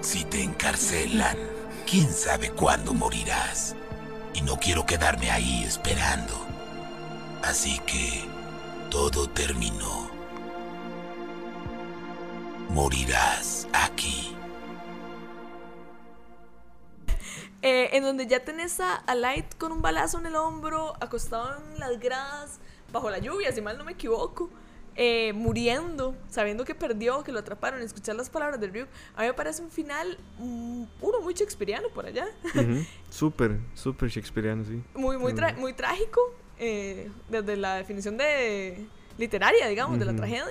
Si 0.00 0.24
te 0.24 0.42
encarcelan, 0.42 1.57
quién 1.88 2.12
sabe 2.12 2.50
cuándo 2.50 2.92
morirás. 2.92 3.74
Y 4.34 4.42
no 4.42 4.58
quiero 4.58 4.84
quedarme 4.84 5.30
ahí 5.30 5.64
esperando. 5.64 6.34
Así 7.42 7.78
que 7.80 8.24
todo 8.90 9.28
terminó. 9.28 10.10
Morirás 12.70 13.66
aquí. 13.72 14.34
Eh, 17.62 17.96
en 17.96 18.04
donde 18.04 18.26
ya 18.26 18.44
tenés 18.44 18.78
a, 18.80 18.94
a 18.94 19.14
Light 19.14 19.56
con 19.56 19.72
un 19.72 19.82
balazo 19.82 20.18
en 20.18 20.26
el 20.26 20.36
hombro, 20.36 20.94
acostado 21.00 21.56
en 21.56 21.80
las 21.80 21.98
gradas, 21.98 22.58
bajo 22.92 23.10
la 23.10 23.18
lluvia, 23.18 23.50
si 23.52 23.60
mal 23.60 23.78
no 23.78 23.84
me 23.84 23.92
equivoco, 23.92 24.50
eh, 25.00 25.32
muriendo, 25.32 26.16
sabiendo 26.28 26.64
que 26.64 26.74
perdió, 26.74 27.22
que 27.22 27.30
lo 27.30 27.38
atraparon, 27.38 27.80
escuchar 27.82 28.16
las 28.16 28.28
palabras 28.28 28.58
de 28.60 28.66
Ryuk. 28.66 28.88
A 29.14 29.20
mí 29.22 29.28
me 29.28 29.32
parece 29.34 29.62
un 29.62 29.70
final, 29.70 30.18
mm, 30.38 30.82
uno 31.00 31.20
muy 31.22 31.34
shakespeariano 31.34 31.88
por 31.90 32.04
allá, 32.06 32.26
Ujú. 32.54 32.84
Súper, 33.10 33.58
súper 33.74 34.08
shakespeariano, 34.10 34.64
sí. 34.64 34.82
muy, 34.94 35.16
muy, 35.16 35.32
muy 35.56 35.72
trágico, 35.72 36.20
eh, 36.58 37.10
desde 37.28 37.56
la 37.56 37.76
definición 37.76 38.16
de 38.16 38.86
literaria, 39.18 39.68
digamos, 39.68 39.98
de 40.00 40.04
la 40.04 40.16
tragedia, 40.16 40.44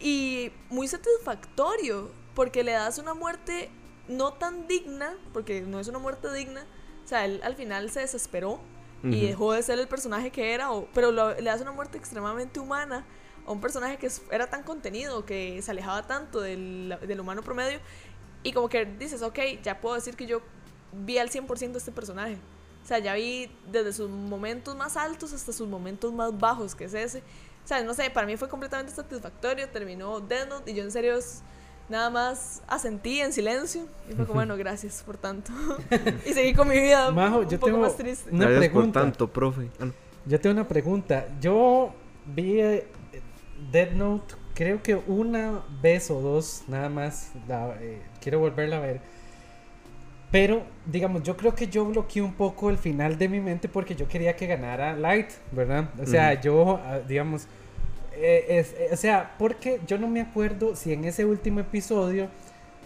y 0.00 0.50
muy 0.70 0.88
satisfactorio, 0.88 2.10
porque 2.34 2.64
le 2.64 2.72
das 2.72 2.98
una 2.98 3.12
muerte 3.14 3.68
no 4.08 4.32
tan 4.32 4.66
digna, 4.66 5.14
porque 5.32 5.60
no 5.62 5.78
es 5.80 5.88
una 5.88 5.98
muerte 5.98 6.32
digna, 6.32 6.64
o 7.04 7.08
sea, 7.08 7.24
él 7.26 7.40
al 7.44 7.54
final 7.54 7.90
se 7.90 8.00
desesperó 8.00 8.60
y 9.02 9.26
dejó 9.26 9.52
de 9.52 9.62
ser 9.62 9.78
el 9.78 9.86
personaje 9.86 10.30
que 10.30 10.54
era, 10.54 10.72
o- 10.72 10.88
pero 10.94 11.12
lo- 11.12 11.34
le 11.34 11.42
das 11.42 11.60
una 11.60 11.72
muerte 11.72 11.98
extremadamente 11.98 12.58
humana 12.58 13.04
a 13.46 13.52
un 13.52 13.60
personaje 13.60 13.96
que 13.98 14.08
era 14.30 14.48
tan 14.48 14.62
contenido, 14.62 15.24
que 15.24 15.60
se 15.62 15.70
alejaba 15.70 16.06
tanto 16.06 16.40
del, 16.40 16.96
del 17.06 17.20
humano 17.20 17.42
promedio, 17.42 17.78
y 18.42 18.52
como 18.52 18.68
que 18.68 18.84
dices, 18.84 19.22
ok, 19.22 19.38
ya 19.62 19.80
puedo 19.80 19.94
decir 19.94 20.16
que 20.16 20.26
yo 20.26 20.40
vi 20.92 21.18
al 21.18 21.30
100% 21.30 21.76
este 21.76 21.92
personaje. 21.92 22.38
O 22.84 22.86
sea, 22.86 22.98
ya 22.98 23.14
vi 23.14 23.50
desde 23.72 23.92
sus 23.94 24.10
momentos 24.10 24.76
más 24.76 24.96
altos 24.98 25.32
hasta 25.32 25.52
sus 25.52 25.66
momentos 25.66 26.12
más 26.12 26.38
bajos, 26.38 26.74
que 26.74 26.84
es 26.84 26.94
ese. 26.94 27.20
O 27.64 27.66
sea, 27.66 27.82
no 27.82 27.94
sé, 27.94 28.10
para 28.10 28.26
mí 28.26 28.36
fue 28.36 28.48
completamente 28.48 28.92
satisfactorio. 28.92 29.66
Terminó 29.70 30.20
Death 30.20 30.48
Note 30.48 30.70
y 30.70 30.74
yo 30.74 30.82
en 30.84 30.90
serio 30.92 31.18
nada 31.88 32.10
más 32.10 32.62
asentí 32.66 33.20
en 33.20 33.32
silencio. 33.32 33.86
Y 34.10 34.12
fue 34.12 34.26
como, 34.26 34.34
bueno, 34.40 34.56
gracias 34.58 35.02
por 35.02 35.16
tanto. 35.16 35.50
y 36.26 36.34
seguí 36.34 36.52
con 36.52 36.68
mi 36.68 36.78
vida 36.78 37.10
Majo, 37.10 37.38
un 37.38 37.48
yo 37.48 37.58
poco 37.58 37.66
tengo 37.66 37.80
más 37.80 37.96
triste. 37.96 38.28
una 38.30 38.44
Gracias 38.44 38.64
por 38.70 38.72
pregunta. 38.72 39.00
tanto, 39.00 39.32
profe. 39.32 39.70
Ah, 39.80 39.86
no. 39.86 39.92
Yo 40.26 40.40
tengo 40.40 40.52
una 40.52 40.68
pregunta. 40.68 41.26
Yo 41.40 41.94
vi 42.26 42.60
eh, 42.60 42.86
Dead 43.70 43.92
Note 43.92 44.34
creo 44.54 44.82
que 44.82 44.94
una 44.94 45.62
vez 45.82 46.10
o 46.10 46.20
dos 46.20 46.64
nada 46.68 46.88
más. 46.88 47.32
la- 47.48 47.76
eh, 47.80 48.00
quiero 48.20 48.38
volverla 48.40 48.76
a 48.76 48.80
ver. 48.80 49.00
Pero, 50.30 50.64
digamos, 50.86 51.22
yo 51.22 51.36
creo 51.36 51.54
que 51.54 51.68
yo 51.68 51.84
bloqueé 51.84 52.20
un 52.20 52.34
poco 52.34 52.68
el 52.70 52.76
final 52.78 53.16
de 53.18 53.28
mi 53.28 53.40
mente 53.40 53.68
porque 53.68 53.94
yo 53.94 54.08
quería 54.08 54.34
que 54.34 54.46
ganara 54.48 54.96
Light, 54.96 55.28
¿verdad? 55.52 55.90
O 56.02 56.06
sea, 56.06 56.40
yo, 56.40 56.80
ah, 56.84 56.98
digamos, 57.06 57.46
eh, 58.16 58.44
es- 58.48 58.74
eh, 58.78 58.88
o 58.92 58.96
sea, 58.96 59.34
porque 59.38 59.80
yo 59.86 59.96
no 59.98 60.08
me 60.08 60.20
acuerdo 60.20 60.74
si 60.74 60.92
en 60.92 61.04
ese 61.04 61.24
último 61.24 61.60
episodio 61.60 62.28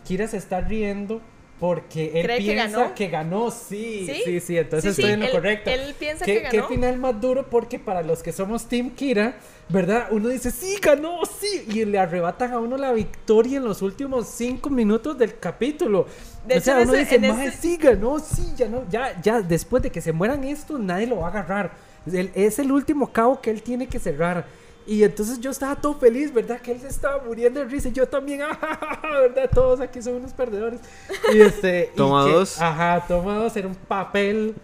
Kira 0.05 0.27
se 0.29 0.37
está 0.37 0.61
riendo 0.61 1.21
porque 1.59 2.12
él 2.21 2.25
¿Cree 2.27 2.38
que 2.38 2.44
piensa 2.53 2.79
ganó? 2.79 2.94
que 2.94 3.09
ganó. 3.09 3.51
Sí, 3.51 4.07
¿Sí? 4.07 4.23
sí, 4.25 4.40
sí, 4.40 4.57
entonces 4.59 4.94
Sí, 4.94 5.03
sí, 5.03 5.09
estoy 5.09 5.14
en 5.14 5.21
lo 5.21 5.27
él- 5.27 5.33
correcto. 5.33 5.71
Él 5.71 5.94
piensa 5.99 6.25
¿Qué, 6.25 6.42
que 6.42 6.49
qué 6.49 6.57
ganó. 6.59 6.68
final 6.68 6.99
más 6.99 7.21
duro 7.21 7.47
porque 7.51 7.79
para 7.79 8.03
los 8.03 8.23
que 8.23 8.33
somos 8.33 8.66
Team 8.66 8.90
Kira, 8.90 9.37
¿verdad? 9.68 10.09
Uno 10.11 10.29
dice, 10.29 10.51
sí, 10.51 10.77
ganó, 10.81 11.21
sí, 11.27 11.64
y 11.68 11.85
le 11.85 11.99
arrebatan 11.99 12.53
a 12.53 12.59
uno 12.59 12.77
la 12.77 12.92
victoria 12.92 13.59
en 13.59 13.64
los 13.64 13.83
últimos 13.83 14.29
cinco 14.29 14.71
minutos 14.71 15.18
del 15.18 15.38
capítulo. 15.38 16.07
De 16.47 16.55
o 16.55 16.57
hecho, 16.59 16.64
sea, 16.66 16.75
uno 16.81 16.94
ese- 16.94 16.99
dice, 17.05 17.14
en 17.16 17.37
"Mae, 17.37 17.49
ese- 17.49 17.59
sí, 17.61 17.77
ganó, 17.77 18.18
sí, 18.21 18.53
ya 18.57 18.68
no, 18.68 18.85
ya, 18.88 19.21
ya, 19.21 19.42
después 19.42 19.83
de 19.83 19.90
que 19.90 20.01
se 20.01 20.12
mueran 20.12 20.44
estos, 20.44 20.79
nadie 20.79 21.07
lo 21.07 21.16
va 21.18 21.27
a 21.27 21.31
agarrar. 21.31 21.73
Es 22.35 22.59
el 22.59 22.73
último 22.73 23.12
cabo 23.12 23.40
que 23.42 23.51
él 23.51 23.62
tiene 23.62 23.87
que 23.87 23.99
cerrar. 23.99 24.47
Y 24.88 25.05
entonces 25.05 25.38
yo 25.40 25.51
estaba 25.51 25.77
todo 25.77 25.94
feliz, 25.94 26.33
¿verdad? 26.33 26.61
Que 26.61 26.72
él 26.72 26.81
se 26.81 26.88
estaba 26.88 27.22
muriendo 27.22 27.61
de 27.61 27.66
risa 27.66 27.88
y 27.90 27.92
yo 27.92 28.09
también, 28.09 28.40
¿verdad? 29.03 29.51
Todos 29.53 29.81
aquí 29.81 30.01
son 30.01 30.14
unos 30.14 30.33
perdedores. 30.33 30.81
Y 31.35 31.40
este... 31.42 31.90
y 31.92 31.96
Toma 31.96 32.24
que- 32.24 32.33
dos. 32.33 32.59
Ajá, 32.61 33.05
toma 33.07 33.37
dos, 33.37 33.55
era 33.57 33.68
un 33.68 33.74
papel 33.74 34.55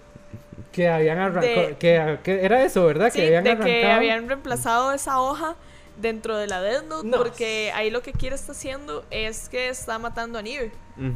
que 0.73 0.89
habían 0.89 1.19
arrancado, 1.19 1.69
De- 1.69 1.77
que, 1.77 2.19
que 2.23 2.45
era 2.45 2.65
eso, 2.65 2.87
¿verdad? 2.87 3.11
Sí, 3.13 3.19
que 3.21 3.27
habían 3.27 3.45
de 3.45 3.51
arrancado. 3.51 3.71
que 3.71 3.87
habían 3.93 4.27
reemplazado 4.29 4.93
esa 4.93 5.21
hoja 5.21 5.57
dentro 6.01 6.37
de 6.39 6.47
la 6.49 6.61
Death 6.63 6.85
Note 6.89 7.07
No. 7.07 7.19
porque 7.19 7.71
ahí 7.75 7.91
lo 7.91 8.01
que 8.03 8.13
Kira 8.15 8.35
está 8.35 8.53
haciendo 8.53 9.05
es 9.11 9.49
que 9.51 9.69
está 9.69 9.99
matando 9.99 10.39
a 10.39 10.43
Nier. 10.43 10.73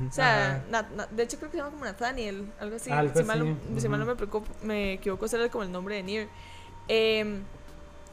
O 0.08 0.12
sea. 0.12 0.62
Na- 0.70 0.86
Na- 0.94 1.06
de 1.10 1.22
hecho 1.22 1.38
creo 1.38 1.50
que 1.50 1.56
se 1.56 1.62
llama 1.62 1.72
como 1.72 1.84
Nathaniel, 1.86 2.44
algo 2.60 2.76
así. 2.76 2.90
Algo 2.90 3.18
si, 3.18 3.24
mal, 3.24 3.38
no- 3.74 3.80
si 3.80 3.88
mal 3.88 3.98
no 4.00 4.04
ujú. 4.06 4.14
me, 4.14 4.18
preocupo- 4.26 4.52
me 4.62 4.92
equivoco, 4.92 5.24
ese 5.24 5.36
era 5.36 5.48
como 5.48 5.64
el 5.64 5.72
nombre 5.72 5.94
de 5.96 6.02
Nier. 6.02 6.28
Em, 6.88 7.42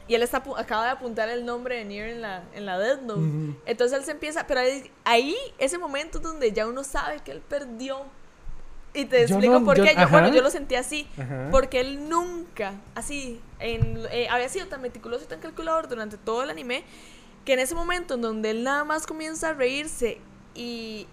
y 0.08 0.14
él 0.14 0.22
está, 0.22 0.42
acaba 0.56 0.84
de 0.84 0.90
apuntar 0.90 1.28
el 1.28 1.44
nombre 1.44 1.76
de 1.76 1.84
Nier 1.84 2.08
en 2.10 2.22
la, 2.22 2.44
en 2.54 2.64
la 2.66 2.78
Death 2.78 3.02
Note. 3.02 3.20
Entonces 3.66 3.98
él 3.98 4.04
se 4.04 4.12
empieza, 4.12 4.46
pero 4.46 4.60
ahí, 4.60 4.90
ahí, 5.04 5.36
ese 5.58 5.78
momento 5.78 6.18
donde 6.20 6.52
ya 6.52 6.66
uno 6.66 6.84
sabe 6.84 7.20
que 7.20 7.32
él 7.32 7.40
perdió. 7.40 8.04
Y 8.94 9.04
te 9.04 9.22
explico 9.22 9.58
no- 9.60 9.64
por 9.66 9.76
yo- 9.76 9.84
qué. 9.84 9.94
Yo, 9.94 10.08
bueno, 10.08 10.28
yo 10.32 10.40
lo 10.40 10.50
sentí 10.50 10.74
así. 10.74 11.06
Ajá. 11.20 11.48
Porque 11.50 11.80
él 11.80 12.08
nunca, 12.08 12.74
así, 12.94 13.40
en, 13.58 14.00
eh, 14.10 14.28
había 14.30 14.48
sido 14.48 14.68
tan 14.68 14.80
meticuloso 14.80 15.24
y 15.24 15.26
tan 15.26 15.40
calculador 15.40 15.86
durante 15.88 16.16
todo 16.16 16.42
el 16.44 16.50
anime 16.50 16.84
que 17.44 17.52
en 17.52 17.58
ese 17.58 17.74
momento 17.74 18.14
en 18.14 18.22
donde 18.22 18.50
él 18.50 18.64
nada 18.64 18.84
más 18.84 19.06
comienza 19.06 19.50
a 19.50 19.52
reírse 19.54 20.18
y 20.54 21.06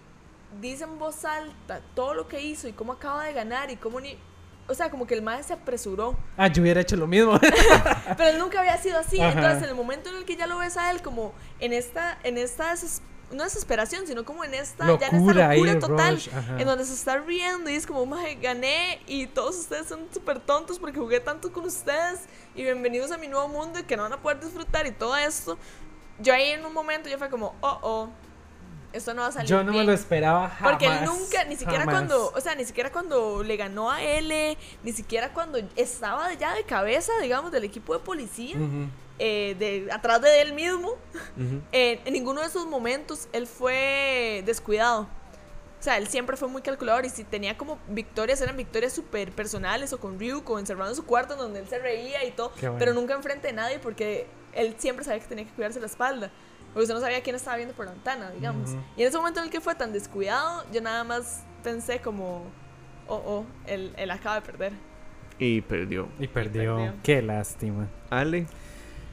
dice 0.60 0.84
en 0.84 0.98
voz 0.98 1.24
alta 1.24 1.80
todo 1.94 2.14
lo 2.14 2.26
que 2.26 2.40
hizo 2.40 2.68
y 2.68 2.72
cómo 2.72 2.92
acaba 2.94 3.24
de 3.24 3.32
ganar 3.32 3.70
y 3.70 3.76
cómo 3.76 4.00
ni... 4.00 4.16
O 4.66 4.74
sea, 4.74 4.90
como 4.90 5.06
que 5.06 5.14
el 5.14 5.22
maestro 5.22 5.56
se 5.56 5.62
apresuró. 5.62 6.16
Ah, 6.36 6.48
yo 6.48 6.62
hubiera 6.62 6.80
hecho 6.80 6.96
lo 6.96 7.06
mismo. 7.06 7.38
Pero 8.16 8.30
él 8.30 8.38
nunca 8.38 8.60
había 8.60 8.78
sido 8.78 8.98
así. 8.98 9.20
Ajá. 9.20 9.32
Entonces, 9.32 9.62
en 9.64 9.68
el 9.68 9.74
momento 9.74 10.08
en 10.08 10.16
el 10.16 10.24
que 10.24 10.36
ya 10.36 10.46
lo 10.46 10.58
ves 10.58 10.76
a 10.76 10.90
él 10.90 11.02
como 11.02 11.32
en 11.60 11.72
esta, 11.72 12.18
en 12.22 12.38
esta, 12.38 12.74
no 13.30 13.44
desesperación, 13.44 14.06
sino 14.06 14.24
como 14.24 14.44
en 14.44 14.54
esta, 14.54 14.86
ya 14.98 15.08
en 15.08 15.18
Locura 15.18 15.54
esta 15.54 15.54
locura 15.54 15.78
total, 15.78 16.14
rush, 16.14 16.28
en 16.58 16.66
donde 16.66 16.84
se 16.84 16.94
está 16.94 17.18
riendo 17.18 17.68
y 17.70 17.74
es 17.74 17.86
como, 17.86 18.06
maje, 18.06 18.36
gané 18.36 19.00
y 19.06 19.26
todos 19.26 19.56
ustedes 19.56 19.86
son 19.86 20.06
súper 20.12 20.40
tontos 20.40 20.78
porque 20.78 20.98
jugué 20.98 21.20
tanto 21.20 21.52
con 21.52 21.64
ustedes 21.64 22.20
y 22.54 22.62
bienvenidos 22.62 23.10
a 23.10 23.18
mi 23.18 23.28
nuevo 23.28 23.48
mundo 23.48 23.80
y 23.80 23.82
que 23.82 23.96
no 23.96 24.04
van 24.04 24.12
a 24.12 24.22
poder 24.22 24.40
disfrutar 24.40 24.86
y 24.86 24.92
todo 24.92 25.16
esto. 25.16 25.58
Yo 26.20 26.32
ahí 26.32 26.50
en 26.50 26.64
un 26.64 26.72
momento 26.72 27.08
yo 27.08 27.18
fue 27.18 27.28
como, 27.28 27.54
oh, 27.60 27.78
oh, 27.82 28.08
esto 28.94 29.12
no 29.12 29.22
va 29.22 29.28
a 29.28 29.32
salir 29.32 29.48
Yo 29.48 29.58
no 29.58 29.72
me 29.72 29.78
bien". 29.78 29.86
lo 29.86 29.92
esperaba 29.92 30.48
jamás. 30.48 30.72
Porque 30.72 30.86
él 30.86 31.04
nunca, 31.04 31.44
ni 31.44 31.56
siquiera 31.56 31.80
jamás. 31.80 31.94
cuando, 31.94 32.32
o 32.34 32.40
sea, 32.40 32.54
ni 32.54 32.64
siquiera 32.64 32.90
cuando 32.92 33.42
le 33.42 33.56
ganó 33.56 33.90
a 33.90 34.02
L, 34.02 34.56
ni 34.82 34.92
siquiera 34.92 35.32
cuando 35.32 35.58
estaba 35.76 36.32
ya 36.34 36.54
de 36.54 36.62
cabeza, 36.62 37.12
digamos, 37.20 37.50
del 37.52 37.64
equipo 37.64 37.92
de 37.94 38.00
policía, 38.00 38.56
eh, 39.18 39.56
de, 39.58 39.92
atrás 39.92 40.22
de 40.22 40.40
él 40.42 40.52
mismo, 40.52 40.94
eh, 41.72 42.00
en 42.04 42.12
ninguno 42.12 42.40
de 42.40 42.46
esos 42.46 42.66
momentos 42.66 43.28
él 43.32 43.46
fue 43.46 44.42
descuidado. 44.46 45.08
O 45.80 45.82
sea, 45.84 45.98
él 45.98 46.08
siempre 46.08 46.38
fue 46.38 46.48
muy 46.48 46.62
calculador 46.62 47.04
y 47.04 47.10
si 47.10 47.24
tenía 47.24 47.58
como 47.58 47.78
victorias, 47.88 48.40
eran 48.40 48.56
victorias 48.56 48.94
súper 48.94 49.32
personales 49.32 49.92
o 49.92 49.98
con 49.98 50.18
Ryuk 50.18 50.48
o 50.48 50.58
encerrado 50.58 50.88
en 50.88 50.96
su 50.96 51.04
cuarto 51.04 51.36
donde 51.36 51.60
él 51.60 51.68
se 51.68 51.78
reía 51.78 52.24
y 52.24 52.30
todo, 52.30 52.52
bueno. 52.58 52.76
pero 52.78 52.94
nunca 52.94 53.12
enfrente 53.12 53.48
de 53.48 53.52
nadie 53.52 53.78
porque 53.78 54.26
él 54.54 54.76
siempre 54.78 55.04
sabía 55.04 55.20
que 55.20 55.26
tenía 55.26 55.44
que 55.44 55.50
cuidarse 55.50 55.80
la 55.80 55.86
espalda. 55.86 56.30
Porque 56.74 56.82
usted 56.82 56.94
no 56.94 57.00
sabía 57.00 57.22
quién 57.22 57.36
estaba 57.36 57.56
viendo 57.56 57.72
por 57.72 57.86
la 57.86 57.92
ventana, 57.92 58.30
digamos. 58.32 58.70
Ujú. 58.70 58.80
Y 58.96 59.02
en 59.02 59.08
ese 59.08 59.16
momento 59.16 59.38
en 59.38 59.46
el 59.46 59.52
que 59.52 59.60
fue 59.60 59.76
tan 59.76 59.92
descuidado, 59.92 60.64
yo 60.72 60.80
nada 60.80 61.04
más 61.04 61.44
pensé 61.62 62.00
como, 62.00 62.42
oh, 63.06 63.14
oh, 63.14 63.44
él, 63.66 63.92
él 63.96 64.10
acaba 64.10 64.34
de 64.34 64.42
perder. 64.42 64.72
Y 65.38 65.60
perdió. 65.60 66.08
Y 66.18 66.26
perdió. 66.26 66.76
perdió. 66.76 66.94
Qué 67.04 67.22
lástima. 67.22 67.88
Ale, 68.10 68.46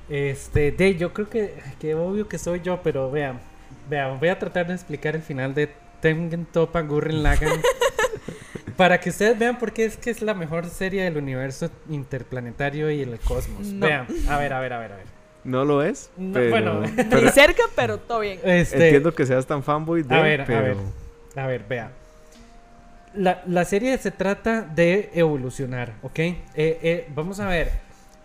Este, 0.09 0.71
de, 0.71 0.95
yo 0.95 1.13
creo 1.13 1.29
que, 1.29 1.53
que 1.79 1.93
obvio 1.93 2.27
que 2.27 2.39
soy 2.39 2.61
yo, 2.61 2.81
pero 2.81 3.11
vean, 3.11 3.39
vean, 3.87 4.19
voy 4.19 4.29
a 4.29 4.39
tratar 4.39 4.65
de 4.65 4.73
explicar 4.73 5.15
el 5.15 5.21
final 5.21 5.53
de 5.53 5.71
Tengen 6.01 6.45
Topa 6.45 6.81
Gurren 6.81 7.21
Lagann 7.21 7.61
para 8.75 8.99
que 8.99 9.11
ustedes 9.11 9.37
vean 9.37 9.59
por 9.59 9.71
qué 9.71 9.85
es 9.85 9.97
que 9.97 10.09
es 10.09 10.23
la 10.23 10.33
mejor 10.33 10.65
serie 10.65 11.03
del 11.03 11.17
universo 11.17 11.69
interplanetario 11.89 12.89
y 12.89 13.01
el 13.01 13.19
cosmos. 13.19 13.67
No. 13.67 13.85
Vean, 13.85 14.07
a 14.27 14.37
ver, 14.39 14.53
a 14.53 14.59
ver, 14.59 14.73
a 14.73 14.79
ver, 14.79 14.91
a 14.93 14.95
ver. 14.95 15.20
No 15.43 15.65
lo 15.65 15.81
es. 15.83 16.09
No, 16.17 16.33
pero, 16.33 16.49
bueno. 16.49 16.83
pero 17.09 17.21
Ni 17.21 17.29
cerca, 17.29 17.63
pero 17.75 17.97
todo 17.97 18.19
bien. 18.21 18.39
Este, 18.43 18.85
entiendo 18.85 19.13
que 19.13 19.25
seas 19.25 19.45
tan 19.45 19.63
fanboy 19.63 20.03
de 20.03 20.15
a 20.15 20.21
ver, 20.21 20.43
pero 20.45 20.59
a 20.59 20.61
ver, 20.61 20.77
a 21.35 21.47
ver, 21.47 21.63
vea. 21.67 21.91
La, 23.13 23.41
la 23.45 23.65
serie 23.65 23.97
se 23.97 24.11
trata 24.11 24.61
de 24.61 25.09
evolucionar, 25.13 25.93
¿ok? 26.01 26.19
Eh, 26.19 26.35
eh, 26.55 27.07
vamos 27.13 27.39
a 27.41 27.47
ver. 27.47 27.71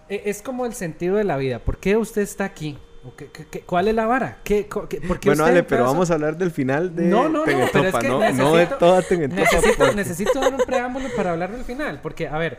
Eh, 0.08 0.22
es 0.26 0.42
como 0.42 0.64
el 0.64 0.74
sentido 0.74 1.16
de 1.16 1.24
la 1.24 1.36
vida. 1.36 1.58
¿Por 1.58 1.78
qué 1.78 1.96
usted 1.96 2.22
está 2.22 2.44
aquí? 2.44 2.78
¿O 3.04 3.14
qué- 3.16 3.28
qué- 3.32 3.46
qué- 3.50 3.60
¿Cuál 3.62 3.88
es 3.88 3.94
la 3.96 4.06
vara? 4.06 4.38
¿Qué, 4.44 4.64
por 4.64 4.88
qué 4.88 4.98
Bueno, 5.00 5.32
usted 5.44 5.44
Ale, 5.44 5.62
pero 5.64 5.84
vamos 5.84 6.10
a 6.10 6.14
hablar 6.14 6.36
del 6.36 6.50
final 6.52 6.94
de 6.94 7.04
No, 7.04 7.28
no, 7.28 7.40
no, 7.40 7.44
pero 7.44 7.88
es 7.88 7.94
que 7.96 8.08
no, 8.08 8.14
no 8.14 8.20
de 8.20 8.32
necesito- 8.32 8.78
toda 8.78 9.02
Tengentopa. 9.02 9.40
Necesito, 9.42 9.74
porque- 9.78 9.94
necesito 9.96 10.40
dar 10.40 10.54
un 10.54 10.60
preámbulo 10.66 11.08
para 11.16 11.32
hablar 11.32 11.50
del 11.50 11.64
final. 11.64 11.98
Porque, 12.02 12.28
a 12.28 12.38
ver, 12.38 12.58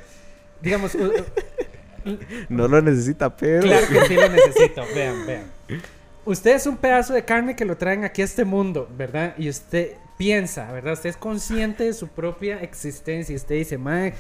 digamos, 0.61 0.95
No 2.49 2.67
lo 2.67 2.81
necesita, 2.81 3.35
pero... 3.35 3.61
Claro 3.61 3.87
que 3.87 4.05
sí 4.07 4.15
lo 4.15 4.29
necesito. 4.29 4.83
Vean, 4.95 5.25
vean. 5.25 5.43
Usted 6.25 6.55
es 6.55 6.67
un 6.67 6.77
pedazo 6.77 7.13
de 7.13 7.23
carne 7.23 7.55
que 7.55 7.63
lo 7.63 7.77
traen 7.77 8.03
aquí 8.03 8.21
a 8.21 8.25
este 8.25 8.43
mundo, 8.43 8.89
¿verdad? 8.97 9.33
Y 9.37 9.47
usted 9.49 9.93
piensa, 10.17 10.71
¿verdad? 10.71 10.93
Usted 10.93 11.11
es 11.11 11.17
consciente 11.17 11.85
de 11.85 11.93
su 11.93 12.09
propia 12.09 12.61
existencia. 12.61 13.31
Y 13.31 13.37
usted 13.37 13.55
dice, 13.55 13.77
madre, 13.77 14.13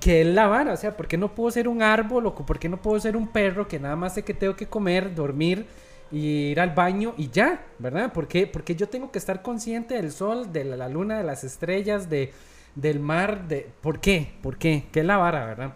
¿qué 0.00 0.22
es 0.22 0.26
la 0.26 0.48
vara? 0.48 0.72
O 0.72 0.76
sea, 0.76 0.96
¿por 0.96 1.06
qué 1.06 1.16
no 1.16 1.34
puedo 1.34 1.50
ser 1.50 1.68
un 1.68 1.82
árbol? 1.82 2.26
¿O 2.26 2.34
por 2.34 2.58
qué 2.58 2.68
no 2.68 2.82
puedo 2.82 2.98
ser 2.98 3.16
un 3.16 3.28
perro 3.28 3.68
que 3.68 3.78
nada 3.78 3.94
más 3.94 4.14
sé 4.14 4.24
que 4.24 4.34
tengo 4.34 4.56
que 4.56 4.66
comer, 4.66 5.14
dormir 5.14 5.66
y 6.10 6.50
ir 6.50 6.60
al 6.60 6.70
baño 6.70 7.14
y 7.16 7.30
ya, 7.30 7.64
¿verdad? 7.78 8.12
¿Por 8.12 8.26
qué? 8.26 8.46
Porque 8.46 8.74
yo 8.74 8.88
tengo 8.88 9.12
que 9.12 9.18
estar 9.18 9.40
consciente 9.42 9.94
del 9.94 10.10
sol, 10.10 10.52
de 10.52 10.64
la, 10.64 10.76
la 10.76 10.88
luna, 10.88 11.18
de 11.18 11.24
las 11.24 11.44
estrellas, 11.44 12.10
de, 12.10 12.32
del 12.74 12.98
mar, 12.98 13.46
de... 13.46 13.68
¿Por 13.80 14.00
qué? 14.00 14.32
¿Por 14.42 14.58
qué? 14.58 14.84
¿Qué 14.90 15.00
es 15.00 15.06
la 15.06 15.16
vara, 15.16 15.46
verdad? 15.46 15.74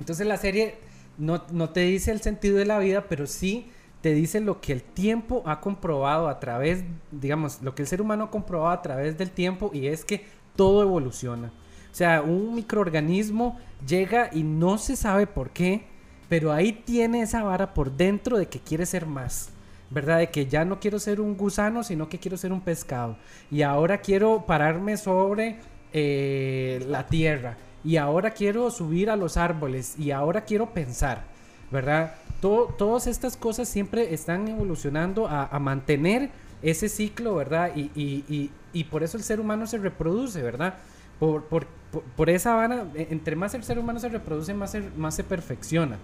Entonces 0.00 0.26
la 0.26 0.36
serie 0.36 0.76
no, 1.16 1.44
no 1.52 1.70
te 1.70 1.80
dice 1.80 2.12
el 2.12 2.20
sentido 2.20 2.56
de 2.58 2.64
la 2.64 2.78
vida, 2.78 3.06
pero 3.08 3.26
sí 3.26 3.70
te 4.00 4.14
dice 4.14 4.40
lo 4.40 4.60
que 4.60 4.72
el 4.72 4.82
tiempo 4.82 5.42
ha 5.46 5.60
comprobado 5.60 6.28
a 6.28 6.38
través, 6.38 6.84
digamos, 7.10 7.60
lo 7.62 7.74
que 7.74 7.82
el 7.82 7.88
ser 7.88 8.00
humano 8.00 8.24
ha 8.24 8.30
comprobado 8.30 8.70
a 8.70 8.82
través 8.82 9.18
del 9.18 9.30
tiempo 9.30 9.70
y 9.74 9.88
es 9.88 10.04
que 10.04 10.24
todo 10.54 10.82
evoluciona. 10.82 11.52
O 11.90 11.94
sea, 11.94 12.22
un 12.22 12.54
microorganismo 12.54 13.58
llega 13.86 14.30
y 14.32 14.42
no 14.42 14.78
se 14.78 14.94
sabe 14.94 15.26
por 15.26 15.50
qué, 15.50 15.86
pero 16.28 16.52
ahí 16.52 16.72
tiene 16.72 17.22
esa 17.22 17.42
vara 17.42 17.74
por 17.74 17.96
dentro 17.96 18.38
de 18.38 18.46
que 18.46 18.60
quiere 18.60 18.86
ser 18.86 19.06
más. 19.06 19.50
¿Verdad? 19.90 20.18
De 20.18 20.30
que 20.30 20.46
ya 20.46 20.66
no 20.66 20.80
quiero 20.80 20.98
ser 20.98 21.18
un 21.18 21.34
gusano, 21.34 21.82
sino 21.82 22.10
que 22.10 22.18
quiero 22.18 22.36
ser 22.36 22.52
un 22.52 22.60
pescado. 22.60 23.16
Y 23.50 23.62
ahora 23.62 24.02
quiero 24.02 24.44
pararme 24.44 24.98
sobre 24.98 25.60
eh, 25.94 26.84
la 26.86 27.06
tierra. 27.06 27.56
Y 27.84 27.96
ahora 27.96 28.30
quiero 28.32 28.70
subir 28.70 29.10
a 29.10 29.16
los 29.16 29.36
árboles. 29.36 29.98
Y 29.98 30.10
ahora 30.10 30.42
quiero 30.42 30.70
pensar. 30.70 31.24
¿Verdad? 31.70 32.14
To- 32.40 32.74
todas 32.78 33.06
estas 33.06 33.36
cosas 33.36 33.68
siempre 33.68 34.14
están 34.14 34.48
evolucionando 34.48 35.26
a, 35.28 35.58
mantener 35.58 36.30
ese 36.62 36.88
ciclo, 36.88 37.34
¿verdad? 37.34 37.72
Y, 37.76 37.90
y- 37.94 38.24
y- 38.28 38.50
y 38.72 38.84
por 38.84 39.02
eso 39.02 39.16
el 39.18 39.22
ser 39.22 39.38
humano 39.38 39.66
se 39.66 39.76
reproduce, 39.78 40.42
¿verdad? 40.42 40.74
Por, 41.20 41.44
por- 41.44 41.66
por- 41.92 42.02
por 42.02 42.30
esa 42.30 42.54
vara, 42.54 42.86
e- 42.94 43.08
entre 43.10 43.36
más 43.36 43.52
el 43.54 43.64
ser 43.64 43.78
humano 43.78 43.98
se 44.00 44.08
reproduce, 44.08 44.54
más 44.54 44.70
se, 44.70 44.80
más 44.96 45.14
se 45.14 45.24
perfecciona, 45.24 45.98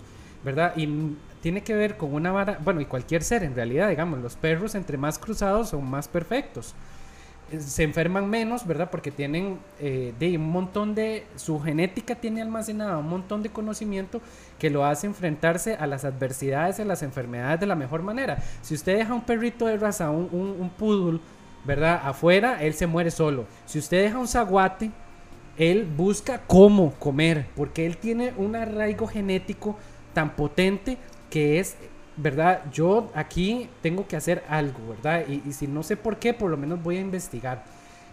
¿verdad? 0.44 0.74
Y 0.76 1.16
tiene 1.40 1.62
que 1.62 1.74
ver 1.74 1.96
con 1.96 2.12
una 2.12 2.30
vara, 2.32 2.58
bueno, 2.62 2.80
y 2.82 2.84
cualquier 2.86 3.22
ser 3.22 3.42
en 3.42 3.54
realidad, 3.54 3.88
digamos, 3.88 4.18
los 4.20 4.34
perros 4.36 4.74
entre 4.74 4.98
más 4.98 5.18
cruzados 5.18 5.70
son 5.70 5.88
más 5.88 6.08
perfectos. 6.08 6.74
Se 7.58 7.82
enferman 7.82 8.28
menos, 8.28 8.66
¿verdad? 8.66 8.90
Porque 8.90 9.10
tienen 9.10 9.58
eh, 9.78 10.14
de 10.18 10.36
un 10.36 10.50
montón 10.50 10.94
de, 10.94 11.26
su 11.36 11.60
genética 11.60 12.14
tiene 12.14 12.42
almacenada 12.42 12.98
un 12.98 13.08
montón 13.08 13.42
de 13.42 13.50
conocimiento 13.50 14.20
que 14.58 14.70
lo 14.70 14.84
hace 14.84 15.06
enfrentarse 15.06 15.74
a 15.74 15.86
las 15.86 16.04
adversidades 16.04 16.80
a 16.80 16.84
las 16.84 17.02
enfermedades 17.02 17.60
de 17.60 17.66
la 17.66 17.74
mejor 17.76 18.02
manera. 18.02 18.42
Si 18.62 18.74
usted 18.74 18.96
deja 18.96 19.14
un 19.14 19.22
perrito 19.22 19.66
de 19.66 19.76
raza, 19.76 20.10
un, 20.10 20.28
un, 20.32 20.56
un 20.58 20.70
poodle, 20.70 21.20
¿verdad? 21.64 22.00
Afuera, 22.04 22.62
él 22.62 22.74
se 22.74 22.86
muere 22.86 23.10
solo. 23.10 23.46
Si 23.66 23.78
usted 23.78 24.02
deja 24.02 24.18
un 24.18 24.28
zaguate, 24.28 24.90
él 25.56 25.84
busca 25.96 26.42
cómo 26.46 26.92
comer, 26.98 27.46
porque 27.54 27.86
él 27.86 27.96
tiene 27.96 28.32
un 28.36 28.56
arraigo 28.56 29.06
genético 29.06 29.76
tan 30.12 30.34
potente 30.34 30.98
que 31.30 31.60
es, 31.60 31.76
¿verdad? 32.16 32.62
Yo 32.72 33.10
aquí 33.14 33.68
tengo 33.82 34.06
que 34.06 34.16
hacer 34.16 34.44
algo, 34.48 34.88
¿verdad? 34.88 35.24
Y, 35.28 35.52
si 35.52 35.66
no 35.66 35.82
sé 35.82 35.96
por 35.96 36.18
qué, 36.18 36.32
por 36.34 36.50
lo 36.50 36.56
menos 36.56 36.82
voy 36.82 36.96
a 36.98 37.00
investigar. 37.00 37.64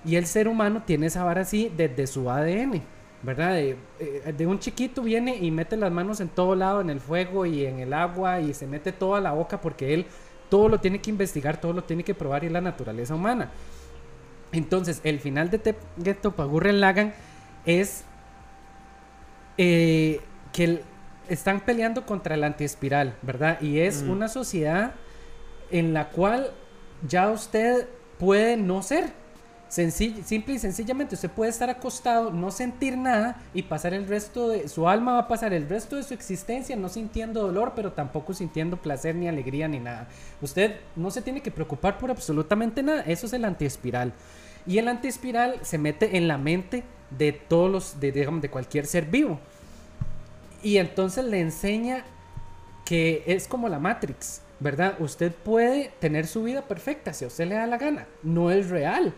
Y 0.03 0.15
el 0.15 0.25
ser 0.25 0.47
humano 0.47 0.83
tiene 0.85 1.07
esa 1.07 1.23
vara 1.23 1.41
así 1.41 1.71
desde 1.75 2.07
su 2.07 2.29
ADN, 2.29 2.81
¿verdad? 3.21 3.53
De, 3.53 3.77
eh, 3.99 4.33
de 4.35 4.47
un 4.47 4.59
chiquito 4.59 5.03
viene 5.03 5.35
y 5.37 5.51
mete 5.51 5.77
las 5.77 5.91
manos 5.91 6.19
en 6.21 6.29
todo 6.29 6.55
lado, 6.55 6.81
en 6.81 6.89
el 6.89 6.99
fuego 6.99 7.45
y 7.45 7.65
en 7.65 7.79
el 7.79 7.93
agua, 7.93 8.41
y 8.41 8.53
se 8.53 8.65
mete 8.67 8.91
toda 8.91 9.21
la 9.21 9.33
boca 9.33 9.61
porque 9.61 9.93
él 9.93 10.07
todo 10.49 10.67
lo 10.69 10.79
tiene 10.79 10.99
que 10.99 11.09
investigar, 11.11 11.61
todo 11.61 11.73
lo 11.73 11.83
tiene 11.83 12.03
que 12.03 12.15
probar 12.15 12.43
y 12.43 12.47
es 12.47 12.51
la 12.53 12.61
naturaleza 12.61 13.15
humana. 13.15 13.51
Entonces, 14.51 14.99
el 15.03 15.19
final 15.19 15.49
de 15.49 15.59
Tegeto 15.59 16.31
Pagurren 16.33 16.81
Lagan 16.81 17.13
es 17.65 18.03
eh, 19.57 20.19
que 20.53 20.63
el- 20.63 20.81
están 21.33 21.61
peleando 21.61 22.05
contra 22.05 22.35
el 22.35 22.43
antiespiral, 22.43 23.15
¿verdad? 23.21 23.61
Y 23.61 23.79
es 23.79 24.01
una 24.01 24.27
sociedad 24.27 24.93
en 25.69 25.93
la 25.93 26.09
cual 26.09 26.51
ya 27.07 27.29
usted 27.29 27.87
puede 28.19 28.57
no 28.57 28.83
ser. 28.83 29.19
Simple 29.69 30.55
y 30.55 30.59
sencillamente, 30.59 31.15
usted 31.15 31.29
puede 31.29 31.49
estar 31.49 31.69
acostado, 31.69 32.29
no 32.29 32.51
sentir 32.51 32.97
nada 32.97 33.41
y 33.53 33.61
pasar 33.61 33.93
el 33.93 34.05
resto 34.05 34.49
de 34.49 34.67
su 34.67 34.89
alma 34.89 35.13
va 35.13 35.19
a 35.19 35.27
pasar 35.29 35.53
el 35.53 35.69
resto 35.69 35.95
de 35.95 36.03
su 36.03 36.13
existencia 36.13 36.75
no 36.75 36.89
sintiendo 36.89 37.41
dolor, 37.41 37.71
pero 37.73 37.93
tampoco 37.93 38.33
sintiendo 38.33 38.75
placer 38.75 39.15
ni 39.15 39.29
alegría 39.29 39.69
ni 39.69 39.79
nada. 39.79 40.09
Usted 40.41 40.75
no 40.97 41.09
se 41.09 41.21
tiene 41.21 41.41
que 41.41 41.51
preocupar 41.51 41.97
por 41.97 42.11
absolutamente 42.11 42.83
nada. 42.83 43.03
Eso 43.03 43.27
es 43.27 43.31
el 43.31 43.45
antiespiral. 43.45 44.11
Y 44.67 44.77
el 44.77 44.89
antiespiral 44.89 45.59
se 45.61 45.77
mete 45.77 46.17
en 46.17 46.27
la 46.27 46.37
mente 46.37 46.83
de 47.09 47.31
todos 47.31 47.71
los, 47.71 47.99
de, 48.01 48.11
digamos, 48.11 48.41
de 48.41 48.49
cualquier 48.49 48.85
ser 48.85 49.05
vivo. 49.05 49.39
Y 50.63 50.77
entonces 50.77 51.25
le 51.25 51.39
enseña 51.39 52.03
que 52.85 53.23
es 53.25 53.47
como 53.47 53.69
la 53.69 53.79
Matrix, 53.79 54.41
¿verdad? 54.59 54.95
Usted 54.99 55.31
puede 55.31 55.91
tener 55.99 56.27
su 56.27 56.43
vida 56.43 56.61
perfecta 56.63 57.13
si 57.13 57.25
a 57.25 57.27
usted 57.27 57.47
le 57.47 57.55
da 57.55 57.67
la 57.67 57.77
gana. 57.77 58.07
No 58.23 58.51
es 58.51 58.69
real, 58.69 59.13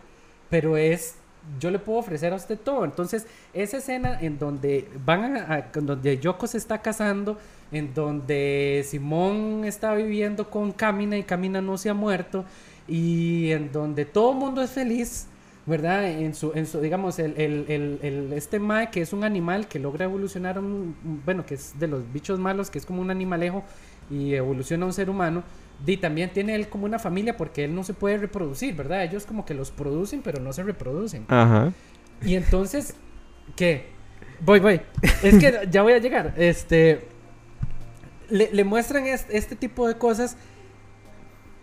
pero 0.49 0.77
es 0.77 1.15
yo 1.59 1.71
le 1.71 1.79
puedo 1.79 1.99
ofrecer 1.99 2.33
a 2.33 2.37
usted 2.37 2.57
todo. 2.57 2.85
Entonces, 2.85 3.27
esa 3.53 3.77
escena 3.77 4.19
en 4.21 4.39
donde 4.39 4.87
van 5.05 5.37
a, 5.37 5.69
donde 5.73 6.17
Yoko 6.17 6.47
se 6.47 6.57
está 6.57 6.81
casando, 6.81 7.37
en 7.71 7.93
donde 7.93 8.85
Simón 8.87 9.63
está 9.65 9.93
viviendo 9.93 10.49
con 10.49 10.71
Camina 10.71 11.17
y 11.17 11.23
Camina 11.23 11.61
no 11.61 11.77
se 11.77 11.89
ha 11.89 11.93
muerto, 11.93 12.45
y 12.87 13.51
en 13.51 13.71
donde 13.71 14.05
todo 14.05 14.31
el 14.31 14.37
mundo 14.37 14.61
es 14.61 14.71
feliz, 14.71 15.27
¿verdad? 15.65 16.05
En 16.09 16.33
su, 16.35 16.51
en 16.55 16.65
su 16.65 16.81
digamos, 16.81 17.19
el, 17.19 17.33
el, 17.39 17.65
el, 17.69 17.99
el- 18.01 18.33
este 18.33 18.59
Mae 18.59 18.89
que 18.91 19.01
es 19.01 19.13
un 19.13 19.23
animal 19.23 19.67
que 19.67 19.79
logra 19.79 20.05
evolucionar, 20.05 20.59
un, 20.59 20.95
bueno, 21.25 21.45
que 21.45 21.53
es 21.55 21.79
de 21.79 21.87
los 21.87 22.11
bichos 22.11 22.39
malos, 22.39 22.69
que 22.69 22.79
es 22.79 22.85
como 22.85 23.01
un 23.01 23.11
animalejo 23.11 23.63
y 24.09 24.33
evoluciona 24.33 24.83
a 24.83 24.87
un 24.87 24.93
ser 24.93 25.09
humano, 25.09 25.43
di, 25.85 25.95
también 25.97 26.31
tiene 26.33 26.55
él 26.55 26.67
como 26.67 26.85
una 26.85 26.99
familia 26.99 27.37
porque 27.37 27.63
él 27.63 27.73
no 27.73 27.83
se 27.85 27.93
puede 27.93 28.17
reproducir, 28.17 28.75
¿verdad? 28.75 29.03
Ellos 29.03 29.25
como 29.25 29.45
que 29.45 29.53
los 29.53 29.71
producen, 29.71 30.21
pero 30.21 30.41
no 30.41 30.51
se 30.51 30.63
reproducen. 30.63 31.25
Ajá. 31.29 31.71
Y 32.25 32.35
entonces, 32.35 32.95
¿qué? 33.55 33.87
Voy, 34.41 34.59
voy. 34.59 34.81
Es 35.23 35.37
que 35.39 35.67
ya 35.71 35.81
voy 35.83 35.93
a 35.93 35.99
llegar. 35.99 36.33
Este. 36.37 37.07
Le, 38.29 38.49
le 38.51 38.63
muestran 38.65 39.05
es- 39.05 39.27
este 39.29 39.55
tipo 39.55 39.87
de 39.87 39.97
cosas 39.97 40.35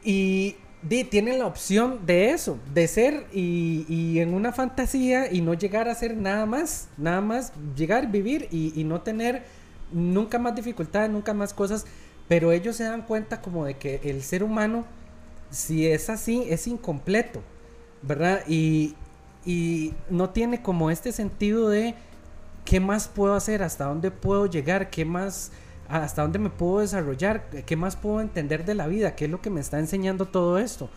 y 0.05 0.57
di, 0.83 1.05
tienen 1.05 1.39
la 1.39 1.47
opción 1.47 2.07
de 2.07 2.31
eso, 2.31 2.59
de 2.73 2.89
ser 2.89 3.27
y, 3.33 4.19
en 4.19 4.35
una 4.35 4.53
fantasía 4.53 5.33
y 5.33 5.41
no 5.41 5.55
llegar 5.55 5.89
a 5.89 5.95
ser 5.95 6.17
nada 6.17 6.47
más, 6.47 6.89
nada 6.97 7.21
más 7.21 7.53
llegar, 7.77 8.11
vivir 8.11 8.49
y, 8.51 8.85
no 8.85 9.01
tener 9.03 9.45
nunca 9.93 10.39
más 10.39 10.55
dificultades, 10.55 11.11
nunca 11.11 11.35
más 11.35 11.53
cosas, 11.53 11.87
pero 12.29 12.53
ellos 12.53 12.77
se 12.77 12.85
dan 12.85 13.03
cuenta 13.03 13.41
como 13.41 13.65
de 13.65 13.75
que 13.75 14.01
el 14.05 14.23
ser 14.23 14.43
humano, 14.43 14.85
si 15.51 15.87
es 15.87 16.09
así, 16.09 16.45
es 16.49 16.67
incompleto, 16.67 17.43
¿verdad? 18.03 18.43
Y 18.49 18.95
no 20.09 20.31
tiene 20.31 20.63
como 20.63 20.91
este 20.91 21.13
sentido 21.13 21.69
de 21.69 21.95
qué 22.65 22.79
más 22.81 23.09
puedo 23.09 23.35
hacer, 23.35 23.63
hasta 23.63 23.87
dónde 23.87 24.11
puedo 24.11 24.47
llegar, 24.47 24.91
qué 24.91 25.05
más, 25.05 25.51
hasta 25.91 26.23
dónde 26.23 26.39
me 26.39 26.51
puedo 26.51 26.81
desarrollar, 26.81 27.51
qué 27.67 27.77
más 27.77 27.97
puedo 27.97 28.21
entender 28.21 28.65
de 28.65 28.75
la 28.75 28.87
vida, 28.87 29.17
qué 29.17 29.25
es 29.25 29.31
lo 29.31 29.41
que 29.41 29.51
me 29.51 29.61
está 29.61 29.79
enseñando 29.79 30.27
todo 30.27 30.59
esto. 30.59 30.89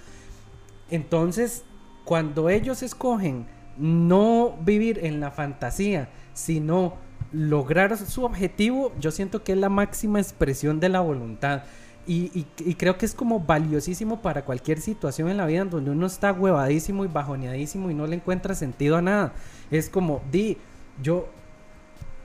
Entonces, 0.89 1.63
cuando 2.05 2.49
ellos 2.49 2.83
escogen 2.83 3.47
no 3.77 4.55
vivir 4.63 4.99
en 5.03 5.19
la 5.19 5.31
fantasía, 5.31 6.09
sino 6.33 6.95
lograr 7.31 7.97
su 7.97 8.23
objetivo, 8.23 8.91
yo 8.99 9.09
siento 9.09 9.43
que 9.43 9.53
es 9.53 9.57
la 9.57 9.69
máxima 9.69 10.19
expresión 10.19 10.79
de 10.79 10.89
la 10.89 10.99
voluntad. 10.99 11.63
Y, 12.05 12.45
creo 12.77 12.97
que 12.97 13.05
es 13.05 13.15
como 13.15 13.39
valiosísimo 13.39 14.21
para 14.21 14.43
cualquier 14.43 14.81
situación 14.81 15.29
en 15.29 15.37
la 15.37 15.45
vida 15.45 15.61
en 15.61 15.69
donde 15.69 15.89
uno 15.89 16.05
está 16.05 16.33
huevadísimo 16.33 17.05
y 17.05 17.07
bajoneadísimo 17.07 17.89
y 17.89 17.93
no 17.93 18.05
le 18.05 18.17
encuentra 18.17 18.55
sentido 18.55 18.97
a 18.97 19.01
nada. 19.01 19.33
Es 19.71 19.89
como, 19.89 20.21
di, 20.29 20.57
yo, 21.01 21.29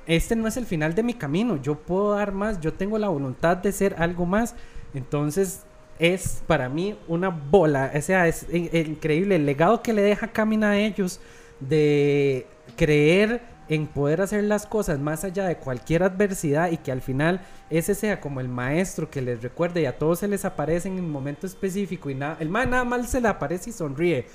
este 0.08 0.34
no 0.34 0.48
es 0.48 0.56
el 0.56 0.66
final 0.66 0.94
de 0.96 1.04
mi 1.04 1.14
camino, 1.14 1.60
yo 1.62 1.76
puedo 1.76 2.16
dar 2.16 2.32
más, 2.32 2.60
yo 2.60 2.72
tengo 2.72 2.98
la 2.98 3.08
voluntad 3.08 3.56
de 3.58 3.70
ser 3.70 3.94
algo 3.98 4.26
más. 4.26 4.56
Entonces, 4.94 5.62
es 5.98 6.42
para 6.46 6.68
mí 6.68 6.96
una 7.08 7.28
bola, 7.28 7.92
o 7.94 8.00
sea, 8.00 8.26
es 8.26 8.46
in- 8.52 8.70
increíble 8.72 9.36
el 9.36 9.46
legado 9.46 9.82
que 9.82 9.92
le 9.92 10.02
deja 10.02 10.28
Camina 10.28 10.70
a 10.70 10.78
ellos 10.78 11.20
de 11.60 12.46
creer 12.76 13.42
en 13.68 13.86
poder 13.86 14.22
hacer 14.22 14.44
las 14.44 14.64
cosas 14.64 14.98
más 14.98 15.24
allá 15.24 15.46
de 15.46 15.56
cualquier 15.56 16.02
adversidad 16.02 16.70
y 16.70 16.78
que 16.78 16.90
al 16.90 17.02
final 17.02 17.40
ese 17.68 17.94
sea 17.94 18.18
como 18.20 18.40
el 18.40 18.48
maestro 18.48 19.10
que 19.10 19.20
les 19.20 19.42
recuerde 19.42 19.82
y 19.82 19.86
a 19.86 19.98
todos 19.98 20.20
se 20.20 20.28
les 20.28 20.44
aparece 20.46 20.88
en 20.88 20.94
un 20.94 21.10
momento 21.10 21.46
específico 21.46 22.08
y 22.08 22.14
nada, 22.14 22.38
el 22.40 22.48
man 22.48 22.70
nada 22.70 22.84
más 22.84 23.10
se 23.10 23.20
le 23.20 23.28
aparece 23.28 23.70
y 23.70 23.72
sonríe. 23.74 24.26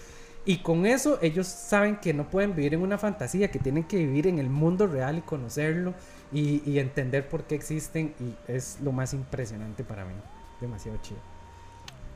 Y 0.46 0.58
con 0.58 0.86
eso 0.86 1.20
ellos 1.22 1.48
saben 1.48 1.98
que 1.98 2.14
no 2.14 2.30
pueden 2.30 2.56
vivir 2.56 2.74
en 2.74 2.82
una 2.82 2.98
fantasía, 2.98 3.50
que 3.50 3.60
tienen 3.60 3.86
que 3.86 3.98
vivir 3.98 4.28
en 4.28 4.40
el 4.40 4.50
mundo 4.50 4.88
real 4.88 5.18
y 5.18 5.22
conocerlo 5.22 5.94
y, 6.34 6.80
entender 6.80 7.30
por 7.30 7.44
qué 7.44 7.56
existen 7.56 8.14
y 8.20 8.34
es 8.52 8.80
lo 8.82 8.92
más 8.92 9.14
impresionante 9.14 9.84
para 9.84 10.04
mí. 10.04 10.14
Demasiado 10.60 10.98
chido. 11.02 11.20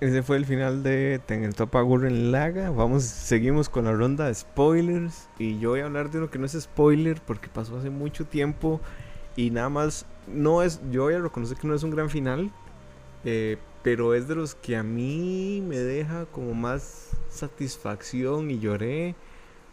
Ese 0.02 0.22
fue 0.24 0.38
el 0.38 0.46
final 0.46 0.84
de 0.84 1.22
Tengentopa 1.26 1.82
Gurren 1.82 2.32
Laga. 2.32 2.70
Vamos, 2.70 3.04
seguimos 3.04 3.70
con 3.70 3.86
la 3.86 3.94
ronda 3.94 4.28
de 4.28 4.36
spoilers. 4.36 5.30
Y 5.40 5.60
yo 5.60 5.72
voy 5.72 5.80
a 5.80 5.86
hablar 5.86 6.12
de 6.12 6.20
uno 6.20 6.30
que 6.30 6.38
no 6.38 6.46
es 6.46 6.54
spoiler 6.60 7.22
porque 7.26 7.48
pasó 7.48 7.78
hace 7.78 7.90
mucho 7.90 8.26
tiempo. 8.26 8.82
Y 9.36 9.52
nada 9.52 9.70
más, 9.70 10.06
no 10.28 10.64
es, 10.64 10.82
yo 10.92 11.04
voy 11.04 11.14
a 11.14 11.20
reconocer 11.20 11.58
que 11.58 11.68
no 11.68 11.76
es 11.76 11.84
un 11.84 11.92
gran 11.92 12.10
final. 12.10 12.52
eh, 13.24 13.58
pero 13.84 14.14
es 14.14 14.28
de 14.28 14.36
los 14.36 14.54
que 14.54 14.76
a 14.76 14.84
mí 14.84 15.64
me 15.66 15.78
deja 15.78 16.26
como 16.26 16.54
más 16.54 17.17
satisfacción 17.38 18.52
y 18.52 18.60
lloré. 18.60 19.16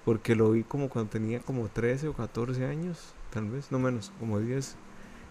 Porque 0.05 0.35
lo 0.37 0.51
vi 0.51 0.63
como 0.65 0.89
cuando 0.91 1.11
tenía 1.11 1.41
como 1.41 1.67
13 1.69 2.09
o 2.09 2.13
14 2.13 2.67
años. 2.67 3.15
Tal 3.33 3.49
vez, 3.49 3.73
no 3.73 3.79
menos, 3.79 4.13
como 4.21 4.39
10. 4.39 4.77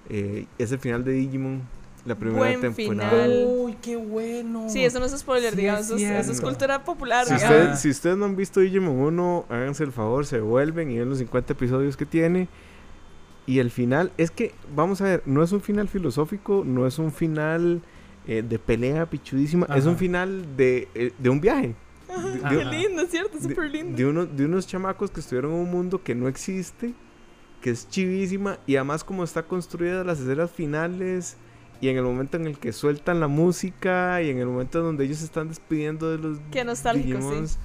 eh, 0.10 0.48
es 0.58 0.72
el 0.72 0.80
final 0.80 1.04
de 1.06 1.14
Digimon. 1.14 1.62
La 2.06 2.16
primera 2.16 2.40
Buen 2.40 2.60
temporada. 2.60 3.10
final. 3.12 3.46
Uy, 3.48 3.78
qué 3.82 3.96
bueno. 3.96 4.66
Sí, 4.68 4.84
eso 4.84 5.00
no 5.00 5.06
es 5.06 5.18
spoiler, 5.18 5.52
Sí, 5.54 5.62
digamos. 5.62 5.82
es 5.82 5.86
Eso 5.86 5.96
es, 5.96 6.02
eso 6.04 6.20
es 6.20 6.26
cierto. 6.26 6.42
cultura 6.50 6.84
popular. 6.84 7.26
Si, 7.26 7.34
digamos. 7.36 7.56
usted- 7.62 7.76
si 7.76 7.90
ustedes 7.92 8.18
no 8.18 8.26
han 8.26 8.36
visto 8.36 8.60
Digimon 8.60 8.98
1, 9.00 9.46
háganse 9.48 9.86
el 9.86 9.94
favor, 9.94 10.26
se 10.26 10.42
vuelven 10.42 10.92
y 10.92 11.00
ven 11.00 11.08
los 11.08 11.20
50 11.20 11.54
episodios 11.54 11.96
que 11.96 12.06
tiene. 12.06 12.50
Y 13.46 13.60
el 13.60 13.72
final, 13.72 14.12
es 14.18 14.32
que, 14.32 14.54
vamos 14.76 15.00
a 15.00 15.06
ver, 15.06 15.24
no 15.26 15.44
es 15.44 15.52
un 15.54 15.62
final 15.62 15.88
filosófico, 15.88 16.64
no 16.66 16.88
es 16.88 16.98
un 17.00 17.12
final 17.14 17.82
eh, 18.28 18.42
de 18.42 18.58
pelea 18.60 19.06
pichudísima, 19.06 19.66
es 19.76 19.86
un 19.86 19.96
final 19.98 20.58
de, 20.58 20.88
eh, 20.96 21.14
de 21.18 21.30
un 21.30 21.40
viaje. 21.40 21.74
De, 22.22 22.40
Qué 22.50 22.66
lindo, 22.66 23.06
¿cierto? 23.08 23.38
de- 23.38 23.44
Súper 23.50 23.72
lindo. 23.72 23.98
de 23.98 24.06
uno- 24.06 24.26
de 24.26 24.46
unos 24.46 24.68
chamacos 24.68 25.12
que 25.12 25.20
estuvieron 25.20 25.52
en 25.52 25.58
un 25.60 25.72
mundo 25.72 26.04
que 26.04 26.16
no 26.16 26.28
existe, 26.28 26.94
que 27.62 27.70
es 27.72 27.88
chivísima, 27.90 28.60
y 28.68 28.76
además 28.76 29.04
como 29.04 29.24
está 29.24 29.44
construida 29.44 30.04
las 30.04 30.20
escenas 30.20 30.52
finales, 30.52 31.38
y 31.82 31.90
en 31.90 31.98
el 31.98 32.04
momento 32.04 32.38
en 32.38 32.48
el 32.48 32.58
que 32.58 32.72
sueltan 32.74 33.20
la 33.20 33.28
música, 33.28 34.22
y 34.22 34.30
en 34.30 34.38
el 34.38 34.46
momento 34.48 34.80
en 34.80 34.86
donde 34.86 35.06
ellos 35.06 35.18
se 35.18 35.26
están 35.26 35.50
despidiendo 35.50 36.10
de 36.12 36.18
los 36.18 36.40
Qué 36.52 36.64
nostálgico, 36.64 37.08
sí. 37.20 37.24
Digimons. 37.26 37.60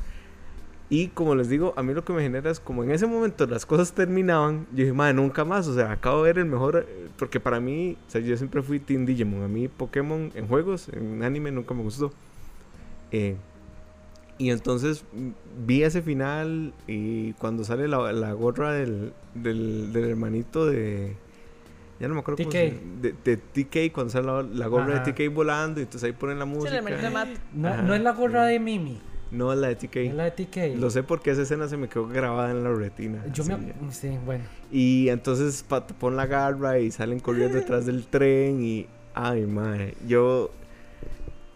Y 0.91 1.09
como 1.09 1.35
les 1.35 1.51
digo, 1.51 1.75
a 1.77 1.83
mí 1.83 1.93
lo 1.93 2.03
que 2.03 2.15
me 2.15 2.23
genera 2.23 2.51
es 2.51 2.61
como 2.61 2.83
en 2.83 2.91
ese 2.91 3.07
momento 3.07 3.47
las 3.47 3.67
cosas 3.67 3.93
terminaban, 3.93 4.67
yo 4.73 4.79
dije, 4.85 4.93
madre, 4.95 5.13
nunca 5.13 5.45
más, 5.45 5.67
o 5.69 5.75
sea, 5.75 5.93
acabo 5.93 6.23
de 6.23 6.31
ver 6.33 6.39
el 6.39 6.47
mejor, 6.47 6.87
eh, 6.89 7.09
porque 7.19 7.41
para 7.41 7.61
mí, 7.61 7.99
o 8.09 8.11
sea, 8.11 8.23
yo 8.23 8.35
siempre 8.39 8.63
fui 8.63 8.81
Team 8.81 9.05
Digimon, 9.05 9.43
a 9.43 9.49
mí 9.49 9.69
Pokémon 9.69 10.33
en 10.35 10.49
juegos, 10.49 10.89
en 10.89 11.23
anime 11.23 11.51
nunca 11.53 11.75
me 11.75 11.83
gustó. 11.83 12.11
Eh, 13.13 13.37
y 14.39 14.51
entonces 14.51 15.05
mm, 15.13 15.67
vi 15.67 15.83
ese 15.83 16.01
final 16.03 16.73
y 16.87 17.33
cuando 17.35 17.65
sale 17.65 17.89
la, 17.89 18.13
la 18.13 18.33
gorra 18.33 18.73
del, 18.73 19.13
del, 19.35 19.93
del 19.93 20.05
hermanito 20.11 20.65
de... 20.67 21.17
Ya 22.01 22.07
no 22.07 22.15
me 22.15 22.21
acuerdo 22.21 22.39
cómo 22.45 22.53
se- 22.53 22.71
TK. 22.71 22.83
de, 23.03 23.15
de 23.25 23.37
TK, 23.37 23.93
cuando 23.93 24.13
sale 24.13 24.27
la, 24.29 24.43
la 24.43 24.67
gorra 24.69 24.95
Ajá. 24.97 25.05
de 25.05 25.13
TK 25.13 25.35
volando 25.35 25.81
y 25.81 25.83
entonces 25.83 26.05
ahí 26.07 26.13
ponen 26.13 26.39
la 26.39 26.45
Sí, 26.45 26.51
música. 26.53 26.71
el 26.71 26.77
hermanito 26.77 27.03
de 27.03 27.11
Matt. 27.11 27.29
No, 27.53 27.83
no 27.83 27.95
es 27.95 28.01
la 28.03 28.13
gorra 28.13 28.45
de 28.47 28.61
Mimi, 28.61 29.01
No, 29.33 29.53
es 29.53 29.59
la 29.59 29.67
de 29.69 29.75
TK. 29.75 29.97
es 29.97 30.15
la 30.15 30.25
de 30.25 30.31
TK. 30.31 30.79
Lo 30.79 30.91
sé 30.91 31.03
porque 31.03 31.33
esa 31.33 31.43
escena 31.43 31.67
se 31.67 31.77
me 31.77 31.89
quedó 31.89 32.07
grabada 32.07 32.53
en 32.53 32.63
la 32.63 32.73
retina. 32.73 33.25
Yo 33.33 33.45
me... 33.45 33.55
así. 33.55 33.73
Sí, 33.91 34.19
bueno. 34.25 34.45
Y 34.71 35.09
entonces 35.09 35.65
pon 35.99 36.15
la 36.17 36.27
garra 36.27 36.79
y 36.79 36.93
salen 36.93 37.19
corriendo 37.19 37.57
detrás 37.57 37.85
del 37.87 38.07
tren 38.07 38.63
y... 38.63 38.87
Ay, 39.15 39.47
madre. 39.47 39.95
Yo... 40.07 40.53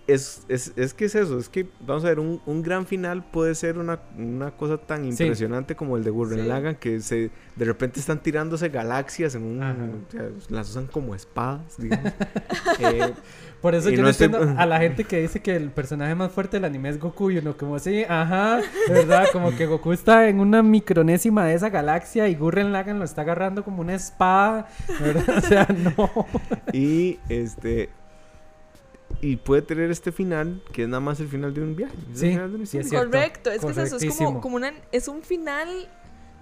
Es, 0.08 0.42
es, 0.48 0.72
es 0.76 0.94
que 0.94 1.04
es 1.04 1.14
eso, 1.14 1.38
es 1.38 1.48
que 1.48 1.66
vamos 1.86 2.04
a 2.04 2.08
ver, 2.08 2.18
un, 2.18 2.40
un 2.44 2.60
gran 2.62 2.86
final 2.86 3.22
puede 3.24 3.54
ser 3.54 3.78
una, 3.78 4.00
una 4.18 4.50
cosa 4.50 4.76
tan 4.76 5.02
Sí. 5.12 5.22
impresionante 5.24 5.76
como 5.76 5.96
el 5.96 6.02
de 6.02 6.10
Gurren 6.10 6.40
Sí. 6.40 6.46
Lagann 6.48 6.74
que 6.74 6.98
se, 7.00 7.30
de 7.54 7.64
repente 7.64 8.00
están 8.00 8.20
tirándose 8.20 8.68
galaxias 8.68 9.36
en 9.36 9.44
un... 9.44 9.62
Ajá. 9.62 9.76
o 10.08 10.10
sea, 10.10 10.28
las 10.48 10.70
usan 10.70 10.88
como 10.88 11.14
espadas, 11.14 11.76
digamos. 11.78 12.12
Eh, 12.80 13.12
Por 13.60 13.76
eso 13.76 13.90
yo 13.90 14.02
no 14.02 14.08
estoy- 14.08 14.26
entiendo 14.26 14.54
a 14.60 14.66
la 14.66 14.80
gente 14.80 15.04
que 15.04 15.20
dice 15.20 15.40
que 15.40 15.54
el 15.54 15.70
personaje 15.70 16.14
más 16.16 16.32
fuerte 16.32 16.56
del 16.56 16.64
anime 16.64 16.88
es 16.88 16.98
Goku 16.98 17.30
y 17.30 17.38
uno 17.38 17.56
como 17.56 17.76
así, 17.76 18.02
ajá, 18.08 18.60
¿verdad? 18.88 19.26
Como 19.32 19.54
que 19.56 19.66
Goku 19.66 19.92
está 19.92 20.28
en 20.28 20.40
una 20.40 20.62
micronésima 20.64 21.44
de 21.46 21.54
esa 21.54 21.70
galaxia 21.70 22.26
y 22.28 22.34
Gurren 22.34 22.72
Lagann 22.72 22.98
lo 22.98 23.04
está 23.04 23.22
agarrando 23.22 23.62
como 23.62 23.82
una 23.82 23.94
espada, 23.94 24.66
¿verdad? 25.00 25.38
O 25.38 25.40
sea, 25.42 25.68
no. 25.68 26.26
y 26.72 27.20
este... 27.28 27.90
Y 29.22 29.36
puede 29.36 29.62
tener 29.62 29.90
este 29.90 30.10
final, 30.10 30.60
que 30.72 30.82
es 30.82 30.88
nada 30.88 31.00
más 31.00 31.20
el 31.20 31.28
final 31.28 31.54
de 31.54 31.62
un 31.62 31.76
viaje. 31.76 31.94
Sí, 32.12 32.36
de 32.36 32.62
es 32.64 32.70
cierto. 32.70 32.90
Correcto, 32.96 33.50
es 33.50 33.64
que 33.64 33.70
es 33.70 33.78
eso, 33.78 33.96
es 33.96 34.16
como, 34.16 34.56
una, 34.56 34.72
es 34.90 35.06
un 35.06 35.22
final 35.22 35.88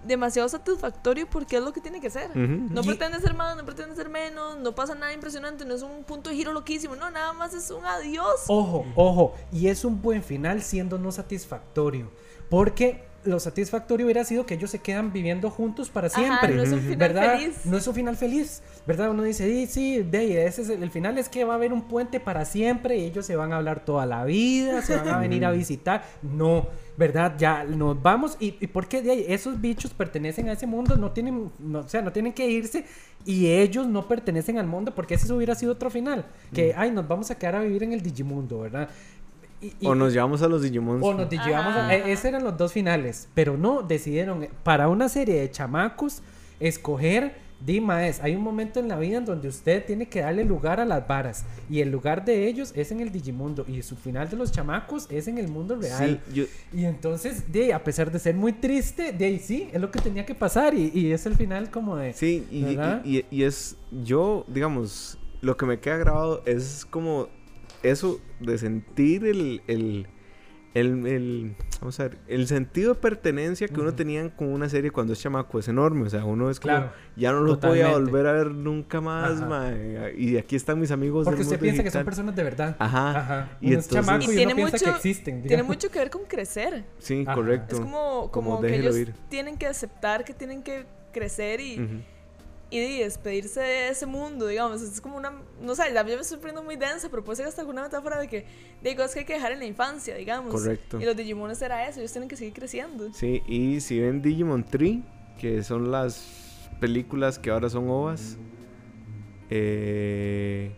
demasiado 0.04 0.48
satisfactorio 0.48 1.28
porque 1.28 1.58
es 1.58 1.62
lo 1.62 1.74
que 1.74 1.82
tiene 1.82 2.00
que 2.00 2.08
ser. 2.08 2.34
No 2.34 2.80
Y- 2.80 2.86
pretende 2.86 3.20
ser 3.20 3.34
más, 3.34 3.54
no 3.54 3.66
pretende 3.66 3.94
ser 3.94 4.08
menos, 4.08 4.58
no 4.58 4.74
pasa 4.74 4.94
nada 4.94 5.12
impresionante, 5.12 5.66
no 5.66 5.74
es 5.74 5.82
un 5.82 6.04
punto 6.04 6.30
de 6.30 6.36
giro 6.36 6.52
loquísimo, 6.54 6.96
no, 6.96 7.10
nada 7.10 7.34
más 7.34 7.52
es 7.52 7.70
un 7.70 7.84
adiós. 7.84 8.44
Ojo, 8.48 8.86
ojo, 8.96 9.34
y 9.52 9.68
es 9.68 9.84
un 9.84 10.00
buen 10.00 10.22
final 10.22 10.62
siendo 10.62 10.98
no 10.98 11.12
satisfactorio, 11.12 12.10
porque 12.48 13.04
lo 13.24 13.38
satisfactorio 13.38 14.06
hubiera 14.06 14.24
sido 14.24 14.46
que 14.46 14.54
ellos 14.54 14.70
se 14.70 14.78
quedan 14.78 15.12
viviendo 15.12 15.50
juntos 15.50 15.90
para 15.90 16.06
Ajá, 16.08 16.16
siempre. 16.16 16.54
no 16.54 16.62
es 16.62 16.72
un 16.72 16.80
final 16.80 16.98
¿verdad? 16.98 17.38
feliz. 17.38 17.66
No 17.66 17.76
es 17.76 17.86
un 17.86 17.94
final 17.94 18.16
feliz, 18.16 18.62
¿verdad? 18.86 19.10
Uno 19.10 19.22
dice, 19.22 19.46
sí, 19.46 19.66
sí, 19.66 20.02
de 20.02 20.18
ahí, 20.18 20.36
ese 20.36 20.62
es 20.62 20.70
el, 20.70 20.82
el 20.82 20.90
final 20.90 21.18
es 21.18 21.28
que 21.28 21.44
va 21.44 21.54
a 21.54 21.56
haber 21.56 21.72
un 21.72 21.82
puente 21.82 22.18
para 22.20 22.44
siempre 22.44 22.96
y 22.96 23.04
ellos 23.04 23.26
se 23.26 23.36
van 23.36 23.52
a 23.52 23.56
hablar 23.56 23.84
toda 23.84 24.06
la 24.06 24.24
vida, 24.24 24.82
se 24.82 24.96
van 24.96 25.08
a 25.08 25.18
venir 25.18 25.44
a 25.44 25.50
visitar. 25.50 26.04
No, 26.22 26.68
¿verdad? 26.96 27.34
Ya 27.38 27.64
nos 27.64 28.00
vamos 28.02 28.36
y, 28.40 28.56
y 28.60 28.66
porque 28.66 29.02
de 29.02 29.10
ahí 29.10 29.24
esos 29.28 29.60
bichos 29.60 29.92
pertenecen 29.92 30.48
a 30.48 30.52
ese 30.52 30.66
mundo, 30.66 30.96
no 30.96 31.12
tienen, 31.12 31.50
no, 31.58 31.80
o 31.80 31.88
sea, 31.88 32.02
no 32.02 32.12
tienen 32.12 32.32
que 32.32 32.48
irse 32.48 32.84
y 33.24 33.48
ellos 33.48 33.86
no 33.86 34.08
pertenecen 34.08 34.58
al 34.58 34.66
mundo 34.66 34.94
porque 34.94 35.14
ese 35.14 35.30
hubiera 35.32 35.54
sido 35.54 35.72
otro 35.72 35.90
final, 35.90 36.24
que, 36.54 36.74
ay, 36.76 36.90
nos 36.90 37.06
vamos 37.06 37.30
a 37.30 37.38
quedar 37.38 37.56
a 37.56 37.60
vivir 37.60 37.82
en 37.82 37.92
el 37.92 38.00
Digimundo, 38.02 38.60
¿verdad? 38.60 38.88
Y- 39.62 39.74
y- 39.80 39.86
O 39.86 39.94
nos 39.94 40.12
llevamos 40.12 40.40
a 40.42 40.48
los 40.48 40.62
Digimons. 40.62 41.04
o 41.04 41.14
nos 41.14 41.28
llevamos 41.30 41.76
a- 41.76 41.94
e- 41.94 42.12
esos 42.12 42.24
eran 42.26 42.42
los 42.44 42.56
dos 42.56 42.72
finales, 42.72 43.28
pero 43.34 43.56
no 43.58 43.82
decidieron 43.82 44.44
eh, 44.44 44.50
para 44.62 44.88
una 44.88 45.08
serie 45.08 45.40
de 45.40 45.50
chamacos 45.50 46.22
escoger 46.58 47.50
Dima 47.64 48.06
es, 48.08 48.20
hay 48.22 48.34
un 48.36 48.42
momento 48.42 48.80
en 48.80 48.88
la 48.88 48.98
vida 48.98 49.18
en 49.18 49.26
donde 49.26 49.46
usted 49.48 49.84
tiene 49.84 50.08
que 50.08 50.20
darle 50.22 50.44
lugar 50.44 50.80
a 50.80 50.86
las 50.86 51.06
varas. 51.06 51.44
Y 51.68 51.80
el 51.82 51.90
lugar 51.90 52.24
de 52.24 52.46
ellos 52.48 52.72
es 52.74 52.90
en 52.90 53.00
el 53.00 53.12
Digimundo. 53.12 53.66
Y 53.68 53.82
su 53.82 53.96
final 53.96 54.30
de 54.30 54.36
los 54.38 54.50
chamacos 54.50 55.06
es 55.10 55.28
en 55.28 55.36
el 55.36 55.48
mundo 55.48 55.76
real. 55.76 56.22
Sí, 56.26 56.34
yo, 56.34 56.44
Y 56.72 56.86
entonces, 56.86 57.52
de, 57.52 57.74
a 57.74 57.84
pesar 57.84 58.10
de 58.10 58.18
ser 58.18 58.34
muy 58.34 58.54
triste, 58.54 59.12
de 59.12 59.26
ahí 59.26 59.38
sí, 59.38 59.68
es 59.74 59.78
lo 59.78 59.90
que 59.90 59.98
tenía 60.00 60.24
que 60.24 60.34
pasar. 60.34 60.72
Y, 60.72 60.90
y 60.94 61.12
es 61.12 61.26
el 61.26 61.36
final 61.36 61.70
como 61.70 61.96
de... 61.96 62.14
sí 62.14 62.46
y, 62.50 62.60
y- 62.60 62.64
¿Verdad? 62.76 63.02
y- 63.04 63.26
y 63.30 63.42
es, 63.42 63.76
yo, 64.04 64.46
digamos, 64.48 65.18
lo 65.42 65.58
que 65.58 65.66
me 65.66 65.80
queda 65.80 65.98
grabado 65.98 66.42
es 66.46 66.86
como 66.88 67.28
eso 67.82 68.20
de 68.40 68.58
sentir 68.58 69.24
el, 69.24 69.62
el, 69.66 70.06
el, 70.74 71.06
el- 71.06 71.56
vamos 71.80 71.98
a 71.98 72.04
ver, 72.04 72.18
el 72.28 72.46
sentido 72.46 72.94
de 72.94 73.00
pertenencia 73.00 73.66
que 73.68 73.80
uno 73.80 73.94
tenía 73.94 74.28
con 74.36 74.48
una 74.52 74.68
serie 74.68 74.90
cuando 74.90 75.14
es 75.14 75.20
chamaco 75.20 75.58
es 75.58 75.66
enorme. 75.68 76.06
O 76.06 76.10
sea, 76.10 76.24
uno 76.24 76.50
es 76.50 76.60
como, 76.60 76.74
Claro. 76.74 76.92
ya 77.16 77.32
no 77.32 77.40
los 77.40 77.58
voy 77.60 77.80
a 77.80 77.84
totalmente. 77.86 78.10
volver 78.12 78.26
a 78.26 78.32
ver 78.32 78.46
nunca 78.52 79.00
más, 79.00 79.42
Y 80.16 80.36
aquí 80.36 80.56
están 80.56 80.78
mis 80.78 80.90
amigos 80.90 81.24
Porque 81.24 81.38
del 81.38 81.46
usted 81.46 81.56
mundo 81.56 81.62
piensa 81.62 81.82
que 81.82 81.90
son 81.90 82.04
personas 82.04 82.36
de 82.36 82.42
verdad. 82.44 82.76
Ajá. 82.78 83.18
Ajá. 83.18 83.48
Y 83.60 83.68
Uno 83.70 83.78
es 83.78 83.86
entonces- 83.86 84.06
chamaco 84.06 84.30
Y 84.30 84.34
y, 84.34 84.36
tiene 84.36 84.54
uno 84.54 84.62
mucho- 84.64 84.84
que 84.84 84.90
existen. 84.90 85.42
Tiene 85.42 85.62
mucho 85.62 85.90
que 85.90 85.98
ver 85.98 86.10
con 86.10 86.24
crecer. 86.24 86.84
Sí, 86.98 87.24
Ajá. 87.26 87.34
correcto. 87.34 87.74
Es 87.76 87.80
como, 87.80 88.30
como, 88.30 88.50
Como 88.56 88.60
que 88.60 88.76
ellos 88.76 88.96
ir. 88.96 89.14
tienen 89.28 89.56
que 89.56 89.66
aceptar 89.66 90.24
que 90.24 90.34
tienen 90.34 90.62
que 90.62 90.84
crecer 91.12 91.60
y. 91.60 92.02
y 92.70 92.78
de 92.78 93.04
despedirse 93.04 93.60
de 93.60 93.88
ese 93.88 94.06
mundo, 94.06 94.46
digamos. 94.46 94.80
Es 94.80 95.00
como 95.00 95.16
una. 95.16 95.32
No 95.60 95.74
sé, 95.74 95.92
ya 95.92 96.04
me 96.04 96.14
estoy 96.14 96.38
poniendo 96.38 96.62
muy 96.62 96.76
densa, 96.76 97.08
pero 97.10 97.24
puede 97.24 97.36
ser 97.36 97.46
hasta 97.46 97.60
alguna 97.62 97.82
metáfora 97.82 98.18
de 98.18 98.28
que 98.28 98.46
de 98.82 98.96
cosas 98.96 99.14
que 99.14 99.20
hay 99.20 99.26
que 99.26 99.34
dejar 99.34 99.52
en 99.52 99.58
la 99.58 99.66
infancia, 99.66 100.14
digamos. 100.14 100.52
Correcto. 100.52 101.00
Y 101.00 101.04
los 101.04 101.16
Digimones 101.16 101.60
era 101.62 101.88
eso, 101.88 101.98
ellos 101.98 102.12
tienen 102.12 102.28
que 102.28 102.36
seguir 102.36 102.54
creciendo. 102.54 103.12
Sí, 103.12 103.42
y 103.46 103.80
si 103.80 103.98
ven 103.98 104.22
Digimon 104.22 104.64
Tree, 104.64 105.02
que 105.38 105.62
son 105.64 105.90
las 105.90 106.68
películas 106.80 107.38
que 107.38 107.50
ahora 107.50 107.68
son 107.68 107.90
ovas, 107.90 108.38
eh, 109.50 110.70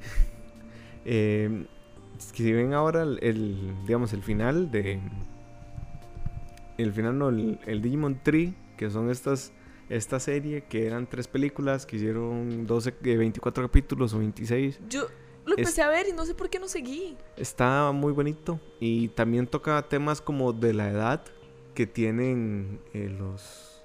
eh, 1.04 1.66
si 2.18 2.52
ven 2.52 2.72
ahora 2.74 3.02
el, 3.02 3.18
el, 3.22 3.74
digamos, 3.86 4.12
el 4.12 4.22
final 4.22 4.70
de... 4.70 5.00
El 6.78 6.92
final 6.92 7.18
no, 7.18 7.28
el, 7.28 7.58
el 7.66 7.82
Digimon 7.82 8.20
Tree, 8.22 8.54
que 8.76 8.88
son 8.88 9.10
estas... 9.10 9.52
Esta 9.88 10.20
serie 10.20 10.64
que 10.64 10.86
eran 10.86 11.06
tres 11.08 11.28
películas 11.28 11.86
que 11.86 11.96
hicieron 11.96 12.66
12, 12.66 12.94
eh, 13.04 13.16
24 13.16 13.64
capítulos 13.64 14.12
o 14.14 14.18
26. 14.18 14.80
Yo 14.90 15.06
lo 15.46 15.54
Es- 15.54 15.58
empecé 15.60 15.80
a 15.82 15.88
ver 15.88 16.06
y 16.08 16.12
no 16.12 16.26
sé 16.26 16.34
por 16.34 16.50
qué 16.50 16.58
no 16.58 16.68
seguí. 16.68 17.16
Está 17.36 17.90
muy 17.92 18.12
bonito 18.12 18.60
y 18.80 19.08
también 19.08 19.46
toca 19.46 19.80
temas 19.88 20.20
como 20.20 20.52
de 20.52 20.74
la 20.74 20.90
edad 20.90 21.22
que 21.74 21.86
tienen 21.86 22.80
eh, 22.92 23.08
los 23.18 23.82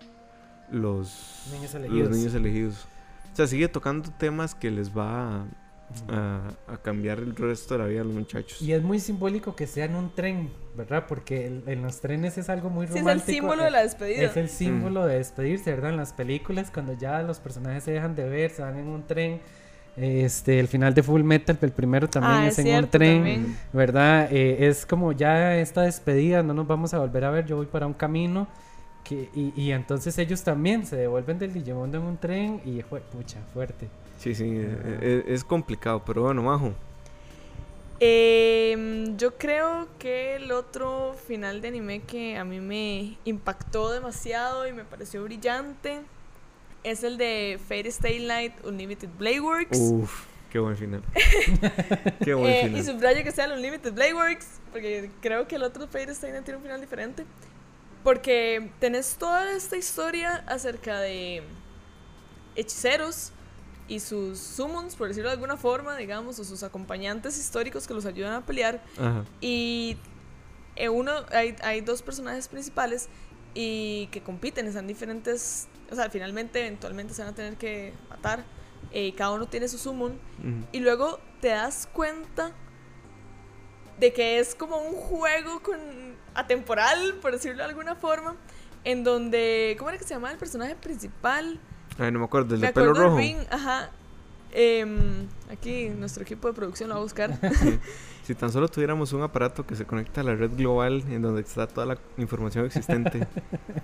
los 0.71 1.43
Niños 1.51 1.73
los 1.73 1.75
elegidos. 1.75 2.09
niños 2.17 2.33
elegidos. 2.33 2.85
O 3.31 3.35
sea, 3.35 3.47
sigue 3.47 3.67
tocando 3.67 4.09
temas 4.17 4.55
que 4.55 4.71
les 4.71 4.95
va 4.95 5.41
a, 5.41 5.45
a- 6.09 6.51
a 6.67 6.77
cambiar 6.81 7.19
el 7.19 7.35
resto 7.35 7.75
de 7.75 7.79
la 7.79 7.85
vida 7.87 8.01
a 8.01 8.03
los 8.03 8.13
muchachos. 8.13 8.61
Y 8.61 8.73
es 8.73 8.81
muy 8.81 8.99
simbólico 8.99 9.55
que 9.55 9.67
sea 9.67 9.85
en 9.85 9.95
un 9.95 10.09
tren, 10.13 10.49
¿verdad? 10.75 11.05
Porque 11.07 11.47
el- 11.47 11.63
en 11.67 11.81
los 11.81 11.99
trenes 12.01 12.37
es 12.37 12.49
algo 12.49 12.69
muy 12.69 12.87
Sí, 12.87 12.93
es 12.93 12.97
el 12.99 13.03
romántico. 13.03 13.31
símbolo 13.31 13.61
eh, 13.61 13.65
de 13.65 13.71
la 13.71 13.81
despedida. 13.83 14.21
Es 14.23 14.37
el 14.37 14.49
símbolo 14.49 15.05
de 15.05 15.17
despedirse, 15.17 15.71
¿verdad? 15.71 15.91
En 15.91 15.97
las 15.97 16.13
películas, 16.13 16.71
cuando 16.71 16.93
ya 16.93 17.21
los 17.23 17.39
personajes 17.39 17.83
se 17.83 17.91
dejan 17.91 18.15
de 18.15 18.27
ver, 18.27 18.51
se 18.51 18.61
van 18.61 18.77
en 18.77 18.87
un 18.87 19.03
tren. 19.03 19.39
Este, 19.95 20.59
el 20.59 20.67
final 20.67 20.93
de 20.95 21.03
Full 21.03 21.21
Metal, 21.21 21.55
el 21.61 21.71
primero 21.71 22.09
también 22.09 22.33
Ah, 22.33 22.47
es, 22.47 22.57
es 22.57 22.65
en 22.65 22.75
un 22.83 22.89
tren, 22.89 23.15
también. 23.17 23.57
¿verdad? 23.73 24.27
Eh, 24.31 24.67
es 24.67 24.87
como 24.87 25.11
ya 25.11 25.55
esta 25.57 25.81
despedida, 25.83 26.41
no 26.41 26.53
nos 26.55 26.65
vamos 26.65 26.93
a 26.95 26.99
volver 26.99 27.25
a 27.25 27.29
ver, 27.29 27.45
yo 27.45 27.57
voy 27.57 27.67
para 27.67 27.85
un 27.85 27.93
camino. 27.93 28.47
Que, 29.03 29.29
y, 29.35 29.53
y 29.55 29.71
entonces 29.73 30.17
ellos 30.17 30.43
también 30.43 30.85
se 30.87 30.95
devuelven 30.95 31.37
del 31.37 31.53
Digimundo 31.53 31.97
en 31.99 32.05
un 32.05 32.17
tren 32.17 32.61
y 32.65 32.81
fue, 32.81 33.01
pucha, 33.01 33.37
fuerte. 33.53 33.89
Sí, 34.17 34.33
sí, 34.33 34.45
eh, 34.45 34.77
eh, 35.01 35.23
es, 35.27 35.43
complicado, 35.43 36.01
pero 36.05 36.21
bueno, 36.23 36.41
Majo. 36.41 36.71
Em, 38.05 39.15
yo 39.15 39.37
creo 39.37 39.87
que 39.97 40.35
el 40.35 40.51
otro 40.51 41.15
final 41.25 41.61
de 41.61 41.69
anime 41.69 42.01
que 42.01 42.35
a 42.35 42.43
mí 42.43 42.59
me 42.59 43.17
impactó 43.23 43.93
demasiado 43.93 44.67
y 44.67 44.73
me 44.73 44.83
pareció 44.83 45.23
brillante 45.23 46.01
es 46.83 47.01
el 47.05 47.17
de 47.17 47.57
Fate 47.65 47.87
Stay 47.87 48.19
Night 48.25 48.53
Unlimited 48.65 49.07
Blade 49.17 49.39
Works. 49.39 49.77
Uf, 49.79 50.25
qué 50.51 50.59
buen 50.59 50.75
final. 50.75 51.01
qué 52.25 52.33
buen 52.33 52.51
Eh, 52.51 52.61
y 52.63 52.67
final. 52.71 52.83
subrayo 52.85 53.23
que 53.23 53.31
sea 53.31 53.45
el 53.45 53.53
Unlimited 53.53 53.93
Blade 53.93 54.13
Works, 54.15 54.47
porque 54.73 55.09
creo 55.21 55.47
que 55.47 55.55
el 55.55 55.63
otro 55.63 55.87
Fate 55.87 56.11
Stay 56.11 56.33
Night 56.33 56.43
tiene 56.43 56.57
un 56.57 56.63
final 56.63 56.81
diferente. 56.81 57.23
Porque 58.03 58.69
tenés 58.79 59.15
toda 59.15 59.49
esta 59.55 59.77
historia 59.77 60.43
acerca 60.47 60.99
de 60.99 61.41
hechiceros 62.57 63.31
y 63.93 63.99
sus 63.99 64.39
summons, 64.39 64.95
por 64.95 65.07
decirlo 65.07 65.29
de 65.29 65.33
alguna 65.33 65.57
forma, 65.57 65.95
digamos, 65.97 66.39
o 66.39 66.43
sus 66.43 66.63
acompañantes 66.63 67.37
históricos 67.37 67.87
que 67.87 67.93
los 67.93 68.05
ayudan 68.05 68.33
a 68.33 68.45
pelear. 68.45 68.83
Ajá. 68.97 69.23
Y 69.39 69.97
eh, 70.75 70.89
uno, 70.89 71.11
hay, 71.31 71.55
hay 71.61 71.81
dos 71.81 72.01
personajes 72.01 72.47
principales 72.47 73.09
y 73.53 74.07
que 74.07 74.23
compiten, 74.23 74.65
están 74.65 74.87
diferentes, 74.87 75.67
o 75.91 75.95
sea, 75.95 76.09
finalmente, 76.09 76.59
eventualmente 76.61 77.13
se 77.13 77.21
van 77.21 77.33
a 77.33 77.35
tener 77.35 77.55
que 77.57 77.93
matar. 78.09 78.43
eh, 78.91 79.13
cada 79.15 79.31
uno 79.31 79.47
tiene 79.47 79.67
su 79.67 79.77
summon. 79.77 80.19
Y 80.71 80.79
luego 80.79 81.19
te 81.41 81.49
das 81.49 81.87
cuenta 81.91 82.51
de 83.99 84.13
que 84.13 84.39
es 84.39 84.55
como 84.55 84.77
un 84.77 84.93
juego 84.93 85.61
con 85.61 85.77
atemporal, 86.33 87.15
por 87.21 87.31
decirlo 87.31 87.57
de 87.57 87.69
alguna 87.69 87.95
forma, 87.95 88.35
en 88.83 89.03
donde, 89.03 89.75
¿cómo 89.77 89.89
era 89.89 89.97
que 89.97 90.03
se 90.03 90.13
llamaba 90.13 90.31
el 90.31 90.39
personaje 90.39 90.75
principal? 90.75 91.59
Ay, 91.97 92.11
no 92.11 92.19
me 92.19 92.25
acuerdo, 92.25 92.55
el 92.55 92.61
Me 92.61 92.67
de 92.67 92.73
pelo 92.73 92.91
acuerdo 92.91 93.09
rojo. 93.09 93.17
Ring, 93.17 93.37
ajá. 93.49 93.89
Em, 94.51 95.27
aquí 95.51 95.89
nuestro 95.89 96.23
equipo 96.23 96.47
de 96.47 96.53
producción 96.53 96.89
lo 96.89 96.95
va 96.95 97.01
a 97.01 97.03
buscar. 97.03 97.39
Sí. 97.59 97.79
Si 98.23 98.35
tan 98.35 98.49
solo 98.53 98.69
tuviéramos 98.69 99.11
un 99.11 99.21
aparato 99.21 99.65
que 99.65 99.75
se 99.75 99.83
conecta 99.83 100.21
a 100.21 100.23
la 100.23 100.33
red 100.33 100.51
global 100.55 101.03
en 101.09 101.21
donde 101.21 101.41
está 101.41 101.67
toda 101.67 101.85
la 101.85 101.97
información 102.17 102.65
existente. 102.65 103.27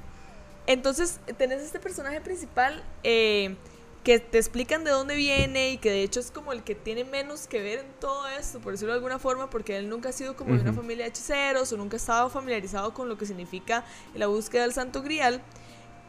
Entonces, 0.66 1.20
tenés 1.38 1.62
este 1.62 1.78
personaje 1.78 2.22
principal 2.22 2.82
eh, 3.04 3.58
que 4.06 4.20
te 4.20 4.38
explican 4.38 4.86
de 4.86 4.92
dónde 4.92 5.16
viene 5.16 5.72
y 5.72 5.78
que 5.78 5.92
de 5.92 6.04
hecho 6.04 6.22
es 6.22 6.32
como 6.32 6.54
el 6.54 6.64
que 6.64 6.74
tiene 6.74 7.04
menos 7.04 7.48
que 7.48 7.62
ver 7.62 7.80
en 7.80 7.92
todo 8.00 8.30
esto, 8.30 8.60
por 8.60 8.72
decirlo 8.72 8.94
de 8.94 9.00
alguna 9.00 9.20
forma, 9.20 9.50
porque 9.50 9.76
él 9.76 9.90
nunca 9.90 10.08
ha 10.08 10.14
sido 10.14 10.38
como 10.38 10.56
de 10.56 10.62
una 10.62 10.72
familia 10.72 11.04
de 11.04 11.10
hechiceros 11.10 11.74
o 11.74 11.78
nunca 11.78 11.96
ha 11.96 11.98
estado 11.98 12.30
familiarizado 12.30 12.94
con 12.94 13.10
lo 13.10 13.18
que 13.18 13.26
significa 13.26 13.84
la 14.16 14.28
búsqueda 14.28 14.62
del 14.62 14.72
Santo 14.72 15.02
Grial. 15.02 15.42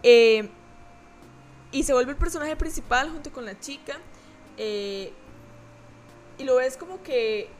Eh, 0.04 0.50
y 1.72 1.82
se 1.84 1.92
vuelve 1.92 2.12
el 2.12 2.18
personaje 2.18 2.56
principal 2.56 3.10
junto 3.10 3.32
con 3.32 3.44
la 3.44 3.58
chica. 3.58 3.98
eh, 4.56 5.12
y 6.38 6.44
lo 6.44 6.56
ves 6.56 6.78
como 6.78 7.02
que 7.02 7.50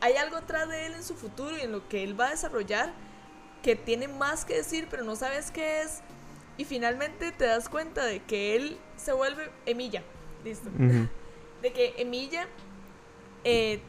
hay 0.00 0.14
algo 0.14 0.36
atrás 0.36 0.68
de 0.68 0.86
él 0.86 0.94
en 0.94 1.02
su 1.02 1.14
futuro 1.16 1.56
y 1.58 1.62
en 1.62 1.72
lo 1.72 1.88
que 1.88 2.04
él 2.04 2.18
va 2.18 2.28
a 2.28 2.30
desarrollar 2.30 2.92
que 3.62 3.74
tiene 3.76 4.06
más 4.08 4.44
que 4.44 4.54
decir, 4.54 4.86
pero 4.88 5.04
no 5.04 5.16
sabes 5.16 5.50
qué 5.50 5.82
es. 5.82 6.00
Y 6.56 6.64
finalmente 6.64 7.32
te 7.32 7.44
das 7.44 7.68
cuenta 7.68 8.04
de 8.04 8.22
que 8.22 8.56
él 8.56 8.78
se 8.96 9.12
vuelve 9.12 9.50
Emilla. 9.66 10.02
Listo. 10.44 10.70
De 11.62 11.74
que 11.74 11.94
Emilla 11.98 12.46
eh, 13.44 13.80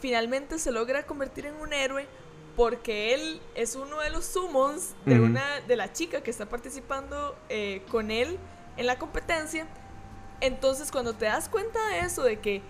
finalmente 0.00 0.58
se 0.58 0.70
logra 0.70 1.06
convertir 1.06 1.46
en 1.46 1.54
un 1.54 1.72
héroe 1.72 2.06
porque 2.56 3.14
él 3.14 3.40
es 3.54 3.74
uno 3.74 4.00
de 4.00 4.10
los 4.10 4.26
summons 4.26 4.94
de 5.06 5.20
una 5.20 5.60
de 5.60 5.76
la 5.76 5.94
chica 5.94 6.22
que 6.22 6.30
está 6.30 6.46
participando 6.46 7.34
eh, 7.48 7.82
con 7.90 8.10
él 8.10 8.38
en 8.76 8.86
la 8.86 8.98
competencia. 8.98 9.66
Entonces 10.40 10.92
cuando 10.92 11.14
te 11.14 11.26
das 11.26 11.48
cuenta 11.48 11.84
de 11.88 12.00
eso, 12.00 12.22
de 12.22 12.40
que, 12.40 12.62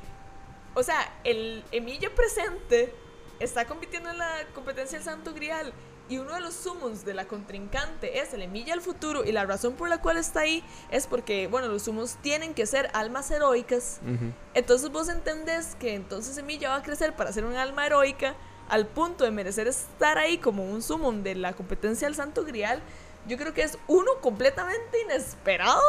o 0.75 0.83
sea, 0.83 1.13
el 1.25 1.65
Emilla 1.73 2.15
presente 2.15 2.95
está 3.41 3.67
compitiendo 3.67 4.11
en 4.11 4.19
la 4.19 4.31
competencia 4.55 4.99
del 4.99 5.05
Santo 5.05 5.35
Grial 5.35 5.73
y 6.09 6.19
uno 6.19 6.35
de 6.35 6.41
los 6.41 6.55
summons 6.55 7.05
de 7.05 7.15
la 7.15 7.27
contrincante 7.27 8.21
es 8.21 8.33
el 8.33 8.43
Emilla 8.43 8.75
al 8.75 8.81
futuro 8.81 9.25
y 9.25 9.33
la 9.33 9.45
razón 9.45 9.75
por 9.75 9.89
la 9.89 10.01
cual 10.01 10.17
está 10.17 10.41
ahí 10.41 10.63
es 10.91 11.07
porque, 11.07 11.49
bueno, 11.49 11.67
los 11.69 11.83
summons 11.83 12.17
tienen 12.23 12.55
que 12.55 12.67
ser 12.67 12.91
almas 12.93 13.31
heroicas. 13.31 14.01
Entonces 14.55 14.91
vos 14.91 15.09
entendés 15.09 15.75
que 15.77 15.95
entonces 15.95 16.39
Emilia 16.39 16.69
va 16.69 16.77
a 16.77 16.83
crecer 16.83 17.17
para 17.17 17.33
ser 17.33 17.45
un 17.45 17.57
alma 17.57 17.87
heroica 17.87 18.37
al 18.69 18.87
punto 18.87 19.25
de 19.25 19.31
merecer 19.31 19.67
estar 19.69 20.19
ahí 20.19 20.39
como 20.39 20.65
un 20.65 20.83
summon 20.83 21.23
de 21.23 21.35
la 21.35 21.53
competencia 21.55 22.07
del 22.07 22.15
Santo 22.15 22.45
Grial. 22.45 22.83
Yo 23.29 23.37
creo 23.37 23.53
que 23.55 23.63
es 23.63 23.79
uno 23.89 24.11
completamente 24.21 25.01
inesperado. 25.05 25.81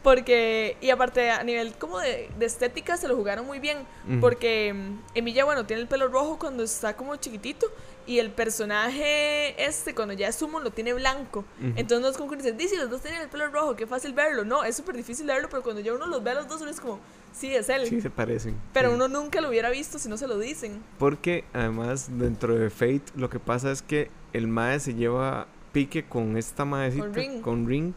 Porque, 0.00 0.76
y 0.80 0.90
aparte 0.90 1.28
a 1.30 1.42
nivel 1.42 1.74
como 1.74 1.98
de, 1.98 2.30
de 2.38 2.46
estética 2.46 2.96
se 2.96 3.08
lo 3.08 3.16
jugaron 3.16 3.44
muy 3.46 3.58
bien. 3.58 3.78
Ujú. 4.08 4.20
Porque 4.20 4.72
mm, 4.72 4.98
Emilia, 5.16 5.44
bueno, 5.44 5.66
tiene 5.66 5.82
el 5.82 5.88
pelo 5.88 6.06
rojo 6.06 6.38
cuando 6.38 6.62
está 6.62 6.96
como 6.96 7.16
chiquitito. 7.16 7.66
Y 8.06 8.20
el 8.20 8.30
personaje 8.30 9.62
este, 9.62 9.94
cuando 9.94 10.14
ya 10.14 10.28
es 10.28 10.36
summon, 10.36 10.62
lo 10.64 10.70
tiene 10.70 10.94
blanco. 10.94 11.40
Ujú. 11.60 11.72
Entonces 11.76 12.00
no 12.00 12.08
es 12.08 12.16
como 12.16 12.30
que 12.30 12.36
dicen, 12.36 12.56
dice, 12.56 12.76
los 12.76 12.88
dos 12.88 13.02
tienen 13.02 13.20
el 13.22 13.28
pelo 13.28 13.48
rojo, 13.48 13.74
qué 13.76 13.86
fácil 13.86 14.12
verlo. 14.14 14.44
No, 14.44 14.64
es 14.64 14.76
súper 14.76 14.96
difícil 14.96 15.26
verlo, 15.26 15.48
pero 15.50 15.62
cuando 15.62 15.80
ya 15.82 15.92
uno 15.92 16.06
los 16.06 16.22
ve 16.22 16.30
a 16.30 16.34
los 16.34 16.48
dos, 16.48 16.60
uno 16.62 16.70
es 16.70 16.80
como, 16.80 17.00
sí, 17.32 17.54
es 17.54 17.68
él. 17.68 17.86
Sí, 17.86 18.00
se 18.00 18.08
parecen. 18.08 18.56
Pero 18.72 18.90
Sí. 18.90 18.94
uno 18.94 19.08
nunca 19.08 19.40
lo 19.40 19.48
hubiera 19.48 19.68
visto 19.68 19.98
si 19.98 20.08
no 20.08 20.16
se 20.16 20.26
lo 20.28 20.38
dicen. 20.38 20.82
Porque 20.98 21.44
además 21.52 22.08
dentro 22.18 22.54
de 22.54 22.70
Fate 22.70 23.02
lo 23.16 23.28
que 23.28 23.40
pasa 23.40 23.70
es 23.72 23.82
que 23.82 24.10
el 24.32 24.46
Mae 24.46 24.80
se 24.80 24.94
lleva 24.94 25.48
pique 25.72 26.04
con 26.04 26.36
esta 26.36 26.64
maecita, 26.64 27.04
Con 27.04 27.14
Ring. 27.14 27.40
con 27.40 27.66
Ring, 27.68 27.92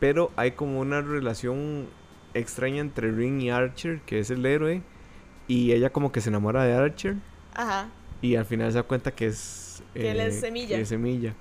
pero 0.00 0.30
hay 0.36 0.52
como 0.52 0.80
una 0.80 1.00
relación 1.00 1.86
extraña 2.34 2.80
entre 2.80 3.10
Ring 3.12 3.40
y 3.42 3.50
Archer, 3.50 4.00
que 4.06 4.18
es 4.18 4.30
el 4.30 4.44
héroe, 4.46 4.82
y 5.48 5.72
ella 5.72 5.90
como 5.90 6.10
que 6.12 6.20
se 6.20 6.28
enamora 6.30 6.64
de 6.64 6.72
Archer 6.74 7.16
Ajá. 7.54 7.88
y 8.22 8.36
al 8.36 8.44
final 8.46 8.70
se 8.72 8.78
da 8.78 8.82
cuenta 8.84 9.12
que 9.14 9.26
es... 9.26 9.82
Que 9.92 10.10
él 10.10 10.20
es 10.20 10.40
Semilla. 10.40 10.76
que 10.76 10.82
es 10.82 10.88
Semilla. 10.88 11.34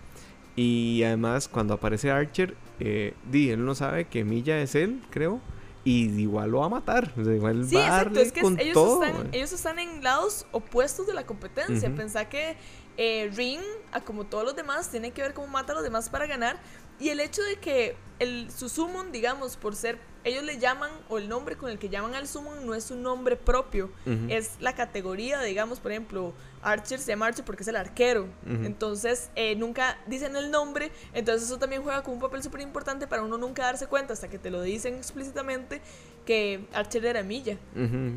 Y 0.56 1.02
además 1.04 1.48
cuando 1.48 1.74
aparece 1.74 2.12
Archer, 2.12 2.56
eh, 2.80 3.14
di, 3.32 3.50
él 3.50 3.66
no 3.66 3.74
sabe 3.74 4.06
que 4.06 4.24
Milla 4.24 4.60
es 4.62 4.76
él, 4.76 5.02
creo, 5.10 5.40
y 5.84 6.06
igual 6.22 6.52
lo 6.52 6.60
va 6.60 6.68
a 6.68 6.70
matar. 6.70 7.12
O 7.18 7.24
sea, 7.24 7.34
igual 7.34 7.66
Sí, 7.68 7.76
va 7.76 7.88
a 7.88 7.90
darle 8.04 8.22
Es 8.22 8.32
que 8.32 8.42
con 8.42 8.60
ellos, 8.60 8.74
todo. 8.74 9.04
están, 9.04 9.30
ellos 9.34 9.52
están 9.52 9.80
en 9.80 10.04
lados 10.04 10.46
opuestos 10.52 11.08
de 11.08 11.14
la 11.14 11.26
competencia. 11.26 11.90
Ujú. 11.90 11.98
Pensá 11.98 12.30
que 12.30 12.56
eh, 12.98 13.32
Ring, 13.36 13.62
a 13.92 14.02
como 14.02 14.26
todos 14.26 14.44
los 14.44 14.56
demás, 14.56 14.90
tiene 14.90 15.12
que 15.12 15.22
ver 15.22 15.34
cómo 15.34 15.48
mata 15.48 15.74
a 15.74 15.76
los 15.76 15.84
demás 15.84 16.10
para 16.10 16.28
ganar. 16.28 16.58
Y 17.00 17.10
el 17.10 17.20
hecho 17.20 17.42
de 17.42 17.58
que 17.58 17.96
el, 18.20 18.50
su 18.52 18.70
summon, 18.70 19.12
digamos, 19.12 19.58
por 19.58 19.76
ser, 19.76 19.98
ellos 20.24 20.44
le 20.44 20.58
llaman, 20.58 20.92
o 21.10 21.18
el 21.18 21.28
nombre 21.28 21.58
con 21.58 21.70
el 21.70 21.80
que 21.80 21.90
llaman 21.90 22.16
al 22.16 22.28
summon 22.28 22.66
no 22.66 22.76
es 22.76 22.92
un 22.92 23.02
nombre 23.02 23.36
propio, 23.36 23.92
es 24.30 24.52
la 24.60 24.74
categoría, 24.74 25.42
digamos, 25.42 25.80
por 25.80 25.92
ejemplo, 25.92 26.34
Archer 26.62 27.00
se 27.00 27.08
llama 27.08 27.26
Archer 27.26 27.44
porque 27.44 27.64
es 27.64 27.68
el 27.68 27.76
arquero. 27.76 28.28
Entonces, 28.46 29.32
eh, 29.36 29.56
nunca 29.56 29.98
dicen 30.06 30.36
el 30.36 30.50
nombre, 30.50 30.92
entonces 31.14 31.50
eso 31.50 31.60
también 31.60 31.82
juega 31.82 32.04
con 32.04 32.14
un 32.14 32.22
papel 32.22 32.42
súper 32.42 32.62
importante 32.62 33.08
para 33.08 33.22
uno 33.22 33.38
nunca 33.38 33.64
darse 33.64 33.88
cuenta 33.88 34.14
hasta 34.14 34.30
que 34.30 34.38
te 34.38 34.50
lo 34.50 34.62
dicen 34.62 34.96
explícitamente 34.96 35.82
que 36.26 36.68
Archer 36.74 37.06
era 37.06 37.20
Emilia. 37.20 37.58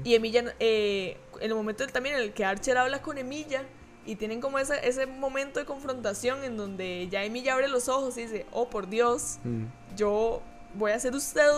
Y 0.05 0.15
Emilia, 0.15 0.55
eh, 0.61 1.17
en 1.41 1.51
el 1.51 1.55
momento 1.57 1.85
también 1.89 2.17
en 2.17 2.23
el 2.23 2.33
que 2.33 2.45
Archer 2.45 2.79
habla 2.79 3.03
con 3.03 3.19
Emilia 3.19 3.65
y 4.07 4.17
tienen 4.17 4.41
como 4.41 4.59
ese, 4.59 4.87
ese 4.87 5.07
momento 5.07 5.59
de 5.61 5.67
confrontación 5.67 6.45
en 6.45 6.57
donde 6.57 7.09
ya 7.11 7.25
Emilia 7.25 7.55
abre 7.55 7.69
los 7.69 7.89
ojos 7.89 8.17
y 8.17 8.23
dice, 8.23 8.47
oh 8.53 8.71
por 8.71 8.89
Dios, 8.89 9.39
Mm. 9.45 9.65
yo 9.97 10.41
voy 10.75 10.93
a 10.93 10.99
ser 11.01 11.15
usted 11.15 11.51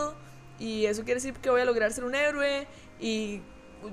y 0.59 0.87
eso 0.87 1.05
quiere 1.05 1.21
decir 1.21 1.35
que 1.35 1.51
voy 1.51 1.61
a 1.61 1.65
lograr 1.65 1.93
ser 1.93 2.05
un 2.05 2.15
héroe 2.15 2.67
y 3.01 3.41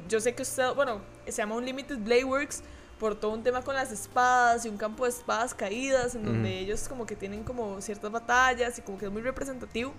yo 0.09 0.19
sé 0.19 0.33
que 0.33 0.41
usted, 0.43 0.73
bueno, 0.73 1.01
se 1.25 1.33
llama 1.33 1.55
Unlimited 1.55 1.97
Blade 1.99 2.23
Works 2.23 2.63
por 2.99 3.19
todo 3.19 3.31
un 3.31 3.43
tema 3.43 3.61
con 3.61 3.75
las 3.75 3.91
espadas 3.91 4.65
y 4.65 4.69
un 4.69 4.77
campo 4.77 5.03
de 5.03 5.09
espadas 5.09 5.53
caídas 5.53 6.15
en 6.15 6.23
donde 6.23 6.49
Ujú. 6.49 6.57
ellos 6.59 6.87
como 6.87 7.05
que 7.05 7.15
tienen 7.15 7.43
como 7.43 7.81
ciertas 7.81 8.09
batallas 8.11 8.79
y 8.79 8.81
como 8.81 8.97
que 8.97 9.05
es 9.05 9.11
muy 9.11 9.21
representativo. 9.21 9.93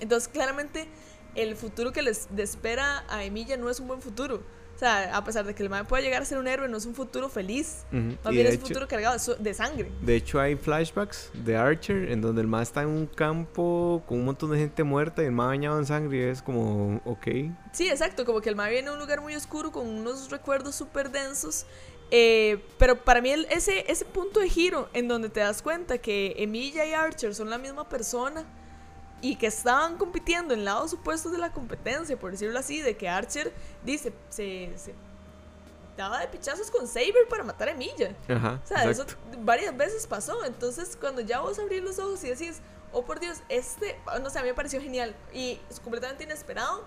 Entonces 0.00 0.28
claramente 0.28 0.88
el 1.36 1.54
futuro 1.56 1.92
que 1.92 2.02
les 2.02 2.28
le 2.34 2.42
espera 2.42 3.04
a 3.08 3.22
Emilia 3.24 3.56
no 3.56 3.70
es 3.70 3.78
un 3.80 3.86
buen 3.86 4.02
futuro. 4.02 4.42
Sea, 4.84 5.16
a 5.16 5.24
pesar 5.24 5.46
de 5.46 5.54
que 5.54 5.62
el 5.62 5.70
man 5.70 5.86
pueda 5.86 6.02
llegar 6.02 6.20
a 6.20 6.24
ser 6.26 6.36
un 6.36 6.46
héroe, 6.46 6.68
no 6.68 6.76
es 6.76 6.84
un 6.84 6.94
futuro 6.94 7.28
feliz. 7.30 7.84
Ujú. 7.90 8.16
Más 8.22 8.32
Y 8.32 8.36
bien 8.36 8.46
es 8.48 8.52
un 8.54 8.58
hecho- 8.58 8.66
futuro 8.66 8.86
cargado 8.88 9.16
de, 9.38 9.54
sangre. 9.54 9.90
De 10.02 10.14
hecho, 10.16 10.38
hay 10.40 10.56
flashbacks 10.56 11.30
de 11.32 11.56
Archer 11.56 12.10
en 12.10 12.20
donde 12.20 12.42
el 12.42 12.46
más 12.48 12.68
está 12.68 12.82
en 12.82 12.88
un 12.88 13.06
campo 13.06 14.02
con 14.06 14.18
un 14.18 14.26
montón 14.26 14.50
de 14.50 14.58
gente 14.58 14.82
muerta 14.84 15.22
y 15.22 15.26
el 15.26 15.32
más 15.32 15.46
bañado 15.46 15.78
en 15.78 15.86
sangre. 15.86 16.18
Y 16.18 16.20
es 16.22 16.42
como, 16.42 17.00
ok. 17.06 17.26
Sí, 17.72 17.88
exacto, 17.88 18.24
como 18.26 18.40
que 18.42 18.50
el 18.50 18.56
mar 18.56 18.70
viene 18.70 18.88
a 18.88 18.92
un 18.92 18.98
lugar 18.98 19.20
muy 19.22 19.34
oscuro 19.34 19.72
con 19.72 19.88
unos 19.88 20.30
recuerdos 20.30 20.74
súper 20.74 21.10
densos. 21.10 21.64
eh, 22.10 22.62
pero 22.78 23.02
para 23.02 23.22
mí 23.22 23.30
el- 23.30 23.46
ese, 23.50 23.90
ese 23.90 24.04
punto 24.04 24.38
de 24.38 24.48
giro 24.50 24.88
en 24.92 25.08
donde 25.08 25.30
te 25.30 25.40
das 25.40 25.62
cuenta 25.62 25.96
que 25.98 26.34
Emilia 26.36 26.84
y 26.86 26.92
Archer 26.92 27.34
son 27.34 27.48
la 27.48 27.56
misma 27.58 27.88
persona 27.88 28.44
y 29.24 29.36
que 29.36 29.46
estaban 29.46 29.96
compitiendo 29.96 30.52
en 30.52 30.66
lados 30.66 30.92
opuestos 30.92 31.32
de 31.32 31.38
la 31.38 31.50
competencia, 31.50 32.14
por 32.14 32.30
decirlo 32.30 32.58
así, 32.58 32.82
de 32.82 32.94
que 32.94 33.08
Archer 33.08 33.54
dice, 33.82 34.12
se, 34.28 34.70
se 34.76 34.94
daba 35.96 36.20
de 36.20 36.28
pichazos 36.28 36.70
con 36.70 36.86
Saber 36.86 37.26
para 37.30 37.42
matar 37.42 37.68
a 37.68 37.70
Emilia. 37.70 38.14
Ajá. 38.28 38.60
O 38.62 38.66
sea, 38.66 38.84
exacto. 38.84 39.14
eso 39.14 39.38
varias 39.38 39.74
veces 39.74 40.06
pasó. 40.06 40.44
Entonces, 40.44 40.94
cuando 41.00 41.22
ya 41.22 41.40
vos 41.40 41.58
abrís 41.58 41.82
los 41.82 41.98
ojos 41.98 42.22
y 42.22 42.28
decís, 42.28 42.60
oh 42.92 43.02
por 43.06 43.18
Dios, 43.18 43.38
este, 43.48 43.98
no 44.22 44.28
sé, 44.28 44.40
a 44.40 44.42
mí 44.42 44.48
me 44.48 44.54
pareció 44.54 44.78
genial 44.78 45.16
y 45.32 45.58
es 45.70 45.80
completamente 45.80 46.24
inesperado, 46.24 46.84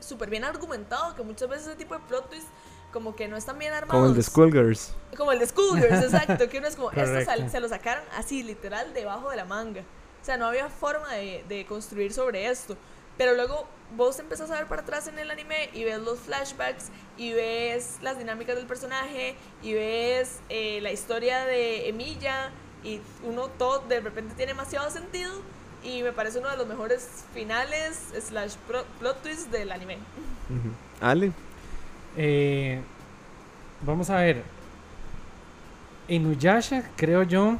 súper 0.00 0.28
bien 0.28 0.44
argumentado, 0.44 1.14
que 1.14 1.22
muchas 1.22 1.48
veces 1.48 1.68
ese 1.68 1.76
tipo 1.76 1.94
de 1.94 2.00
plot 2.00 2.28
twists 2.28 2.50
como 2.92 3.16
que 3.16 3.26
no 3.26 3.38
están 3.38 3.58
bien 3.58 3.72
armados. 3.72 4.02
Como 4.02 4.06
el 4.10 4.14
de 4.14 4.22
Skullgirls. 4.22 4.92
Como 5.16 5.32
el 5.32 5.38
de 5.38 5.46
Schoolgirls, 5.46 6.04
exacto, 6.04 6.46
que 6.46 6.58
uno 6.58 6.68
es 6.68 6.76
como, 6.76 6.90
esto 6.90 7.48
se 7.48 7.60
lo 7.60 7.70
sacaron 7.70 8.04
así, 8.18 8.42
literal, 8.42 8.92
debajo 8.92 9.30
de 9.30 9.36
la 9.36 9.46
manga. 9.46 9.82
O 10.24 10.26
sea, 10.26 10.38
no 10.38 10.46
había 10.46 10.70
forma 10.70 11.12
de, 11.12 11.44
de 11.50 11.66
construir 11.66 12.14
sobre 12.14 12.46
esto. 12.48 12.78
Pero 13.18 13.34
luego 13.34 13.68
vos 13.94 14.18
empezás 14.18 14.50
a 14.50 14.54
ver 14.54 14.66
para 14.68 14.80
atrás 14.80 15.06
en 15.06 15.18
el 15.18 15.30
anime 15.30 15.68
y 15.74 15.84
ves 15.84 15.98
los 15.98 16.18
flashbacks 16.20 16.86
y 17.18 17.34
ves 17.34 17.98
las 18.00 18.16
dinámicas 18.16 18.56
del 18.56 18.64
personaje 18.64 19.34
y 19.62 19.74
ves 19.74 20.38
eh, 20.48 20.80
la 20.80 20.92
historia 20.92 21.44
de 21.44 21.90
Emilia 21.90 22.50
y 22.82 23.02
uno 23.22 23.48
todo 23.48 23.80
de 23.86 24.00
repente 24.00 24.34
tiene 24.34 24.52
demasiado 24.52 24.90
sentido 24.90 25.30
y 25.82 26.02
me 26.02 26.12
parece 26.12 26.38
uno 26.38 26.48
de 26.48 26.56
los 26.56 26.66
mejores 26.66 27.06
finales 27.34 28.00
slash 28.26 28.54
pro- 28.66 28.86
plot 28.98 29.22
twists 29.22 29.50
del 29.52 29.70
anime. 29.72 29.98
Ale. 31.02 31.32
Eh, 32.16 32.80
vamos 33.82 34.08
a 34.08 34.16
ver. 34.16 34.42
Inuyasha, 36.08 36.90
creo 36.96 37.22
yo 37.24 37.58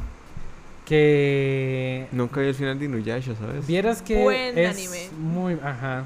que 0.84 2.06
Nunca 2.12 2.40
vi 2.40 2.48
el 2.48 2.54
final 2.54 2.78
de 2.78 2.84
Inuyasha, 2.86 3.34
¿sabes? 3.34 3.66
vieras 3.66 4.02
que 4.02 4.22
Buen 4.22 4.58
es 4.58 4.70
anime. 4.70 5.08
muy, 5.18 5.54
ajá. 5.62 6.04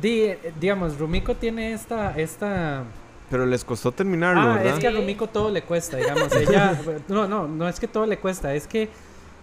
Di- 0.00 0.34
digamos, 0.60 0.98
Rumiko 0.98 1.34
tiene 1.34 1.72
esta 1.72 2.16
esta 2.18 2.84
Pero 3.30 3.46
les 3.46 3.64
costó 3.64 3.92
terminarlo, 3.92 4.40
Ah, 4.40 4.54
¿verdad? 4.56 4.74
es 4.74 4.78
que 4.80 4.88
a 4.88 4.90
Rumiko 4.90 5.26
todo 5.26 5.50
le 5.50 5.62
cuesta, 5.62 5.96
digamos. 5.96 6.34
Ella, 6.34 6.78
no, 7.08 7.26
no, 7.28 7.46
no 7.48 7.68
es 7.68 7.78
que 7.80 7.88
todo 7.88 8.06
le 8.06 8.18
cuesta, 8.18 8.54
es 8.54 8.66
que 8.66 8.88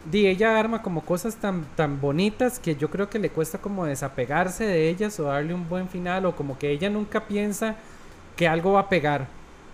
di, 0.10 0.26
ella 0.28 0.58
arma 0.60 0.82
como 0.82 1.02
cosas 1.02 1.36
tan, 1.36 1.66
tan 1.76 2.00
bonitas 2.00 2.60
que 2.60 2.76
yo 2.76 2.90
creo 2.90 3.10
que 3.10 3.20
le 3.20 3.30
cuesta 3.30 3.58
como 3.58 3.86
desapegarse 3.86 4.66
de 4.66 4.90
ellas 4.90 5.20
o 5.20 5.24
darle 5.24 5.54
un 5.54 5.68
buen 5.68 5.90
final 5.90 6.26
o 6.26 6.36
como 6.36 6.58
que 6.58 6.72
ella 6.72 6.90
nunca 6.90 7.28
piensa 7.28 7.76
que 8.36 8.48
algo 8.48 8.74
va 8.74 8.82
a 8.82 8.90
pegar, 8.90 9.28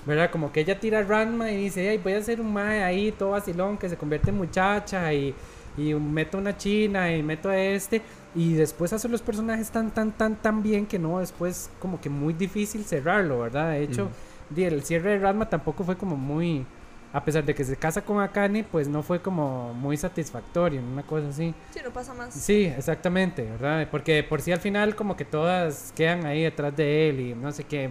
¿verdad? 0.05 0.29
Como 0.31 0.51
que 0.51 0.61
ella 0.61 0.79
tira 0.79 1.03
Ranma 1.03 1.51
y 1.51 1.57
dice, 1.57 1.89
ay, 1.89 1.97
voy 1.97 2.13
a 2.13 2.17
hacer 2.17 2.41
un 2.41 2.51
mae 2.51 2.83
ahí 2.83 3.11
todo 3.11 3.31
vacilón 3.31 3.77
que 3.77 3.89
se 3.89 3.97
convierte 3.97 4.29
en 4.29 4.37
muchacha 4.37 5.13
y, 5.13 5.33
y 5.77 5.93
meto 5.93 6.37
una 6.37 6.57
china 6.57 7.15
y 7.15 7.23
meto 7.23 7.49
a 7.49 7.57
este 7.57 8.01
y 8.35 8.53
después 8.53 8.91
hace 8.93 9.07
los 9.07 9.21
personajes 9.21 9.69
tan, 9.69 9.91
tan, 9.91 10.11
tan, 10.11 10.35
tan 10.35 10.63
bien 10.63 10.85
que 10.85 10.97
no, 10.97 11.19
después 11.19 11.69
como 11.79 12.01
que 12.01 12.09
muy 12.09 12.33
difícil 12.33 12.83
cerrarlo, 12.83 13.39
¿verdad? 13.39 13.71
De 13.71 13.83
hecho, 13.83 14.09
el 14.55 14.83
cierre 14.83 15.11
de 15.11 15.19
Ranma 15.19 15.49
tampoco 15.49 15.83
fue 15.83 15.95
como 15.95 16.15
muy, 16.15 16.65
a 17.11 17.23
pesar 17.23 17.43
de 17.45 17.53
que 17.53 17.63
se 17.63 17.75
casa 17.75 18.03
con 18.03 18.19
Akane, 18.21 18.63
pues 18.63 18.87
no 18.87 19.03
fue 19.03 19.21
como 19.21 19.73
muy 19.75 19.97
satisfactorio, 19.97 20.81
una 20.81 21.03
cosa 21.03 21.29
así. 21.29 21.53
Sí, 21.71 21.79
no 21.83 21.91
pasa 21.91 22.13
más. 22.15 22.33
Sí, 22.33 22.65
exactamente, 22.65 23.43
¿verdad? 23.43 23.87
Porque 23.91 24.23
por 24.23 24.41
sí 24.41 24.51
al 24.51 24.59
final 24.59 24.95
como 24.95 25.15
que 25.15 25.25
todas 25.25 25.93
quedan 25.95 26.25
ahí 26.25 26.41
detrás 26.41 26.75
de 26.75 27.09
él 27.09 27.19
y 27.19 27.35
no 27.35 27.51
sé 27.51 27.65
qué, 27.65 27.89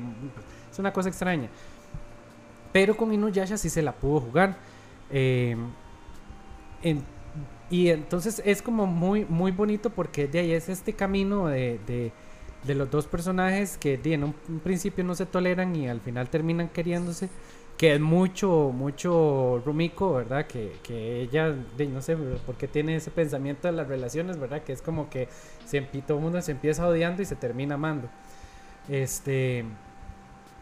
es 0.72 0.78
una 0.78 0.92
cosa 0.92 1.08
extraña. 1.08 1.48
Pero 2.72 2.96
con 2.96 3.12
Inuyasha 3.12 3.56
sí 3.58 3.70
se 3.70 3.82
la 3.82 3.92
pudo 3.92 4.20
jugar. 4.20 4.56
Eh, 5.10 5.56
en- 6.82 7.04
y 7.70 7.88
entonces 7.88 8.42
es 8.44 8.60
como 8.62 8.86
muy, 8.86 9.24
muy 9.24 9.50
bonito 9.52 9.90
porque 9.90 10.26
de 10.28 10.40
ahí 10.40 10.52
es 10.52 10.68
este 10.68 10.92
camino 10.92 11.46
de, 11.48 11.80
de- 11.86 12.12
de 12.64 12.74
los 12.74 12.90
dos 12.90 13.06
personajes 13.06 13.76
que 13.78 14.00
en 14.04 14.24
un, 14.24 14.34
un 14.48 14.60
principio 14.60 15.02
no 15.04 15.14
se 15.14 15.26
toleran 15.26 15.74
y 15.74 15.88
al 15.88 16.00
final 16.00 16.28
terminan 16.30 16.68
queriéndose. 16.68 17.28
Que 17.78 17.94
es 17.94 18.00
mucho, 18.00 18.70
mucho 18.72 19.60
Rumiko, 19.64 20.12
¿verdad? 20.14 20.46
Que, 20.46 20.74
que 20.84 21.22
ella, 21.22 21.52
di, 21.76 21.86
no 21.88 22.00
sé 22.02 22.16
por 22.16 22.54
qué 22.56 22.68
tiene 22.68 22.94
ese 22.96 23.10
pensamiento 23.10 23.66
de 23.66 23.72
las 23.72 23.88
relaciones, 23.88 24.38
¿verdad? 24.38 24.62
Que 24.62 24.72
es 24.74 24.82
como 24.82 25.08
que 25.10 25.28
se, 25.64 25.80
todo 26.06 26.18
el 26.18 26.22
mundo 26.22 26.40
se 26.42 26.52
empieza 26.52 26.86
odiando 26.86 27.22
y 27.22 27.24
se 27.24 27.34
termina 27.34 27.74
amando. 27.76 28.08
Este. 28.88 29.64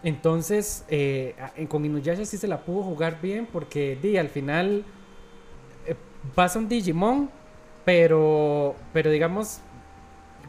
Entonces, 0.03 0.85
eh, 0.89 1.35
con 1.69 1.85
Inuyasha 1.85 2.25
sí 2.25 2.39
se 2.39 2.49
la 2.49 2.61
pudo 2.61 2.83
jugar 2.83 3.21
bien 3.21 3.47
porque 3.51 3.99
di, 4.01 4.17
al 4.17 4.29
final 4.29 4.85
eh, 5.87 5.95
pasa 6.35 6.59
un 6.59 6.69
Digimon, 6.69 7.31
pero, 7.85 8.75
pero 8.93 9.11
digamos, 9.11 9.61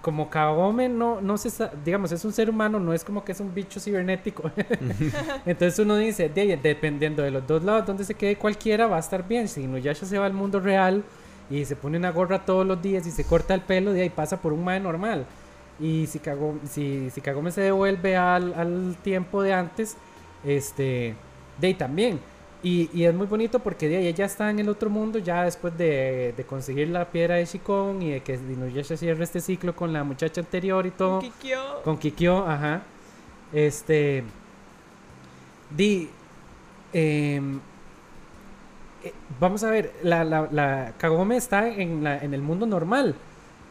como 0.01 0.29
Kagome 0.29 0.89
no, 0.89 1.21
no 1.21 1.37
se 1.37 1.49
digamos, 1.85 2.11
es 2.11 2.25
un 2.25 2.33
ser 2.33 2.49
humano, 2.49 2.79
no 2.79 2.93
es 2.93 3.03
como 3.03 3.23
que 3.23 3.33
es 3.33 3.39
un 3.39 3.53
bicho 3.53 3.79
cibernético. 3.79 4.49
Entonces 5.45 5.77
uno 5.79 5.95
dice, 5.95 6.29
de 6.29 6.57
dependiendo 6.57 7.21
de 7.21 7.31
los 7.31 7.45
dos 7.45 7.63
lados 7.63 7.85
donde 7.85 8.03
se 8.03 8.15
quede 8.15 8.37
cualquiera, 8.37 8.87
va 8.87 8.97
a 8.97 8.99
estar 8.99 9.27
bien. 9.27 9.47
Si 9.47 9.63
Inuyasha 9.63 10.05
se 10.05 10.17
va 10.17 10.25
al 10.25 10.33
mundo 10.33 10.59
real 10.59 11.03
y 11.49 11.65
se 11.65 11.75
pone 11.75 11.97
una 11.97 12.11
gorra 12.11 12.45
todos 12.45 12.65
los 12.65 12.81
días 12.81 13.05
y 13.05 13.11
se 13.11 13.25
corta 13.25 13.53
el 13.53 13.61
pelo, 13.61 13.93
de 13.93 14.03
ahí 14.03 14.09
pasa 14.09 14.41
por 14.41 14.53
un 14.53 14.63
mae 14.63 14.79
normal. 14.79 15.25
Y 15.81 16.05
si 16.07 16.19
Kagome, 16.19 16.59
si, 16.69 17.09
si 17.09 17.21
Kagome 17.21 17.51
se 17.51 17.61
devuelve 17.61 18.15
al, 18.15 18.53
al 18.53 18.95
tiempo 19.03 19.41
de 19.41 19.53
antes, 19.53 19.97
este, 20.45 21.15
de 21.59 21.67
ahí 21.67 21.73
también. 21.73 22.19
Y, 22.63 22.91
y 22.93 23.05
es 23.05 23.13
muy 23.15 23.25
bonito 23.25 23.57
porque 23.59 23.89
de 23.89 23.97
ahí 23.97 24.07
ella 24.07 24.25
está 24.25 24.51
en 24.51 24.59
el 24.59 24.69
otro 24.69 24.91
mundo 24.91 25.17
ya 25.17 25.43
después 25.45 25.75
de, 25.75 26.33
de 26.37 26.43
conseguir 26.45 26.89
la 26.89 27.05
piedra 27.09 27.35
de 27.35 27.45
Shikon 27.45 27.99
y 28.03 28.11
de 28.11 28.19
que 28.21 28.35
Inuyasha 28.35 28.95
cierre 28.95 29.23
este 29.23 29.41
ciclo 29.41 29.75
con 29.75 29.91
la 29.91 30.03
muchacha 30.03 30.41
anterior 30.41 30.85
y 30.85 30.91
todo. 30.91 31.19
Kikyo. 31.21 31.81
Con 31.83 31.97
Kikyo, 31.97 32.45
ajá. 32.47 32.83
Este. 33.51 34.23
Di. 35.75 36.09
em, 36.93 37.59
eh, 39.03 39.13
vamos 39.39 39.63
a 39.63 39.71
ver, 39.71 39.93
la, 40.03 40.23
la, 40.23 40.47
la 40.51 40.93
Kagome 40.99 41.37
está 41.37 41.67
en, 41.67 42.03
la, 42.03 42.19
en 42.19 42.33
el 42.35 42.41
mundo 42.43 42.67
normal. 42.67 43.15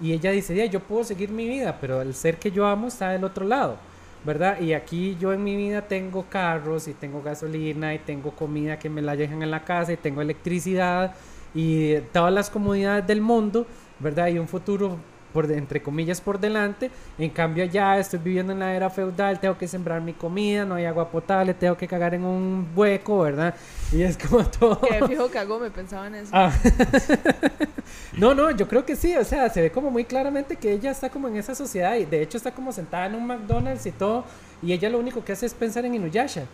Y 0.01 0.12
ella 0.12 0.30
dice, 0.30 0.55
"Ya, 0.55 0.64
yo 0.66 0.80
puedo 0.80 1.05
seguir 1.05 1.30
mi 1.30 1.46
vida, 1.48 1.76
pero 1.80 2.01
el 2.03 2.14
ser 2.14 2.38
que 2.38 2.51
yo 2.51 2.66
amo 2.66 2.88
está 2.88 3.11
del 3.11 3.24
otro 3.24 3.44
lado, 3.46 3.76
¿verdad? 4.24 4.61
Y 4.61 4.72
aquí 4.72 5.16
yo 5.20 5.32
en 5.32 5.44
mi 5.44 5.57
vida 5.57 5.82
tengo 5.82 6.24
carros 6.28 6.88
y 6.88 6.94
tengo 6.94 7.22
gasolina 7.22 7.94
y 7.94 7.98
tengo 7.98 8.30
comida 8.32 8.78
que 8.78 8.88
me 8.88 9.03
la 9.03 9.16
dejan 9.16 9.42
en 9.42 9.51
la 9.51 9.64
casa 9.64 9.92
y 9.92 9.96
tengo 9.96 10.22
electricidad 10.22 11.14
y 11.55 11.96
todas 12.12 12.32
las 12.32 12.51
comodidades 12.51 13.07
del 13.07 13.20
mundo, 13.20 13.66
¿verdad? 13.98 14.28
Y 14.28 14.38
un 14.38 14.48
futuro 14.48 14.96
por 15.33 15.47
de- 15.47 15.57
entre 15.59 15.83
comillas 15.83 16.20
por 16.20 16.39
delante. 16.41 16.91
En 17.18 17.31
cambio 17.31 17.64
allá 17.64 17.99
estoy 17.99 18.18
viviendo 18.20 18.53
en 18.53 18.59
la 18.61 18.74
era 18.74 18.91
feudal, 18.91 19.41
tengo 19.41 19.57
que 19.59 19.66
sembrar 19.68 20.01
mi 20.01 20.12
comida, 20.12 20.64
no 20.64 20.74
hay 20.74 20.85
agua 20.85 21.09
potable, 21.11 21.55
tengo 21.55 21.76
que 21.76 21.87
cagar 21.89 22.14
en 22.14 22.24
un 22.24 22.68
hueco, 22.74 23.20
¿verdad? 23.20 23.55
Y 23.93 24.03
es 24.03 24.16
como 24.18 24.45
todo. 24.59 24.81
Que 24.81 25.07
fijo 25.07 25.28
cagó, 25.31 25.59
me 25.59 25.70
pensaba 25.70 26.07
en 26.07 26.14
eso. 26.16 26.31
Ah. 26.33 26.53
no, 28.16 28.35
no, 28.35 28.51
yo 28.51 28.66
creo 28.68 28.85
que 28.85 28.97
sí, 28.97 29.14
o 29.16 29.24
sea, 29.24 29.49
se 29.51 29.61
ve 29.62 29.70
como 29.70 29.91
muy 29.91 30.05
claramente 30.05 30.57
que 30.57 30.72
ella 30.72 30.91
está 30.91 31.11
como 31.11 31.28
en 31.28 31.37
esa 31.37 31.55
sociedad 31.55 31.97
y 31.97 32.05
de 32.05 32.22
hecho 32.22 32.37
está 32.37 32.53
como 32.53 32.72
sentada 32.72 33.07
en 33.07 33.14
un 33.14 33.26
McDonald's 33.26 33.87
y 33.87 33.93
todo 33.93 34.24
y 34.62 34.72
ella 34.72 34.89
lo 34.91 34.99
único 34.99 35.24
que 35.24 35.33
hace 35.33 35.47
es 35.47 35.55
pensar 35.55 35.85
en 35.85 35.95
Inuyasha, 35.95 36.45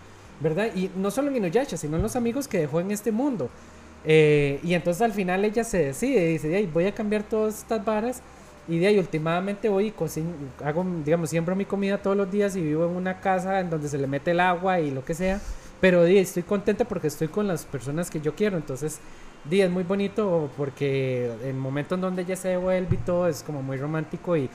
¿verdad? 0.40 0.68
Y 0.74 0.90
no 0.96 1.10
solo 1.10 1.28
en 1.28 1.36
Inuyasha, 1.36 1.76
sino 1.76 1.96
en 1.96 2.02
los 2.02 2.14
amigos 2.16 2.46
que 2.48 2.58
dejó 2.58 2.80
en 2.80 2.90
este 2.90 3.10
mundo. 3.10 3.48
Eh, 4.04 4.60
y 4.62 4.74
entonces 4.74 5.02
al 5.02 5.12
final 5.12 5.44
ella 5.44 5.64
se 5.64 5.78
decide, 5.86 6.26
dice, 6.28 6.46
"De 6.48 6.56
ahí, 6.56 6.66
voy 6.72 6.86
a 6.86 6.94
cambiar 6.94 7.24
todas 7.24 7.58
estas 7.58 7.84
varas 7.84 8.22
y 8.68 8.78
de 8.78 8.88
ahí 8.88 8.98
últimamente 8.98 9.68
voy 9.68 9.88
y 9.88 9.90
cocino, 9.92 10.30
hago, 10.64 10.84
digamos, 11.04 11.30
siembro 11.30 11.54
mi 11.54 11.64
comida 11.64 11.98
todos 11.98 12.16
los 12.16 12.30
días 12.30 12.56
y 12.56 12.62
vivo 12.62 12.84
en 12.84 12.96
una 12.96 13.20
casa 13.20 13.60
en 13.60 13.70
donde 13.70 13.88
se 13.88 13.98
le 13.98 14.06
mete 14.06 14.32
el 14.32 14.40
agua 14.40 14.80
y 14.80 14.90
lo 14.90 15.04
que 15.04 15.14
sea. 15.14 15.40
Pero 15.80 16.04
di, 16.04 16.18
estoy 16.18 16.42
contenta 16.42 16.84
porque 16.84 17.06
estoy 17.06 17.28
con 17.28 17.46
las 17.46 17.64
personas 17.64 18.10
que 18.10 18.20
yo 18.20 18.34
quiero. 18.34 18.56
Entonces, 18.56 18.98
di, 19.44 19.60
es 19.60 19.70
muy 19.70 19.84
bonito 19.84 20.50
porque 20.56 21.30
el 21.44 21.54
momento 21.54 21.94
en 21.94 22.00
donde 22.00 22.22
ella 22.22 22.34
se 22.36 22.48
devuelve 22.48 22.96
y 22.96 22.98
todo 22.98 23.28
es 23.28 23.42
como 23.42 23.62
muy 23.62 23.76
romántico 23.76 24.36
y 24.36 24.50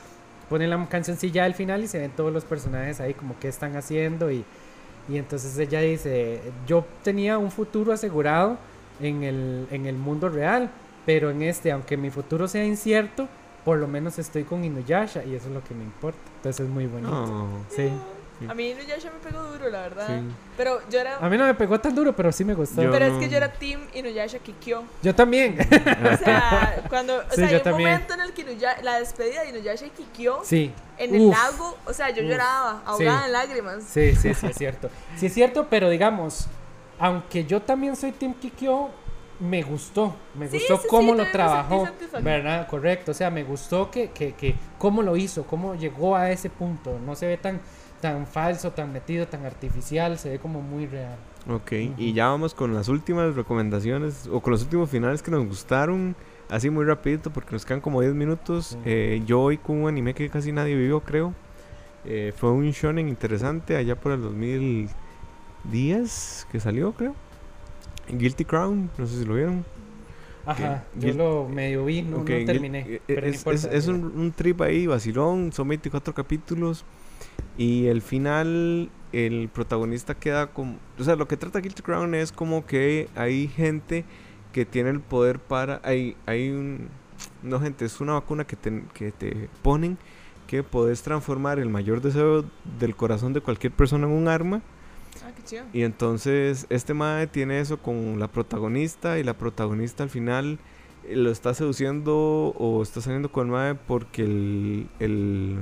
pone 0.49 0.67
la 0.67 0.85
cancioncilla 0.89 1.45
al 1.45 1.53
final 1.53 1.83
y 1.83 1.87
se 1.87 1.99
ven 1.99 2.11
todos 2.11 2.33
los 2.33 2.43
personajes 2.43 2.99
ahí 2.99 3.13
como 3.13 3.39
qué 3.39 3.47
están 3.47 3.77
haciendo 3.77 4.29
y, 4.29 4.43
y 5.07 5.17
entonces 5.17 5.57
ella 5.57 5.79
dice, 5.79 6.41
yo 6.67 6.85
tenía 7.03 7.37
un 7.37 7.51
futuro 7.51 7.93
asegurado 7.93 8.57
en 8.99 9.23
el, 9.23 9.67
en 9.71 9.85
el 9.85 9.95
mundo 9.95 10.27
real, 10.27 10.69
pero 11.05 11.29
en 11.31 11.41
este, 11.41 11.71
aunque 11.71 11.95
mi 11.95 12.09
futuro 12.09 12.49
sea 12.49 12.65
incierto, 12.65 13.29
por 13.65 13.77
lo 13.77 13.87
menos 13.87 14.17
estoy 14.19 14.43
con 14.43 14.63
Inuyasha 14.63 15.23
y 15.23 15.35
eso 15.35 15.47
es 15.47 15.53
lo 15.53 15.63
que 15.63 15.73
me 15.73 15.83
importa. 15.83 16.19
Entonces 16.37 16.65
es 16.65 16.71
muy 16.71 16.87
bonito. 16.87 17.11
Oh, 17.13 17.47
Sí. 17.75 17.91
A 18.49 18.55
mí 18.55 18.71
Inuyasha 18.71 19.11
me 19.11 19.19
pegó 19.19 19.43
duro, 19.43 19.69
la 19.69 19.81
verdad. 19.83 20.07
Sí. 20.07 20.25
Pero 20.57 20.81
yo 20.89 20.99
era. 20.99 21.17
A 21.17 21.29
mí 21.29 21.37
no 21.37 21.45
me 21.45 21.53
pegó 21.53 21.79
tan 21.79 21.93
duro, 21.93 22.15
pero 22.15 22.31
sí 22.31 22.43
me 22.43 22.55
gustó. 22.55 22.81
Yo- 22.81 22.87
Yo, 22.87 22.91
pero 22.91 23.05
es 23.05 23.13
que 23.19 23.29
yo 23.29 23.37
era 23.37 23.53
Team 23.53 23.81
Inuyasha 23.93 24.39
Kikyo. 24.39 24.83
también. 25.15 25.59
O 26.11 26.17
sea, 26.17 26.83
cuando. 26.89 27.17
O 27.19 27.21
Sí, 27.29 27.35
sea, 27.35 27.45
hay 27.45 27.51
yo 27.51 27.57
un 27.59 27.63
también. 27.63 27.89
momento 27.91 28.13
en 28.15 28.21
el 28.21 28.33
que 28.33 28.41
Inuya- 28.41 28.81
la 28.81 28.97
despedida 28.99 29.43
de 29.43 29.49
Inuyasha 29.49 29.85
y 29.85 29.89
Kikyo 29.91 30.39
sí. 30.43 30.73
en 30.97 31.13
el 31.13 31.29
lago. 31.29 31.77
O 31.85 31.93
sea, 31.93 32.09
yo 32.09 32.23
Uf. 32.23 32.29
lloraba, 32.31 32.81
ahogada 32.83 33.19
Sí. 33.19 33.25
en 33.27 33.31
lágrimas. 33.31 33.83
Sí, 33.83 34.15
sí, 34.15 34.33
sí, 34.33 34.47
es 34.47 34.57
cierto. 34.57 34.89
Sí, 35.17 35.27
es 35.27 35.33
cierto, 35.35 35.67
pero 35.69 35.87
digamos, 35.91 36.47
aunque 36.97 37.45
yo 37.45 37.61
también 37.61 37.95
soy 37.95 38.11
Team 38.11 38.33
Kikyo, 38.33 38.89
me 39.41 39.63
gustó. 39.63 40.15
Me 40.35 40.47
Sí, 40.47 40.57
gustó 40.57 40.77
sí, 40.77 40.83
sí, 40.83 40.87
cómo 40.89 41.13
lo 41.15 41.29
trabajó. 41.31 41.87
¿Verdad? 42.21 42.67
Correcto. 42.67 43.11
O 43.11 43.13
sea, 43.13 43.29
me 43.29 43.43
gustó 43.43 43.91
que, 43.91 44.11
que, 44.11 44.33
que 44.33 44.55
cómo 44.77 45.01
lo 45.01 45.17
hizo, 45.17 45.43
cómo 45.45 45.75
llegó 45.75 46.15
a 46.15 46.31
ese 46.31 46.49
punto. 46.49 46.97
No 47.05 47.15
se 47.15 47.27
ve 47.27 47.37
tan, 47.37 47.59
tan 47.99 48.25
falso, 48.27 48.71
tan 48.71 48.93
metido, 48.93 49.27
tan 49.27 49.45
artificial. 49.45 50.17
Se 50.17 50.29
ve 50.29 50.39
como 50.39 50.61
muy 50.61 50.85
real. 50.87 51.17
Ok, 51.49 51.71
y 51.97 52.13
ya 52.13 52.27
vamos 52.27 52.53
con 52.53 52.73
las 52.75 52.87
últimas 52.87 53.35
recomendaciones 53.35 54.29
o 54.31 54.41
con 54.41 54.51
los 54.51 54.61
últimos 54.61 54.89
finales 54.89 55.21
que 55.23 55.31
nos 55.31 55.45
gustaron. 55.45 56.15
Así 56.49 56.69
muy 56.69 56.85
rapidito 56.85 57.31
porque 57.31 57.53
nos 57.53 57.65
quedan 57.65 57.81
como 57.81 57.99
10 58.01 58.13
minutos. 58.13 58.77
Eh, 58.85 59.23
yo 59.25 59.41
hoy 59.41 59.57
con 59.57 59.81
un 59.81 59.87
anime 59.87 60.13
que 60.13 60.29
casi 60.29 60.51
nadie 60.51 60.75
vio, 60.75 60.99
creo. 60.99 61.33
Eh, 62.05 62.31
fue 62.35 62.51
un 62.51 62.69
shonen 62.71 63.09
interesante 63.09 63.75
allá 63.75 63.95
por 63.95 64.11
el 64.11 64.21
2010 64.21 66.47
que 66.51 66.59
salió, 66.59 66.91
creo. 66.93 67.15
Guilty 68.11 68.45
Crown, 68.45 68.89
no 68.97 69.07
sé 69.07 69.19
si 69.19 69.25
lo 69.25 69.35
vieron. 69.35 69.65
Ajá. 70.45 70.83
Yo 70.99 71.13
lo 71.13 71.47
medio 71.47 71.85
vi, 71.85 72.01
no, 72.01 72.17
Ok, 72.17 72.29
no 72.29 72.45
terminé. 72.45 72.79
eh, 72.87 73.01
pero 73.05 73.21
no 73.21 73.27
es, 73.27 73.35
importa, 73.37 73.57
es- 73.59 73.65
es 73.73 73.87
un, 73.87 74.03
un 74.05 74.31
trip 74.31 74.61
ahí, 74.61 74.87
vacilón. 74.87 75.51
Son 75.53 75.67
24 75.67 76.13
capítulos. 76.13 76.83
Y 77.57 77.87
el 77.87 78.01
final, 78.01 78.89
el 79.13 79.49
protagonista 79.53 80.15
queda 80.15 80.47
como. 80.47 80.77
O 80.99 81.03
sea, 81.03 81.15
lo 81.15 81.27
que 81.27 81.37
trata 81.37 81.59
Guilty 81.59 81.81
Crown 81.83 82.15
es 82.15 82.31
como 82.31 82.65
que 82.65 83.07
hay 83.15 83.47
gente 83.49 84.03
que 84.53 84.65
tiene 84.65 84.89
el 84.89 84.99
poder 84.99 85.37
para. 85.39 85.79
Hay, 85.83 86.15
hay 86.25 86.49
un. 86.49 86.87
No, 87.43 87.59
gente, 87.59 87.85
es 87.85 88.01
una 88.01 88.13
vacuna 88.13 88.45
que 88.45 88.55
te, 88.55 88.83
que 88.93 89.11
te 89.11 89.47
ponen 89.61 89.97
que 90.47 90.63
podés 90.63 91.01
transformar 91.01 91.59
el 91.59 91.69
mayor 91.69 92.01
deseo 92.01 92.43
del 92.79 92.95
corazón 92.95 93.31
de 93.31 93.39
cualquier 93.41 93.71
persona 93.71 94.05
en 94.07 94.13
un 94.13 94.27
arma. 94.27 94.61
Ah. 95.53 95.65
Y 95.73 95.83
entonces 95.83 96.65
este 96.69 96.93
mae 96.93 97.27
tiene 97.27 97.59
eso 97.59 97.77
con 97.77 98.19
la 98.19 98.27
protagonista 98.27 99.19
y 99.19 99.23
la 99.23 99.37
protagonista 99.37 100.03
al 100.03 100.09
final 100.09 100.59
eh, 101.07 101.15
lo 101.15 101.31
está 101.31 101.53
seduciendo 101.53 102.15
o 102.57 102.81
está 102.81 103.01
saliendo 103.01 103.31
con 103.31 103.47
el 103.47 103.51
mae 103.51 103.75
porque 103.75 104.23
el, 104.23 105.59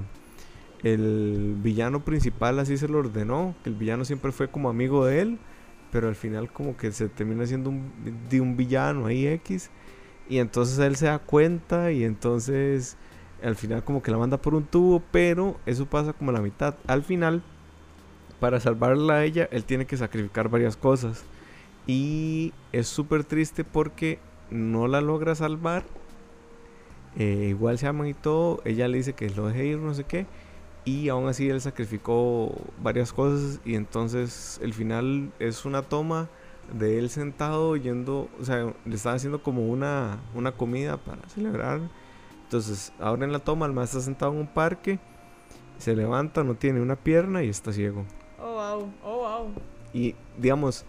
el, 0.83 1.55
villano 1.61 2.03
principal 2.03 2.59
así 2.59 2.77
se 2.77 2.87
lo 2.87 2.99
ordenó, 2.99 3.55
que 3.63 3.69
el 3.69 3.75
villano 3.75 4.05
siempre 4.05 4.31
fue 4.31 4.49
como 4.49 4.69
amigo 4.69 5.05
de 5.05 5.21
él, 5.21 5.39
pero 5.91 6.07
al 6.07 6.15
final 6.15 6.51
como 6.51 6.77
que 6.77 6.91
se 6.91 7.09
termina 7.09 7.45
siendo 7.45 7.73
de 8.29 8.41
un 8.41 8.57
villano 8.57 9.07
ahí 9.07 9.27
X 9.27 9.69
y 10.29 10.37
entonces 10.37 10.77
él 10.79 10.95
se 10.95 11.07
da 11.07 11.19
cuenta 11.19 11.91
y 11.91 12.03
entonces 12.03 12.97
al 13.43 13.55
final 13.55 13.83
como 13.83 14.01
que 14.01 14.11
la 14.11 14.17
manda 14.17 14.37
por 14.37 14.53
un 14.53 14.65
tubo, 14.65 15.01
pero 15.11 15.57
eso 15.65 15.85
pasa 15.85 16.13
como 16.13 16.31
la 16.31 16.41
mitad. 16.41 16.75
Al 16.87 17.03
final 17.03 17.43
para 18.39 18.59
salvarla 18.59 19.15
a 19.15 19.25
ella, 19.25 19.49
él 19.51 19.63
tiene 19.65 19.85
que 19.85 19.97
sacrificar 19.97 20.49
varias 20.49 20.77
cosas. 20.77 21.23
Y 21.87 22.53
es 22.71 22.87
súper 22.87 23.23
triste 23.23 23.63
porque 23.63 24.19
no 24.51 24.87
la 24.87 25.01
logra 25.01 25.35
salvar. 25.35 25.83
Eh, 27.17 27.47
igual 27.49 27.77
se 27.79 27.87
aman 27.87 28.07
y 28.07 28.13
todo. 28.13 28.61
Ella 28.65 28.87
le 28.87 28.97
dice 28.97 29.13
que 29.13 29.29
lo 29.29 29.47
deje 29.47 29.65
ir, 29.65 29.79
no 29.79 29.93
sé 29.93 30.03
qué. 30.03 30.25
Y 30.85 31.09
aún 31.09 31.27
así 31.27 31.49
él 31.49 31.61
sacrificó 31.61 32.53
varias 32.81 33.11
cosas. 33.11 33.59
Y 33.65 33.75
entonces 33.75 34.59
el 34.61 34.73
final 34.73 35.31
es 35.39 35.65
una 35.65 35.81
toma 35.81 36.29
de 36.73 36.99
él 36.99 37.09
sentado 37.09 37.75
yendo. 37.75 38.29
O 38.39 38.45
sea, 38.45 38.73
le 38.85 38.95
están 38.95 39.15
haciendo 39.15 39.41
como 39.41 39.67
una, 39.67 40.19
una 40.35 40.51
comida 40.51 40.97
para 40.97 41.27
celebrar. 41.29 41.81
Entonces, 42.43 42.93
ahora 42.99 43.25
en 43.25 43.31
la 43.31 43.39
toma, 43.39 43.65
el 43.65 43.73
maestro 43.73 43.99
está 43.99 44.05
sentado 44.05 44.31
en 44.33 44.39
un 44.39 44.47
parque. 44.47 44.99
Se 45.77 45.95
levanta, 45.95 46.43
no 46.43 46.55
tiene 46.55 46.81
una 46.81 46.95
pierna 46.95 47.43
y 47.43 47.49
está 47.49 47.71
ciego. 47.71 48.05
Oh, 48.41 48.53
wow. 48.55 48.93
Oh, 49.03 49.17
wow. 49.17 49.53
Y 49.93 50.15
digamos, 50.37 50.85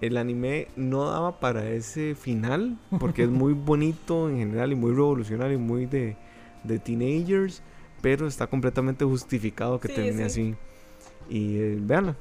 el 0.00 0.16
anime 0.16 0.68
no 0.76 1.10
daba 1.10 1.38
para 1.40 1.68
ese 1.70 2.14
final, 2.14 2.78
porque 2.98 3.24
es 3.24 3.30
muy 3.30 3.52
bonito 3.66 4.28
en 4.28 4.38
general 4.38 4.72
y 4.72 4.74
muy 4.74 4.90
revolucionario 4.92 5.54
y 5.56 5.60
muy 5.60 5.86
de, 5.86 6.16
de 6.62 6.78
teenagers, 6.78 7.62
pero 8.02 8.26
está 8.26 8.46
completamente 8.46 9.04
justificado 9.04 9.80
que 9.80 9.88
Sí, 9.88 9.94
termine 9.94 10.16
sí. 10.16 10.22
así. 10.22 10.54
Y 11.28 11.56
eh, 11.56 11.78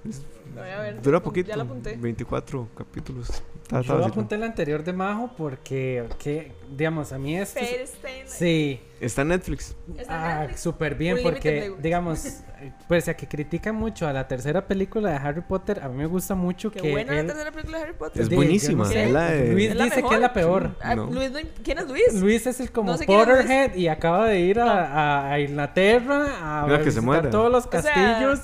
es- 0.10 0.26
Lo 0.56 0.62
voy 0.62 0.70
a 0.70 0.80
ver. 0.82 1.02
dura 1.02 1.20
Ya 1.20 1.24
poquito, 1.24 1.56
lo 1.56 1.62
apunté. 1.64 1.96
24 1.98 2.68
capítulos. 2.78 3.30
Está- 3.30 3.80
está 3.80 3.94
Yo 3.94 4.06
apunté 4.06 4.36
el 4.36 4.44
anterior 4.44 4.84
de 4.84 4.94
Majo 4.94 5.32
porque, 5.38 6.04
que, 6.20 6.52
digamos, 6.76 7.12
a 7.14 7.18
mí 7.18 7.38
Night. 7.38 8.28
Sí, 8.28 8.82
Está 9.00 9.24
en 9.24 9.30
Netflix. 9.30 9.76
Está 9.98 10.44
en 10.46 10.52
Ah, 10.52 10.58
súper 10.58 10.96
bien 10.96 11.18
porque, 11.22 11.74
digamos, 11.82 12.24
pese 12.88 13.12
a 13.12 13.18
que 13.18 13.28
critican 13.28 13.76
mucho 13.76 14.08
a 14.08 14.14
la 14.14 14.28
tercera 14.30 14.66
película 14.66 15.10
de 15.10 15.16
Harry 15.18 15.42
Potter, 15.42 15.82
a 15.84 15.90
mí 15.90 15.98
me 15.98 16.06
gusta 16.06 16.36
mucho 16.36 16.72
Qué 16.72 16.80
que 16.80 16.92
buena 16.92 17.12
él- 17.20 17.28
la 17.28 17.34
tercera 17.34 17.52
película 17.52 17.78
de 17.80 17.84
Harry 17.84 17.94
Potter. 17.94 18.22
Es 18.22 18.30
buenísima. 18.30 18.84
yo 18.84 18.90
no 18.90 18.94
sé. 18.94 19.04
es 19.06 19.12
la 19.12 19.32
de- 19.32 19.52
Luis 19.54 19.70
¿Es 19.72 19.76
la 19.76 19.84
dice 19.86 20.04
que 20.04 20.16
es 20.16 20.22
la 20.22 20.34
peor. 20.34 20.72
Ah, 20.82 20.96
No. 20.96 21.08
Luis, 21.08 21.32
¿Quién 21.64 21.80
es 21.80 21.88
Luis? 21.88 22.14
Luis 22.22 22.48
es 22.48 22.60
el 22.62 22.72
como 22.72 22.92
No 22.92 22.98
sé 22.98 23.04
es. 23.04 23.08
Potterhead 23.08 23.76
y 23.76 23.88
acaba 23.90 24.28
de 24.28 24.40
ir 24.40 24.60
a, 24.62 24.84
a- 24.86 25.32
a 25.34 25.40
Inglaterra 25.42 26.62
a 26.62 26.66
Mira 26.66 26.82
que 26.82 26.92
se 26.92 27.02
todos 27.32 27.52
los 27.52 27.66
O 27.66 27.70
sea, 27.72 27.82
castillos. 27.82 28.40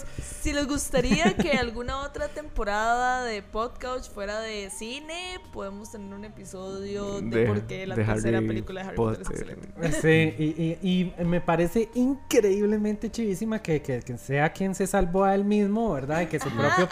Si 0.50 0.56
les 0.56 0.66
gustaría 0.68 1.36
que 1.38 1.52
alguna 1.52 2.02
otra 2.02 2.28
temporada 2.28 3.24
de 3.24 3.44
podcast 3.44 4.12
fuera 4.12 4.40
de 4.40 4.72
cine, 4.72 5.40
podemos 5.54 5.92
tener 5.92 6.12
un 6.12 6.26
episodio 6.26 7.22
de, 7.22 7.42
De- 7.42 7.46
por 7.46 7.68
qué 7.68 7.86
la 7.86 7.96
de 7.96 8.04
tercera 8.04 8.40
Harry 8.40 8.48
película 8.48 8.82
de 8.82 8.88
Harry 8.88 8.96
Potter, 8.98 9.24
Potter. 9.26 9.36
es 9.36 9.92
excelente. 9.92 10.36
Sí, 10.38 10.44
y, 10.44 10.88
y- 10.88 11.14
y 11.20 11.24
me 11.24 11.40
parece 11.40 11.90
increíblemente 11.94 13.12
chivísima 13.12 13.62
que, 13.62 13.84
que- 13.84 14.02
que 14.02 14.18
sea 14.18 14.52
quien 14.52 14.74
se 14.74 14.88
salvó 14.88 15.24
a 15.24 15.36
él 15.36 15.46
mismo, 15.46 15.94
¿verdad? 15.94 16.22
Y 16.22 16.26
que 16.26 16.40
su 16.40 16.48
Ajá, 16.48 16.58
propio 16.58 16.86
ajá. 16.86 16.90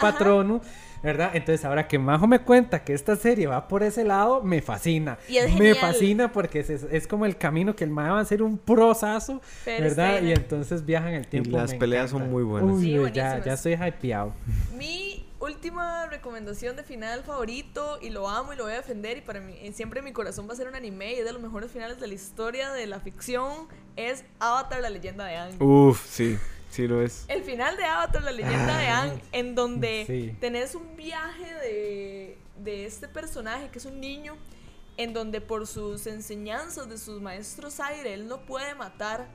¿Verdad? 1.02 1.30
Entonces, 1.34 1.64
ahora 1.64 1.86
que 1.88 1.98
Majo 1.98 2.26
me 2.26 2.40
cuenta 2.40 2.84
que 2.84 2.92
esta 2.94 3.16
serie 3.16 3.46
va 3.46 3.68
por 3.68 3.82
ese 3.82 4.04
lado, 4.04 4.42
me 4.42 4.60
fascina. 4.62 5.18
Y 5.28 5.36
es 5.38 5.46
me 5.50 5.56
genial. 5.56 5.76
fascina 5.76 6.32
porque 6.32 6.60
es, 6.60 6.70
es 6.70 7.06
como 7.06 7.26
el 7.26 7.36
camino 7.36 7.74
que 7.76 7.84
el 7.84 7.90
Majo 7.90 8.14
va 8.14 8.18
a 8.18 8.22
hacer 8.22 8.42
un 8.42 8.58
prosazo, 8.58 9.40
¿verdad? 9.66 10.22
Y 10.22 10.32
entonces 10.32 10.84
viajan 10.84 11.14
el 11.14 11.22
Y 11.22 11.26
tiempo. 11.26 11.56
las 11.56 11.72
me 11.72 11.78
peleas 11.78 12.10
encanta. 12.10 12.24
son 12.24 12.32
muy 12.32 12.42
buenas. 12.42 12.76
Uy, 12.76 12.82
Sí, 12.82 12.96
ya, 13.12 13.42
ya 13.44 13.52
estoy 13.54 13.74
hypeado. 13.74 14.32
Mi 14.76 15.24
última 15.40 16.06
recomendación 16.06 16.74
de 16.74 16.82
final 16.82 17.22
favorito 17.22 17.98
y 18.02 18.10
lo 18.10 18.28
amo 18.28 18.52
y 18.52 18.56
lo 18.56 18.64
voy 18.64 18.72
a 18.72 18.76
defender 18.76 19.16
y 19.18 19.20
para 19.20 19.40
mí 19.40 19.54
eh, 19.60 19.72
siempre 19.72 20.02
mi 20.02 20.12
corazón 20.12 20.48
va 20.48 20.52
a 20.52 20.56
ser 20.56 20.66
un 20.66 20.74
anime 20.74 21.12
y 21.14 21.18
es 21.20 21.24
de 21.24 21.32
los 21.32 21.40
mejores 21.40 21.70
finales 21.70 22.00
de 22.00 22.08
la 22.08 22.14
historia 22.14 22.72
de 22.72 22.86
la 22.88 22.98
ficción 22.98 23.68
es 23.94 24.24
Avatar 24.40 24.80
la 24.80 24.90
leyenda 24.90 25.24
de 25.26 25.36
Aang. 25.36 25.62
Uf, 25.62 26.04
sí, 26.08 26.36
sí 26.70 26.86
lo 26.86 27.02
es. 27.02 27.24
El 27.28 27.42
final 27.42 27.76
de 27.76 27.84
Avatar 27.84 28.22
la 28.22 28.32
leyenda 28.32 28.78
de 28.78 28.86
Aang 28.88 29.20
en 29.32 29.54
donde 29.54 30.04
Sí. 30.06 30.36
tenés 30.40 30.74
un 30.74 30.96
viaje 30.96 31.54
de, 31.54 32.38
de 32.58 32.86
este 32.86 33.08
personaje 33.08 33.68
que 33.70 33.78
es 33.78 33.84
un 33.84 34.00
niño 34.00 34.36
en 34.96 35.12
donde 35.12 35.40
por 35.40 35.66
sus 35.66 36.06
enseñanzas 36.06 36.88
de 36.88 36.98
sus 36.98 37.20
maestros 37.20 37.78
aire 37.80 38.14
él 38.14 38.26
no 38.28 38.40
puede 38.46 38.74
matar 38.74 39.28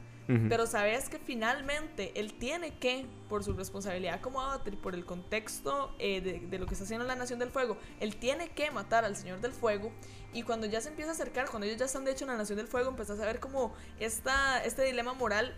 pero 0.47 0.65
sabes 0.67 1.09
que 1.09 1.19
finalmente 1.19 2.13
él 2.17 2.33
tiene 2.35 2.73
que, 2.79 3.05
por 3.27 3.43
su 3.43 3.51
responsabilidad 3.51 4.21
como 4.21 4.39
avatar 4.39 4.73
y 4.73 4.77
por 4.77 4.95
el 4.95 5.03
contexto 5.05 5.93
eh, 5.99 6.21
de, 6.21 6.39
de 6.39 6.59
lo 6.59 6.65
que 6.65 6.75
está 6.75 6.85
haciendo 6.85 7.05
la 7.05 7.15
Nación 7.17 7.39
del 7.39 7.49
Fuego, 7.49 7.75
él 7.99 8.15
tiene 8.15 8.47
que 8.47 8.71
matar 8.71 9.03
al 9.03 9.17
Señor 9.17 9.41
del 9.41 9.51
Fuego. 9.51 9.91
Y 10.31 10.43
cuando 10.43 10.65
ya 10.65 10.79
se 10.79 10.87
empieza 10.87 11.11
a 11.11 11.13
acercar, 11.13 11.49
cuando 11.49 11.65
ellos 11.67 11.77
ya 11.77 11.85
están 11.87 12.05
de 12.05 12.11
hecho 12.13 12.23
en 12.23 12.31
la 12.31 12.37
Nación 12.37 12.57
del 12.57 12.67
Fuego, 12.69 12.89
empezás 12.89 13.19
a 13.19 13.25
ver 13.25 13.41
como 13.41 13.73
esta, 13.99 14.63
este 14.63 14.83
dilema 14.85 15.13
moral 15.13 15.57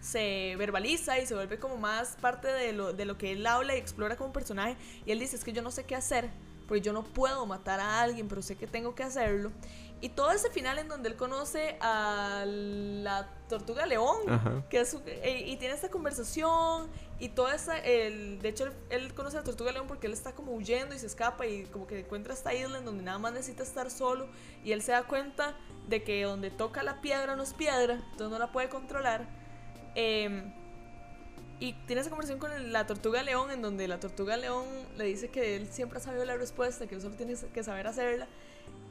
se 0.00 0.54
verbaliza 0.56 1.18
y 1.18 1.26
se 1.26 1.34
vuelve 1.34 1.58
como 1.58 1.76
más 1.76 2.16
parte 2.20 2.48
de 2.48 2.72
lo, 2.72 2.92
de 2.92 3.04
lo 3.04 3.18
que 3.18 3.32
él 3.32 3.46
habla 3.46 3.74
y 3.74 3.78
explora 3.78 4.16
como 4.16 4.32
personaje. 4.32 4.76
Y 5.06 5.12
él 5.12 5.18
dice, 5.18 5.36
es 5.36 5.44
que 5.44 5.52
yo 5.52 5.62
no 5.62 5.70
sé 5.70 5.84
qué 5.84 5.94
hacer, 5.96 6.30
porque 6.66 6.80
yo 6.80 6.92
no 6.92 7.02
puedo 7.04 7.46
matar 7.46 7.80
a 7.80 8.00
alguien, 8.02 8.28
pero 8.28 8.42
sé 8.42 8.56
que 8.56 8.66
tengo 8.66 8.94
que 8.94 9.02
hacerlo. 9.02 9.50
Y 10.00 10.10
todo 10.10 10.30
ese 10.30 10.48
final 10.50 10.78
en 10.78 10.86
donde 10.86 11.08
él 11.08 11.16
conoce 11.16 11.76
a 11.80 12.44
la 12.46 13.28
tortuga 13.48 13.84
león, 13.84 14.16
Ajá. 14.28 14.62
que 14.70 14.78
es 14.80 14.90
su- 14.90 15.02
eh, 15.06 15.42
y 15.44 15.56
tiene 15.56 15.74
esta 15.74 15.88
conversación 15.88 16.88
y 17.18 17.30
toda 17.30 17.56
esa, 17.56 17.76
el, 17.78 18.38
de 18.40 18.48
hecho 18.48 18.66
él, 18.66 18.72
él 18.90 19.14
conoce 19.14 19.38
a 19.38 19.40
la 19.40 19.44
tortuga 19.44 19.72
león 19.72 19.86
porque 19.88 20.06
él 20.06 20.12
está 20.12 20.36
como 20.36 20.52
huyendo 20.52 20.94
y 20.94 21.00
se 21.00 21.06
escapa 21.06 21.46
y 21.46 21.64
como 21.64 21.88
que 21.88 21.98
encuentra 21.98 22.32
esta 22.32 22.54
isla 22.54 22.78
en 22.78 22.84
donde 22.84 23.02
nada 23.02 23.18
más 23.18 23.32
necesita 23.32 23.64
estar 23.64 23.90
solo 23.90 24.28
y 24.62 24.70
él 24.70 24.82
se 24.82 24.92
da 24.92 25.02
cuenta 25.02 25.56
de 25.88 26.04
que 26.04 26.22
donde 26.22 26.50
toca 26.52 26.84
la 26.84 27.00
piedra 27.00 27.34
no 27.34 27.42
es 27.42 27.52
piedra, 27.54 27.94
entonces 27.94 28.30
no 28.30 28.38
la 28.38 28.52
puede 28.52 28.68
controlar. 28.68 29.26
Em, 30.00 30.52
y 31.58 31.72
tiene 31.88 32.02
esa 32.02 32.08
conversación 32.08 32.38
con 32.38 32.72
la 32.72 32.86
tortuga 32.86 33.20
león 33.24 33.50
en 33.50 33.62
donde 33.62 33.88
la 33.88 33.98
tortuga 33.98 34.36
león 34.36 34.64
le 34.96 35.06
dice 35.06 35.28
que 35.28 35.56
él 35.56 35.66
siempre 35.72 35.98
ha 35.98 36.00
sabido 36.00 36.24
la 36.24 36.36
respuesta, 36.36 36.86
que 36.86 36.94
él 36.94 37.00
solo 37.00 37.16
tiene 37.16 37.34
que 37.52 37.64
saber 37.64 37.88
hacerla. 37.88 38.28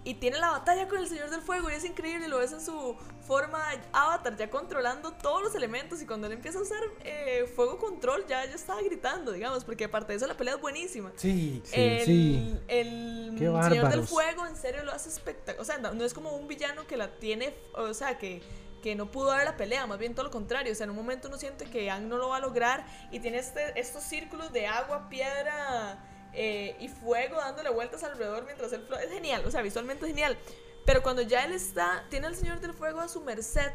Y 0.03 0.15
tiene 0.15 0.37
la 0.37 0.49
batalla 0.49 0.89
con 0.89 0.99
el 0.99 1.07
Señor 1.07 1.29
del 1.29 1.41
Fuego 1.41 1.69
y 1.69 1.75
es 1.75 1.85
increíble, 1.85 2.27
lo 2.27 2.39
ves 2.39 2.51
en 2.51 2.59
su 2.59 2.97
forma 3.25 3.57
avatar, 3.93 4.35
ya 4.35 4.49
controlando 4.49 5.13
todos 5.13 5.41
los 5.41 5.55
elementos 5.55 6.01
y 6.01 6.05
cuando 6.05 6.27
él 6.27 6.33
empieza 6.33 6.59
a 6.59 6.61
usar 6.61 6.79
eh, 7.05 7.49
fuego 7.55 7.77
control 7.77 8.25
ya, 8.27 8.45
ya 8.45 8.55
estaba 8.55 8.81
gritando, 8.81 9.31
digamos, 9.31 9.63
porque 9.63 9.85
aparte 9.85 10.11
de 10.11 10.17
eso 10.17 10.27
la 10.27 10.35
pelea 10.35 10.55
es 10.55 10.61
buenísima. 10.61 11.13
Sí, 11.15 11.61
sí, 11.63 11.73
el, 11.73 12.05
sí. 12.05 12.59
el 12.67 13.35
Qué 13.37 13.45
Señor 13.45 13.89
del. 13.89 14.03
Fuego 14.05 14.45
en 14.45 14.57
serio 14.57 14.83
lo 14.83 14.91
hace 14.91 15.07
espectacular. 15.07 15.61
O 15.61 15.65
sea, 15.65 15.77
no, 15.77 15.93
no 15.93 16.03
es 16.03 16.13
como 16.13 16.35
un 16.35 16.49
villano 16.49 16.85
que 16.85 16.97
la 16.97 17.17
tiene, 17.17 17.53
o 17.73 17.93
sea, 17.93 18.17
que, 18.17 18.41
que 18.81 18.95
no 18.95 19.11
pudo 19.11 19.27
dar 19.27 19.45
la 19.45 19.57
pelea, 19.57 19.85
más 19.87 19.97
bien 19.97 20.13
todo 20.13 20.25
lo 20.25 20.31
contrario. 20.31 20.71
O 20.71 20.75
sea, 20.75 20.85
en 20.85 20.91
un 20.91 20.95
momento 20.95 21.27
uno 21.27 21.37
siente 21.37 21.65
que 21.65 21.89
Ang 21.89 22.07
no 22.07 22.17
lo 22.17 22.29
va 22.29 22.37
a 22.37 22.39
lograr 22.39 22.85
y 23.11 23.19
tiene 23.19 23.39
este, 23.39 23.79
estos 23.79 24.03
círculos 24.03 24.51
de 24.51 24.67
agua, 24.67 25.09
piedra 25.09 26.03
eh, 26.33 26.75
y 26.79 26.87
fuego 26.87 27.37
dándole 27.37 27.69
vueltas 27.69 28.03
alrededor 28.03 28.45
mientras 28.45 28.71
él 28.73 28.83
flota. 28.85 29.03
Es 29.03 29.11
genial, 29.11 29.43
o 29.45 29.51
sea, 29.51 29.61
visualmente 29.61 30.05
es 30.05 30.11
genial. 30.11 30.37
Pero 30.85 31.03
cuando 31.03 31.21
ya 31.21 31.43
él 31.43 31.51
está, 31.51 32.05
tiene 32.09 32.27
al 32.27 32.35
Señor 32.35 32.59
del 32.61 32.73
Fuego 32.73 33.01
a 33.01 33.07
su 33.07 33.21
merced 33.21 33.71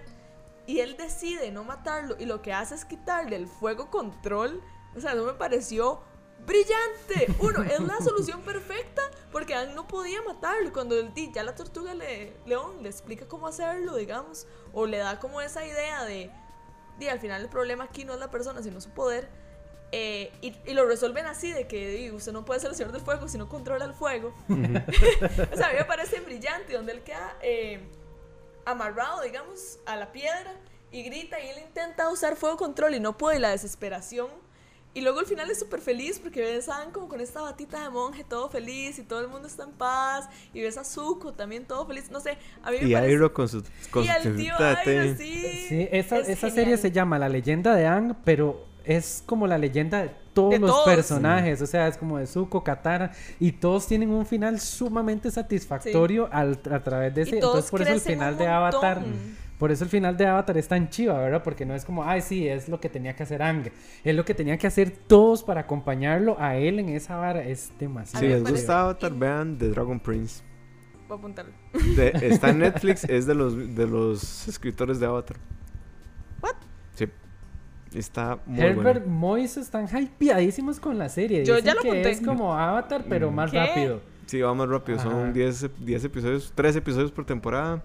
y 0.66 0.80
él 0.80 0.96
decide 0.96 1.50
no 1.50 1.64
matarlo 1.64 2.16
y 2.18 2.24
lo 2.24 2.40
que 2.40 2.52
hace 2.52 2.74
es 2.74 2.84
quitarle 2.84 3.36
el 3.36 3.48
fuego 3.48 3.90
control, 3.90 4.62
o 4.96 5.00
sea, 5.00 5.12
eso 5.12 5.24
me 5.24 5.34
pareció 5.34 6.00
brillante. 6.46 7.34
Uno, 7.38 7.62
es 7.62 7.80
la 7.80 7.98
solución 8.02 8.42
perfecta 8.42 9.02
porque 9.30 9.54
no 9.74 9.86
podía 9.88 10.22
matarlo. 10.22 10.72
Cuando 10.72 10.98
el, 10.98 11.12
ya 11.32 11.42
la 11.44 11.54
tortuga 11.54 11.94
le, 11.94 12.32
león 12.46 12.82
le 12.82 12.88
explica 12.88 13.26
cómo 13.26 13.46
hacerlo, 13.46 13.96
digamos, 13.96 14.46
o 14.72 14.86
le 14.86 14.98
da 14.98 15.18
como 15.20 15.40
esa 15.40 15.64
idea 15.66 16.04
de, 16.04 16.30
di, 16.98 17.08
al 17.08 17.20
final 17.20 17.42
el 17.42 17.48
problema 17.48 17.84
aquí 17.84 18.04
no 18.04 18.14
es 18.14 18.20
la 18.20 18.30
persona, 18.30 18.62
sino 18.62 18.80
su 18.80 18.90
poder. 18.90 19.28
eh, 19.92 20.32
y, 20.40 20.56
y 20.64 20.74
lo 20.74 20.86
resuelven 20.86 21.26
así, 21.26 21.52
de 21.52 21.66
que 21.68 22.10
usted 22.12 22.32
no 22.32 22.44
puede 22.44 22.60
ser 22.60 22.70
el 22.70 22.76
señor 22.76 22.92
del 22.92 23.02
fuego 23.02 23.28
si 23.28 23.36
no 23.38 23.48
controla 23.48 23.84
el 23.84 23.94
fuego. 23.94 24.34
o 24.48 25.56
sea, 25.56 25.68
a 25.68 25.72
mí 25.72 25.78
me 25.78 25.84
parece 25.84 26.20
brillante, 26.20 26.72
donde 26.74 26.92
él 26.92 27.02
queda 27.02 27.36
eh, 27.42 27.80
amarrado, 28.64 29.20
digamos, 29.22 29.78
a 29.86 29.96
la 29.96 30.12
piedra 30.12 30.54
y 30.90 31.02
grita 31.04 31.40
y 31.40 31.48
él 31.48 31.58
intenta 31.58 32.08
usar 32.10 32.36
fuego 32.36 32.56
control 32.56 32.94
y 32.94 33.00
no 33.00 33.16
puede, 33.18 33.36
y 33.38 33.40
la 33.40 33.50
desesperación. 33.50 34.28
Y 34.94 35.00
luego 35.00 35.20
al 35.20 35.26
final 35.26 35.50
es 35.50 35.58
súper 35.58 35.80
feliz 35.80 36.18
porque 36.18 36.40
ves 36.42 36.68
a 36.68 36.84
como 36.92 37.08
con 37.08 37.20
esta 37.20 37.40
batita 37.40 37.82
de 37.82 37.88
monje 37.88 38.24
todo 38.24 38.50
feliz 38.50 38.98
y 38.98 39.02
todo 39.02 39.20
el 39.20 39.28
mundo 39.28 39.48
está 39.48 39.64
en 39.64 39.70
paz. 39.70 40.28
Y 40.52 40.60
ves 40.60 40.76
a 40.76 40.84
Zuko 40.84 41.32
también 41.32 41.64
todo 41.64 41.86
feliz. 41.86 42.10
No 42.10 42.20
sé, 42.20 42.36
a 42.62 42.70
mí 42.70 42.76
me 42.82 42.88
Y 42.88 42.92
parece... 42.92 43.10
Airo 43.12 43.32
con 43.32 43.48
su, 43.48 43.62
con 43.90 44.02
y 44.04 44.06
su 44.06 44.12
al 44.12 44.36
tío. 44.36 44.54
Airo, 44.58 45.14
sí. 45.16 45.66
Sí, 45.68 45.88
esa, 45.90 46.18
es 46.18 46.28
esa 46.28 46.50
serie 46.50 46.76
se 46.76 46.90
llama 46.90 47.18
La 47.18 47.30
leyenda 47.30 47.74
de 47.74 47.86
Aang, 47.86 48.16
pero 48.24 48.66
es 48.84 49.22
como 49.24 49.46
la 49.46 49.56
leyenda 49.56 50.02
de 50.02 50.10
todos 50.34 50.50
De 50.50 50.58
los 50.58 50.70
todos. 50.70 50.84
personajes, 50.94 51.62
o 51.62 51.66
sea, 51.66 51.88
es 51.88 51.96
como 51.96 52.18
de 52.18 52.26
Zuko, 52.26 52.64
Katara, 52.64 53.12
y 53.38 53.52
todos 53.52 53.86
tienen 53.86 54.10
un 54.10 54.26
final 54.26 54.58
sumamente 54.60 55.30
satisfactorio 55.30 56.28
al- 56.32 56.58
a 56.70 56.82
través 56.82 57.14
de 57.14 57.22
ese. 57.22 57.36
Y 57.36 57.40
todos 57.40 57.54
Entonces, 57.66 57.70
por 57.70 57.82
eso 57.82 57.92
el 57.92 58.00
final 58.00 58.36
de 58.36 58.46
Avatar. 58.46 59.02
Por 59.62 59.70
eso 59.70 59.84
el 59.84 59.90
final 59.90 60.16
de 60.16 60.26
Avatar 60.26 60.58
es 60.58 60.66
tan 60.66 60.88
chiva, 60.90 61.16
¿verdad? 61.20 61.40
Porque 61.44 61.64
no 61.64 61.72
es 61.72 61.84
como, 61.84 62.02
ay, 62.02 62.20
sí, 62.20 62.48
es 62.48 62.68
lo 62.68 62.80
que 62.80 62.88
tenía 62.88 63.14
que 63.14 63.22
hacer 63.22 63.40
Aang, 63.42 63.70
es 64.02 64.14
lo 64.16 64.24
que 64.24 64.34
tenía 64.34 64.58
que 64.58 64.66
hacer 64.66 64.90
todos 64.90 65.44
para 65.44 65.60
acompañarlo 65.60 66.34
a 66.40 66.56
él 66.56 66.80
en 66.80 66.88
esa 66.88 67.14
vara, 67.14 67.44
es 67.44 67.70
demasiado. 67.78 68.24
Si 68.26 68.28
les 68.28 68.42
gusta 68.42 68.80
Avatar, 68.80 69.12
vean 69.14 69.56
The 69.58 69.68
Dragon 69.68 70.00
Prince. 70.00 70.42
Voy 71.06 71.14
a 71.16 71.18
apuntarlo. 71.20 71.52
De- 71.94 72.10
está 72.22 72.50
en 72.50 72.58
Netflix, 72.66 73.04
es 73.04 73.24
de 73.26 73.36
los, 73.36 73.76
de 73.76 73.86
los 73.86 74.48
escritores 74.48 74.98
de 74.98 75.06
Avatar. 75.06 75.36
What? 76.42 76.56
Sí. 76.96 77.06
Está 77.94 78.40
muy 78.46 78.58
Herbert 78.60 79.04
bueno. 79.04 79.16
Moise 79.20 79.60
están 79.60 79.86
hypeadísimos 79.86 80.80
con 80.80 80.98
la 80.98 81.08
serie. 81.08 81.44
Yo 81.44 81.54
Dicen 81.54 81.66
ya 81.66 81.74
lo 81.74 81.82
que 81.82 81.88
apunté. 81.90 82.10
Es 82.10 82.20
como 82.20 82.52
Avatar, 82.52 83.04
pero 83.08 83.30
Mm. 83.30 83.34
más 83.36 83.50
¿Qué? 83.52 83.58
rápido. 83.64 84.00
Sí, 84.26 84.40
va 84.40 84.52
más 84.54 84.68
rápido. 84.68 84.98
Ajá. 84.98 85.08
Son 85.08 85.32
10, 85.32 85.62
ep- 85.64 85.76
10 85.78 86.04
episodios, 86.04 86.52
3 86.52 86.74
episodios 86.74 87.12
por 87.12 87.24
temporada. 87.26 87.84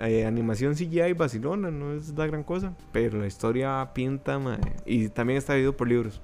Eh, 0.00 0.24
animación 0.24 0.74
CGI 0.74 1.12
Barcelona, 1.12 1.70
no 1.70 1.94
es 1.94 2.08
la 2.16 2.26
gran 2.26 2.42
cosa. 2.42 2.74
Pero 2.92 3.18
la 3.18 3.26
historia 3.26 3.90
pinta, 3.92 4.38
mae. 4.38 4.58
Y 4.86 5.08
también 5.10 5.36
está 5.38 5.52
dividido 5.52 5.76
por 5.76 5.88
libros. 5.88 6.20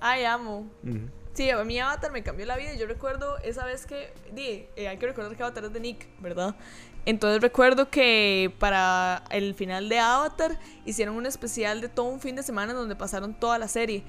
Ay, 0.00 0.24
amo. 0.24 0.66
Ujú. 0.84 1.10
Sí, 1.36 1.50
a 1.50 1.62
mí 1.64 1.78
Avatar 1.78 2.12
me 2.12 2.22
cambió 2.22 2.46
la 2.46 2.56
vida. 2.56 2.74
Yo 2.76 2.86
recuerdo 2.86 3.36
esa 3.38 3.66
vez 3.66 3.84
que. 3.84 4.12
Di, 4.32 4.66
eh, 4.76 4.88
hay 4.88 4.96
que 4.96 5.06
recordar 5.06 5.36
que 5.36 5.42
Avatar 5.42 5.64
es 5.64 5.72
de 5.72 5.80
Nick, 5.80 6.06
¿verdad? 6.20 6.54
Entonces 7.04 7.40
recuerdo 7.40 7.90
que 7.90 8.52
para 8.58 9.22
el 9.30 9.54
final 9.54 9.88
de 9.88 9.98
Avatar 9.98 10.58
hicieron 10.84 11.14
un 11.14 11.26
especial 11.26 11.80
de 11.80 11.88
todo 11.88 12.06
un 12.06 12.20
fin 12.20 12.34
de 12.36 12.42
semana 12.42 12.72
donde 12.72 12.96
pasaron 12.96 13.34
toda 13.34 13.58
la 13.58 13.68
serie. 13.68 14.02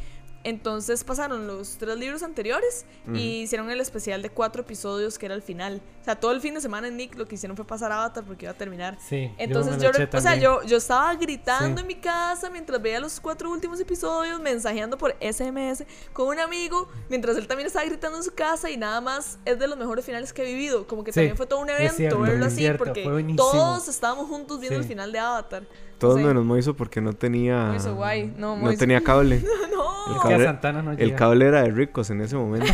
Entonces 0.47 1.03
pasaron 1.03 1.45
los 1.45 1.77
tres 1.77 1.97
libros 1.97 2.23
anteriores 2.23 2.85
y 3.13 3.41
hicieron 3.41 3.69
el 3.69 3.81
especial 3.81 4.21
de 4.21 4.29
cuatro 4.29 4.61
episodios 4.61 5.17
que 5.19 5.25
era 5.25 5.35
el 5.35 5.41
final. 5.41 5.81
O 6.01 6.05
sea, 6.05 6.15
todo 6.17 6.31
el 6.31 6.39
fin 6.39 6.53
de 6.53 6.61
semana 6.61 6.87
en 6.87 6.95
Nick 6.95 7.15
lo 7.15 7.27
que 7.27 7.35
hicieron 7.35 7.57
fue 7.57 7.67
pasar 7.67 7.91
Avatar 7.91 8.23
porque 8.23 8.45
iba 8.45 8.53
a 8.53 8.57
terminar. 8.57 8.97
Sí. 9.05 9.29
Entonces 9.37 9.77
yo, 9.81 9.89
o 10.13 10.21
sea, 10.21 10.37
yo, 10.37 10.63
yo 10.63 10.77
estaba 10.77 11.13
gritando 11.15 11.77
Sí. 11.77 11.81
en 11.81 11.87
mi 11.87 11.95
casa 11.95 12.49
mientras 12.49 12.81
veía 12.81 13.01
los 13.01 13.19
cuatro 13.19 13.51
últimos 13.51 13.77
episodios, 13.81 14.39
mensajeando 14.39 14.97
por 14.97 15.17
SMS 15.19 15.85
con 16.13 16.27
un 16.29 16.39
amigo, 16.39 16.87
mientras 17.09 17.35
él 17.35 17.45
también 17.45 17.67
estaba 17.67 17.83
gritando 17.85 18.17
en 18.17 18.23
su 18.23 18.33
casa 18.33 18.69
y 18.69 18.77
nada 18.77 19.01
más 19.01 19.39
es 19.43 19.59
de 19.59 19.67
los 19.67 19.77
mejores 19.77 20.05
finales 20.05 20.31
que 20.31 20.43
he 20.43 20.45
vivido. 20.45 20.87
Como 20.87 21.03
que 21.03 21.11
Sí, 21.11 21.15
también 21.19 21.35
fue 21.35 21.45
todo 21.45 21.59
un 21.59 21.69
evento 21.69 21.95
cierto, 21.97 22.19
verlo 22.21 22.45
así, 22.45 22.65
porque 22.77 23.03
todos 23.35 23.89
estábamos 23.89 24.27
juntos 24.27 24.61
viendo 24.61 24.79
el 24.79 24.85
final 24.85 25.11
de 25.11 25.19
Avatar. 25.19 25.67
Todos 25.99 26.19
Sí. 26.19 26.25
menos 26.25 26.45
Moiso 26.45 26.75
porque 26.75 27.01
no 27.01 27.13
tenía. 27.13 27.67
Moiso, 27.71 27.95
guay. 27.95 28.33
No, 28.37 28.57
no 28.57 28.73
tenía 28.75 29.01
cable. 29.01 29.41
no. 29.73 30.15
El 30.15 30.21
cable- 30.21 30.45
Santana 30.45 30.81
no 30.81 30.91
El 30.91 31.15
cable 31.15 31.47
era 31.47 31.63
de 31.63 31.71
ricos 31.71 32.09
en 32.09 32.21
ese 32.21 32.35
momento. 32.35 32.67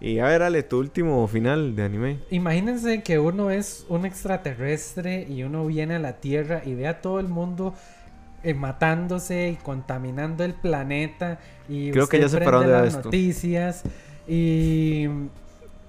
y 0.00 0.18
a 0.18 0.26
ver, 0.26 0.42
Ale, 0.42 0.62
tu 0.62 0.78
último 0.78 1.26
final 1.26 1.74
de 1.74 1.82
anime. 1.82 2.18
Imagínense 2.30 3.02
que 3.02 3.18
uno 3.18 3.50
es 3.50 3.86
un 3.88 4.06
extraterrestre 4.06 5.26
y 5.28 5.42
uno 5.42 5.66
viene 5.66 5.96
a 5.96 5.98
la 5.98 6.14
Tierra 6.14 6.62
y 6.64 6.74
ve 6.74 6.86
a 6.86 7.00
todo 7.00 7.18
el 7.20 7.28
mundo 7.28 7.74
eh, 8.42 8.54
matándose 8.54 9.50
y 9.50 9.56
contaminando 9.56 10.44
el 10.44 10.54
planeta. 10.54 11.38
Y 11.68 11.90
Creo 11.90 12.08
que 12.08 12.20
ya 12.20 12.38
va 12.38 12.66
las 12.66 12.88
esto. 12.88 13.04
noticias 13.04 13.82
y, 14.28 15.06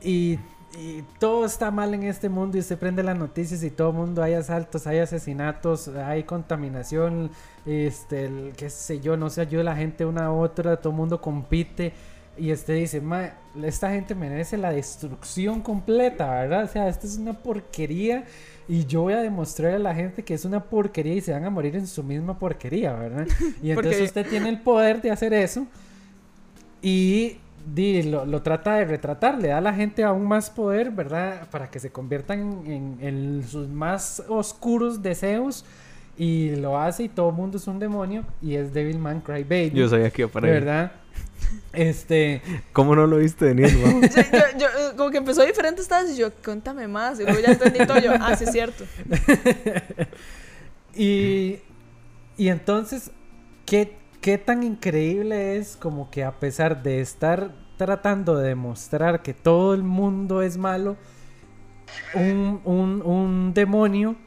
y, 0.01 0.39
y 0.77 1.03
todo 1.19 1.45
está 1.45 1.71
mal 1.71 1.93
en 1.95 2.03
este 2.03 2.29
mundo 2.29 2.55
y 2.57 2.59
usted 2.59 2.77
prende 2.77 3.01
las 3.01 3.17
noticias 3.17 3.63
y 3.63 3.71
todo 3.71 3.89
el 3.89 3.95
mundo 3.95 4.21
hay 4.21 4.33
asaltos, 4.33 4.85
hay 4.85 4.99
asesinatos, 4.99 5.87
hay 5.87 6.23
contaminación, 6.23 7.31
este, 7.65 8.25
el- 8.25 8.53
qué 8.55 8.69
sé 8.69 8.99
yo, 8.99 9.17
no 9.17 9.29
se 9.31 9.41
ayuda 9.41 9.63
la 9.63 9.75
gente 9.75 10.05
una 10.05 10.25
a 10.27 10.31
otra, 10.31 10.77
todo 10.77 10.91
el 10.91 10.97
mundo 10.97 11.19
compite. 11.19 11.93
Y 12.39 12.53
usted 12.53 12.75
dice, 12.75 13.01
"Ma, 13.01 13.31
esta 13.63 13.89
gente 13.89 14.13
merece 14.13 14.57
la 14.57 14.69
destrucción 14.71 15.61
completa, 15.61 16.29
¿verdad? 16.29 16.65
O 16.65 16.67
sea, 16.67 16.87
esto 16.87 17.07
es 17.07 17.17
una 17.17 17.33
porquería 17.33 18.25
y 18.67 18.85
yo 18.85 19.01
voy 19.01 19.13
a 19.13 19.21
demostrarle 19.21 19.77
a 19.77 19.79
la 19.79 19.95
gente 19.95 20.21
que 20.23 20.35
es 20.35 20.45
una 20.45 20.63
porquería 20.63 21.15
y 21.15 21.21
se 21.21 21.31
van 21.31 21.45
a 21.45 21.49
morir 21.49 21.75
en 21.75 21.87
su 21.87 22.03
misma 22.03 22.37
porquería, 22.37 22.93
¿verdad? 22.93 23.25
Y 23.63 23.71
entonces 23.71 23.73
Porque- 23.75 24.03
usted 24.03 24.27
tiene 24.29 24.49
el 24.49 24.59
poder 24.61 25.01
de 25.01 25.09
hacer 25.09 25.33
eso 25.33 25.65
Y 26.83 27.37
di, 27.73 28.03
lo, 28.03 28.25
lo 28.25 28.41
trata 28.41 28.75
de 28.75 28.85
retratar, 28.85 29.39
le 29.41 29.49
da 29.49 29.57
a 29.57 29.61
la 29.61 29.73
gente 29.73 30.03
aún 30.03 30.25
más 30.27 30.49
poder, 30.49 30.91
¿verdad? 30.91 31.47
Para 31.51 31.69
que 31.69 31.79
se 31.79 31.91
conviertan 31.91 32.63
en, 32.65 32.97
en 33.01 33.43
sus 33.47 33.67
más 33.67 34.23
oscuros 34.27 35.01
deseos. 35.03 35.65
Y 36.19 36.55
lo 36.55 36.79
hace 36.79 37.03
y 37.03 37.09
todo 37.09 37.29
el 37.29 37.35
mundo 37.35 37.57
es 37.57 37.67
un 37.67 37.77
demonio. 37.77 38.23
Y 38.41 38.55
es 38.55 38.73
Devilman 38.73 39.21
Crybaby. 39.21 39.69
Yo 39.71 39.87
sabía 39.87 40.09
que 40.09 40.23
iba 40.23 40.31
para. 40.31 40.47
¿Verdad? 40.47 40.91
Este. 41.73 42.41
¿Cómo 42.73 42.95
no 42.95 43.05
lo 43.05 43.17
viste 43.17 43.45
venir? 43.45 43.67
Yo, 43.69 43.85
yo- 44.01 44.57
yo, 44.59 44.65
eh, 44.67 44.95
como 44.97 45.11
que 45.11 45.17
empezó 45.17 45.45
diferente 45.45 45.79
esta 45.81 46.01
vez 46.01 46.13
y 46.13 46.17
yo, 46.17 46.31
cuéntame 46.43 46.87
más. 46.87 47.19
Y 47.19 47.23
luego 47.23 47.39
ya 47.39 47.51
entendí 47.51 47.85
todo 47.85 47.99
yo, 47.99 48.11
ah, 48.19 48.35
sí 48.35 48.45
es 48.45 48.51
cierto. 48.51 48.83
Y, 50.95 51.59
y 52.37 52.47
entonces, 52.49 53.11
¿qué, 53.65 53.93
¿qué 54.27 54.37
tan 54.37 54.61
increíble 54.61 55.55
es 55.55 55.77
como 55.77 56.09
que 56.11 56.25
a 56.25 56.37
pesar 56.37 56.83
de 56.83 56.99
estar 56.99 57.49
tratando 57.77 58.35
de 58.35 58.49
demostrar 58.49 59.21
que 59.21 59.33
todo 59.33 59.73
el 59.73 59.83
mundo 59.83 60.41
es 60.41 60.57
malo, 60.57 60.97
un, 62.13 62.59
un- 62.65 63.01
un 63.05 63.53
demonio 63.53 64.17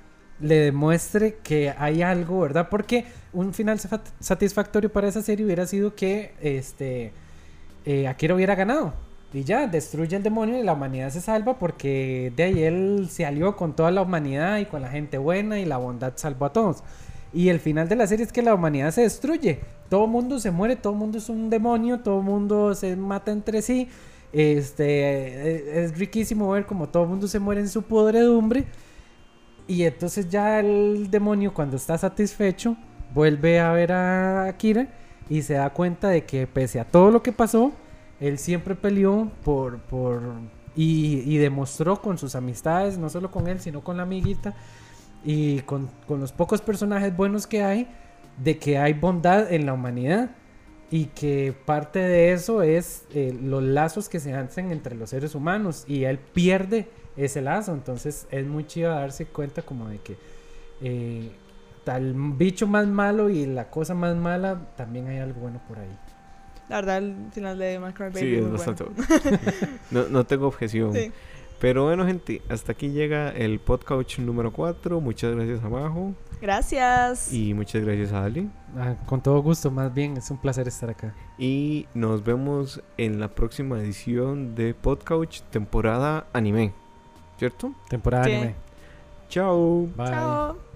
le 0.41 0.55
demuestre 0.57 1.37
que 1.43 1.75
hay 1.77 2.01
algo, 2.01 2.41
¿verdad? 2.41 2.69
Porque 2.71 3.05
un 3.35 3.53
final 3.53 3.79
sat- 3.79 4.09
satisfactorio 4.21 4.91
para 4.91 5.09
esa 5.09 5.21
serie 5.21 5.45
hubiera 5.45 5.67
sido 5.67 5.95
que 5.95 6.33
este, 6.41 7.13
eh, 7.85 8.09
Akira 8.09 8.35
hubiera 8.35 8.55
ganado. 8.55 8.95
Y 9.35 9.45
ya, 9.45 9.67
destruye 9.67 10.17
el 10.17 10.23
demonio 10.23 10.59
y 10.59 10.63
la 10.65 10.73
humanidad 10.73 11.11
se 11.11 11.21
salva 11.21 11.59
porque 11.59 12.33
de 12.37 12.43
ahí 12.45 12.63
él 12.63 13.09
se 13.11 13.27
alió 13.27 13.55
con 13.57 13.77
toda 13.77 13.91
la 13.91 14.01
humanidad 14.03 14.59
y 14.61 14.65
con 14.67 14.81
la 14.83 14.89
gente 14.89 15.19
buena 15.19 15.61
y 15.61 15.67
la 15.67 15.77
bondad 15.77 16.15
salvó 16.17 16.47
a 16.47 16.53
todos. 16.55 16.83
Y 17.33 17.51
el 17.51 17.61
final 17.61 17.89
de 17.89 17.97
la 17.97 18.07
serie 18.07 18.25
es 18.25 18.33
que 18.33 18.43
la 18.43 18.55
humanidad 18.55 18.93
se 18.93 19.03
destruye. 19.03 19.61
Todo 19.91 20.07
mundo 20.07 20.39
se 20.39 20.51
muere, 20.53 20.77
todo 20.77 20.95
mundo 20.95 21.19
es 21.19 21.29
un 21.29 21.51
demonio, 21.51 21.99
todo 21.99 22.23
mundo 22.23 22.75
se 22.75 22.97
mata 22.97 23.33
entre 23.33 23.61
sí. 23.61 23.89
Este, 24.33 24.85
eh, 24.87 25.85
es 25.85 25.99
riquísimo 25.99 26.49
ver 26.53 26.65
como 26.65 26.89
todo 26.89 27.07
mundo 27.07 27.27
se 27.27 27.41
muere 27.41 27.61
en 27.61 27.69
su 27.69 27.83
podredumbre. 27.83 28.67
Y 29.67 29.83
entonces 29.83 30.31
ya 30.31 30.61
el 30.61 31.11
demonio 31.11 31.53
cuando 31.53 31.77
está 31.77 31.99
satisfecho 31.99 32.77
vuelve 33.13 33.61
a 33.61 33.73
ver 33.73 33.93
a 33.93 34.45
Akira 34.47 34.89
y 35.29 35.43
se 35.43 35.55
da 35.55 35.71
cuenta 35.71 36.09
de 36.09 36.25
que 36.25 36.47
pese 36.47 36.79
a 36.79 36.85
todo 36.85 37.11
lo 37.11 37.23
que 37.23 37.33
pasó, 37.33 37.73
él 38.21 38.39
siempre 38.39 38.77
peleó 38.77 39.31
por, 39.45 39.81
por 39.81 40.23
y, 40.77 41.23
y 41.27 41.39
demostró 41.39 42.01
con 42.01 42.17
sus 42.17 42.37
amistades, 42.37 42.97
no 42.97 43.09
solo 43.11 43.31
con 43.31 43.49
él, 43.49 43.61
sino 43.61 43.83
con 43.83 43.97
la 43.97 44.05
amiguita 44.05 44.55
y 45.25 45.61
con, 45.61 45.91
con 46.07 46.21
los 46.21 46.33
pocos 46.33 46.61
personajes 46.61 47.17
buenos 47.17 47.47
que 47.47 47.63
hay, 47.63 47.89
de 48.43 48.59
que 48.59 48.79
hay 48.79 48.93
bondad 48.95 49.53
en 49.53 49.67
la 49.67 49.73
humanidad 49.73 50.31
y 50.91 51.07
que 51.07 51.55
parte 51.65 52.01
de 52.01 52.33
eso 52.33 52.63
es 52.63 53.05
eh, 53.15 53.37
los 53.41 53.63
lazos 53.63 54.09
que 54.09 54.19
se 54.19 54.35
hacen 54.35 54.73
entre 54.73 54.97
los 54.97 55.11
seres 55.11 55.35
humanos 55.35 55.85
y 55.87 56.05
él 56.05 56.19
pierde 56.19 56.89
ese 57.17 57.43
lazo, 57.43 57.73
entonces 57.73 58.27
es 58.31 58.47
muy 58.47 58.67
chido 58.67 58.91
darse 58.91 59.27
cuenta 59.27 59.63
como 59.63 59.89
de 59.89 59.99
que 59.99 60.17
eh, 60.83 61.31
tal 61.85 62.15
bicho 62.15 62.67
más 62.67 62.87
malo 62.87 63.29
y 63.31 63.47
la 63.47 63.71
cosa 63.71 63.95
más 63.95 64.17
mala 64.17 64.73
también 64.77 65.09
hay 65.09 65.19
algo 65.19 65.41
bueno 65.41 65.61
por 65.69 65.79
ahí. 65.79 65.97
La 66.69 66.77
verdad, 66.77 66.99
el 66.99 67.17
final 67.33 67.59
de 67.59 67.81
Cry 67.95 68.05
Baby 68.05 68.19
Sí, 68.21 68.35
es 68.37 68.43
muy 68.43 68.53
bastante 68.53 68.85
bueno. 68.85 69.05
bueno. 69.07 69.39
No, 69.91 70.09
no 70.09 70.25
tengo 70.25 70.47
objeción. 70.47 70.93
Sí. 70.93 71.11
Pero 71.61 71.85
bueno, 71.85 72.07
gente, 72.07 72.41
hasta 72.49 72.73
aquí 72.73 72.89
llega 72.89 73.31
el 73.31 73.61
podcast 73.61 74.19
número 74.19 74.51
4. 74.51 74.99
Muchas 75.01 75.35
gracias 75.35 75.63
a 75.63 75.69
Majo 75.69 76.15
Gracias. 76.41 77.33
y 77.33 77.53
muchas 77.53 77.85
gracias 77.85 78.13
a 78.13 78.25
Ali. 78.25 78.49
Ah, 78.77 78.95
con 79.07 79.21
todo 79.21 79.43
gusto, 79.43 79.71
más 79.71 79.93
bien, 79.93 80.17
es 80.17 80.31
un 80.31 80.39
placer 80.39 80.67
estar 80.69 80.89
acá. 80.89 81.15
Y 81.39 81.87
nos 81.93 82.25
vemos 82.25 82.81
en 82.97 83.21
la 83.21 83.29
próxima 83.29 83.79
edición 83.79 84.55
de 84.55 84.73
Podcouch 84.73 85.43
temporada 85.51 86.27
anime. 86.33 86.73
¿Cierto? 87.39 87.73
Temporada 87.89 88.25
Sí. 88.25 88.33
anime. 88.33 88.55
Chao. 89.29 89.87
Bye. 89.97 90.07
Chao. 90.07 90.70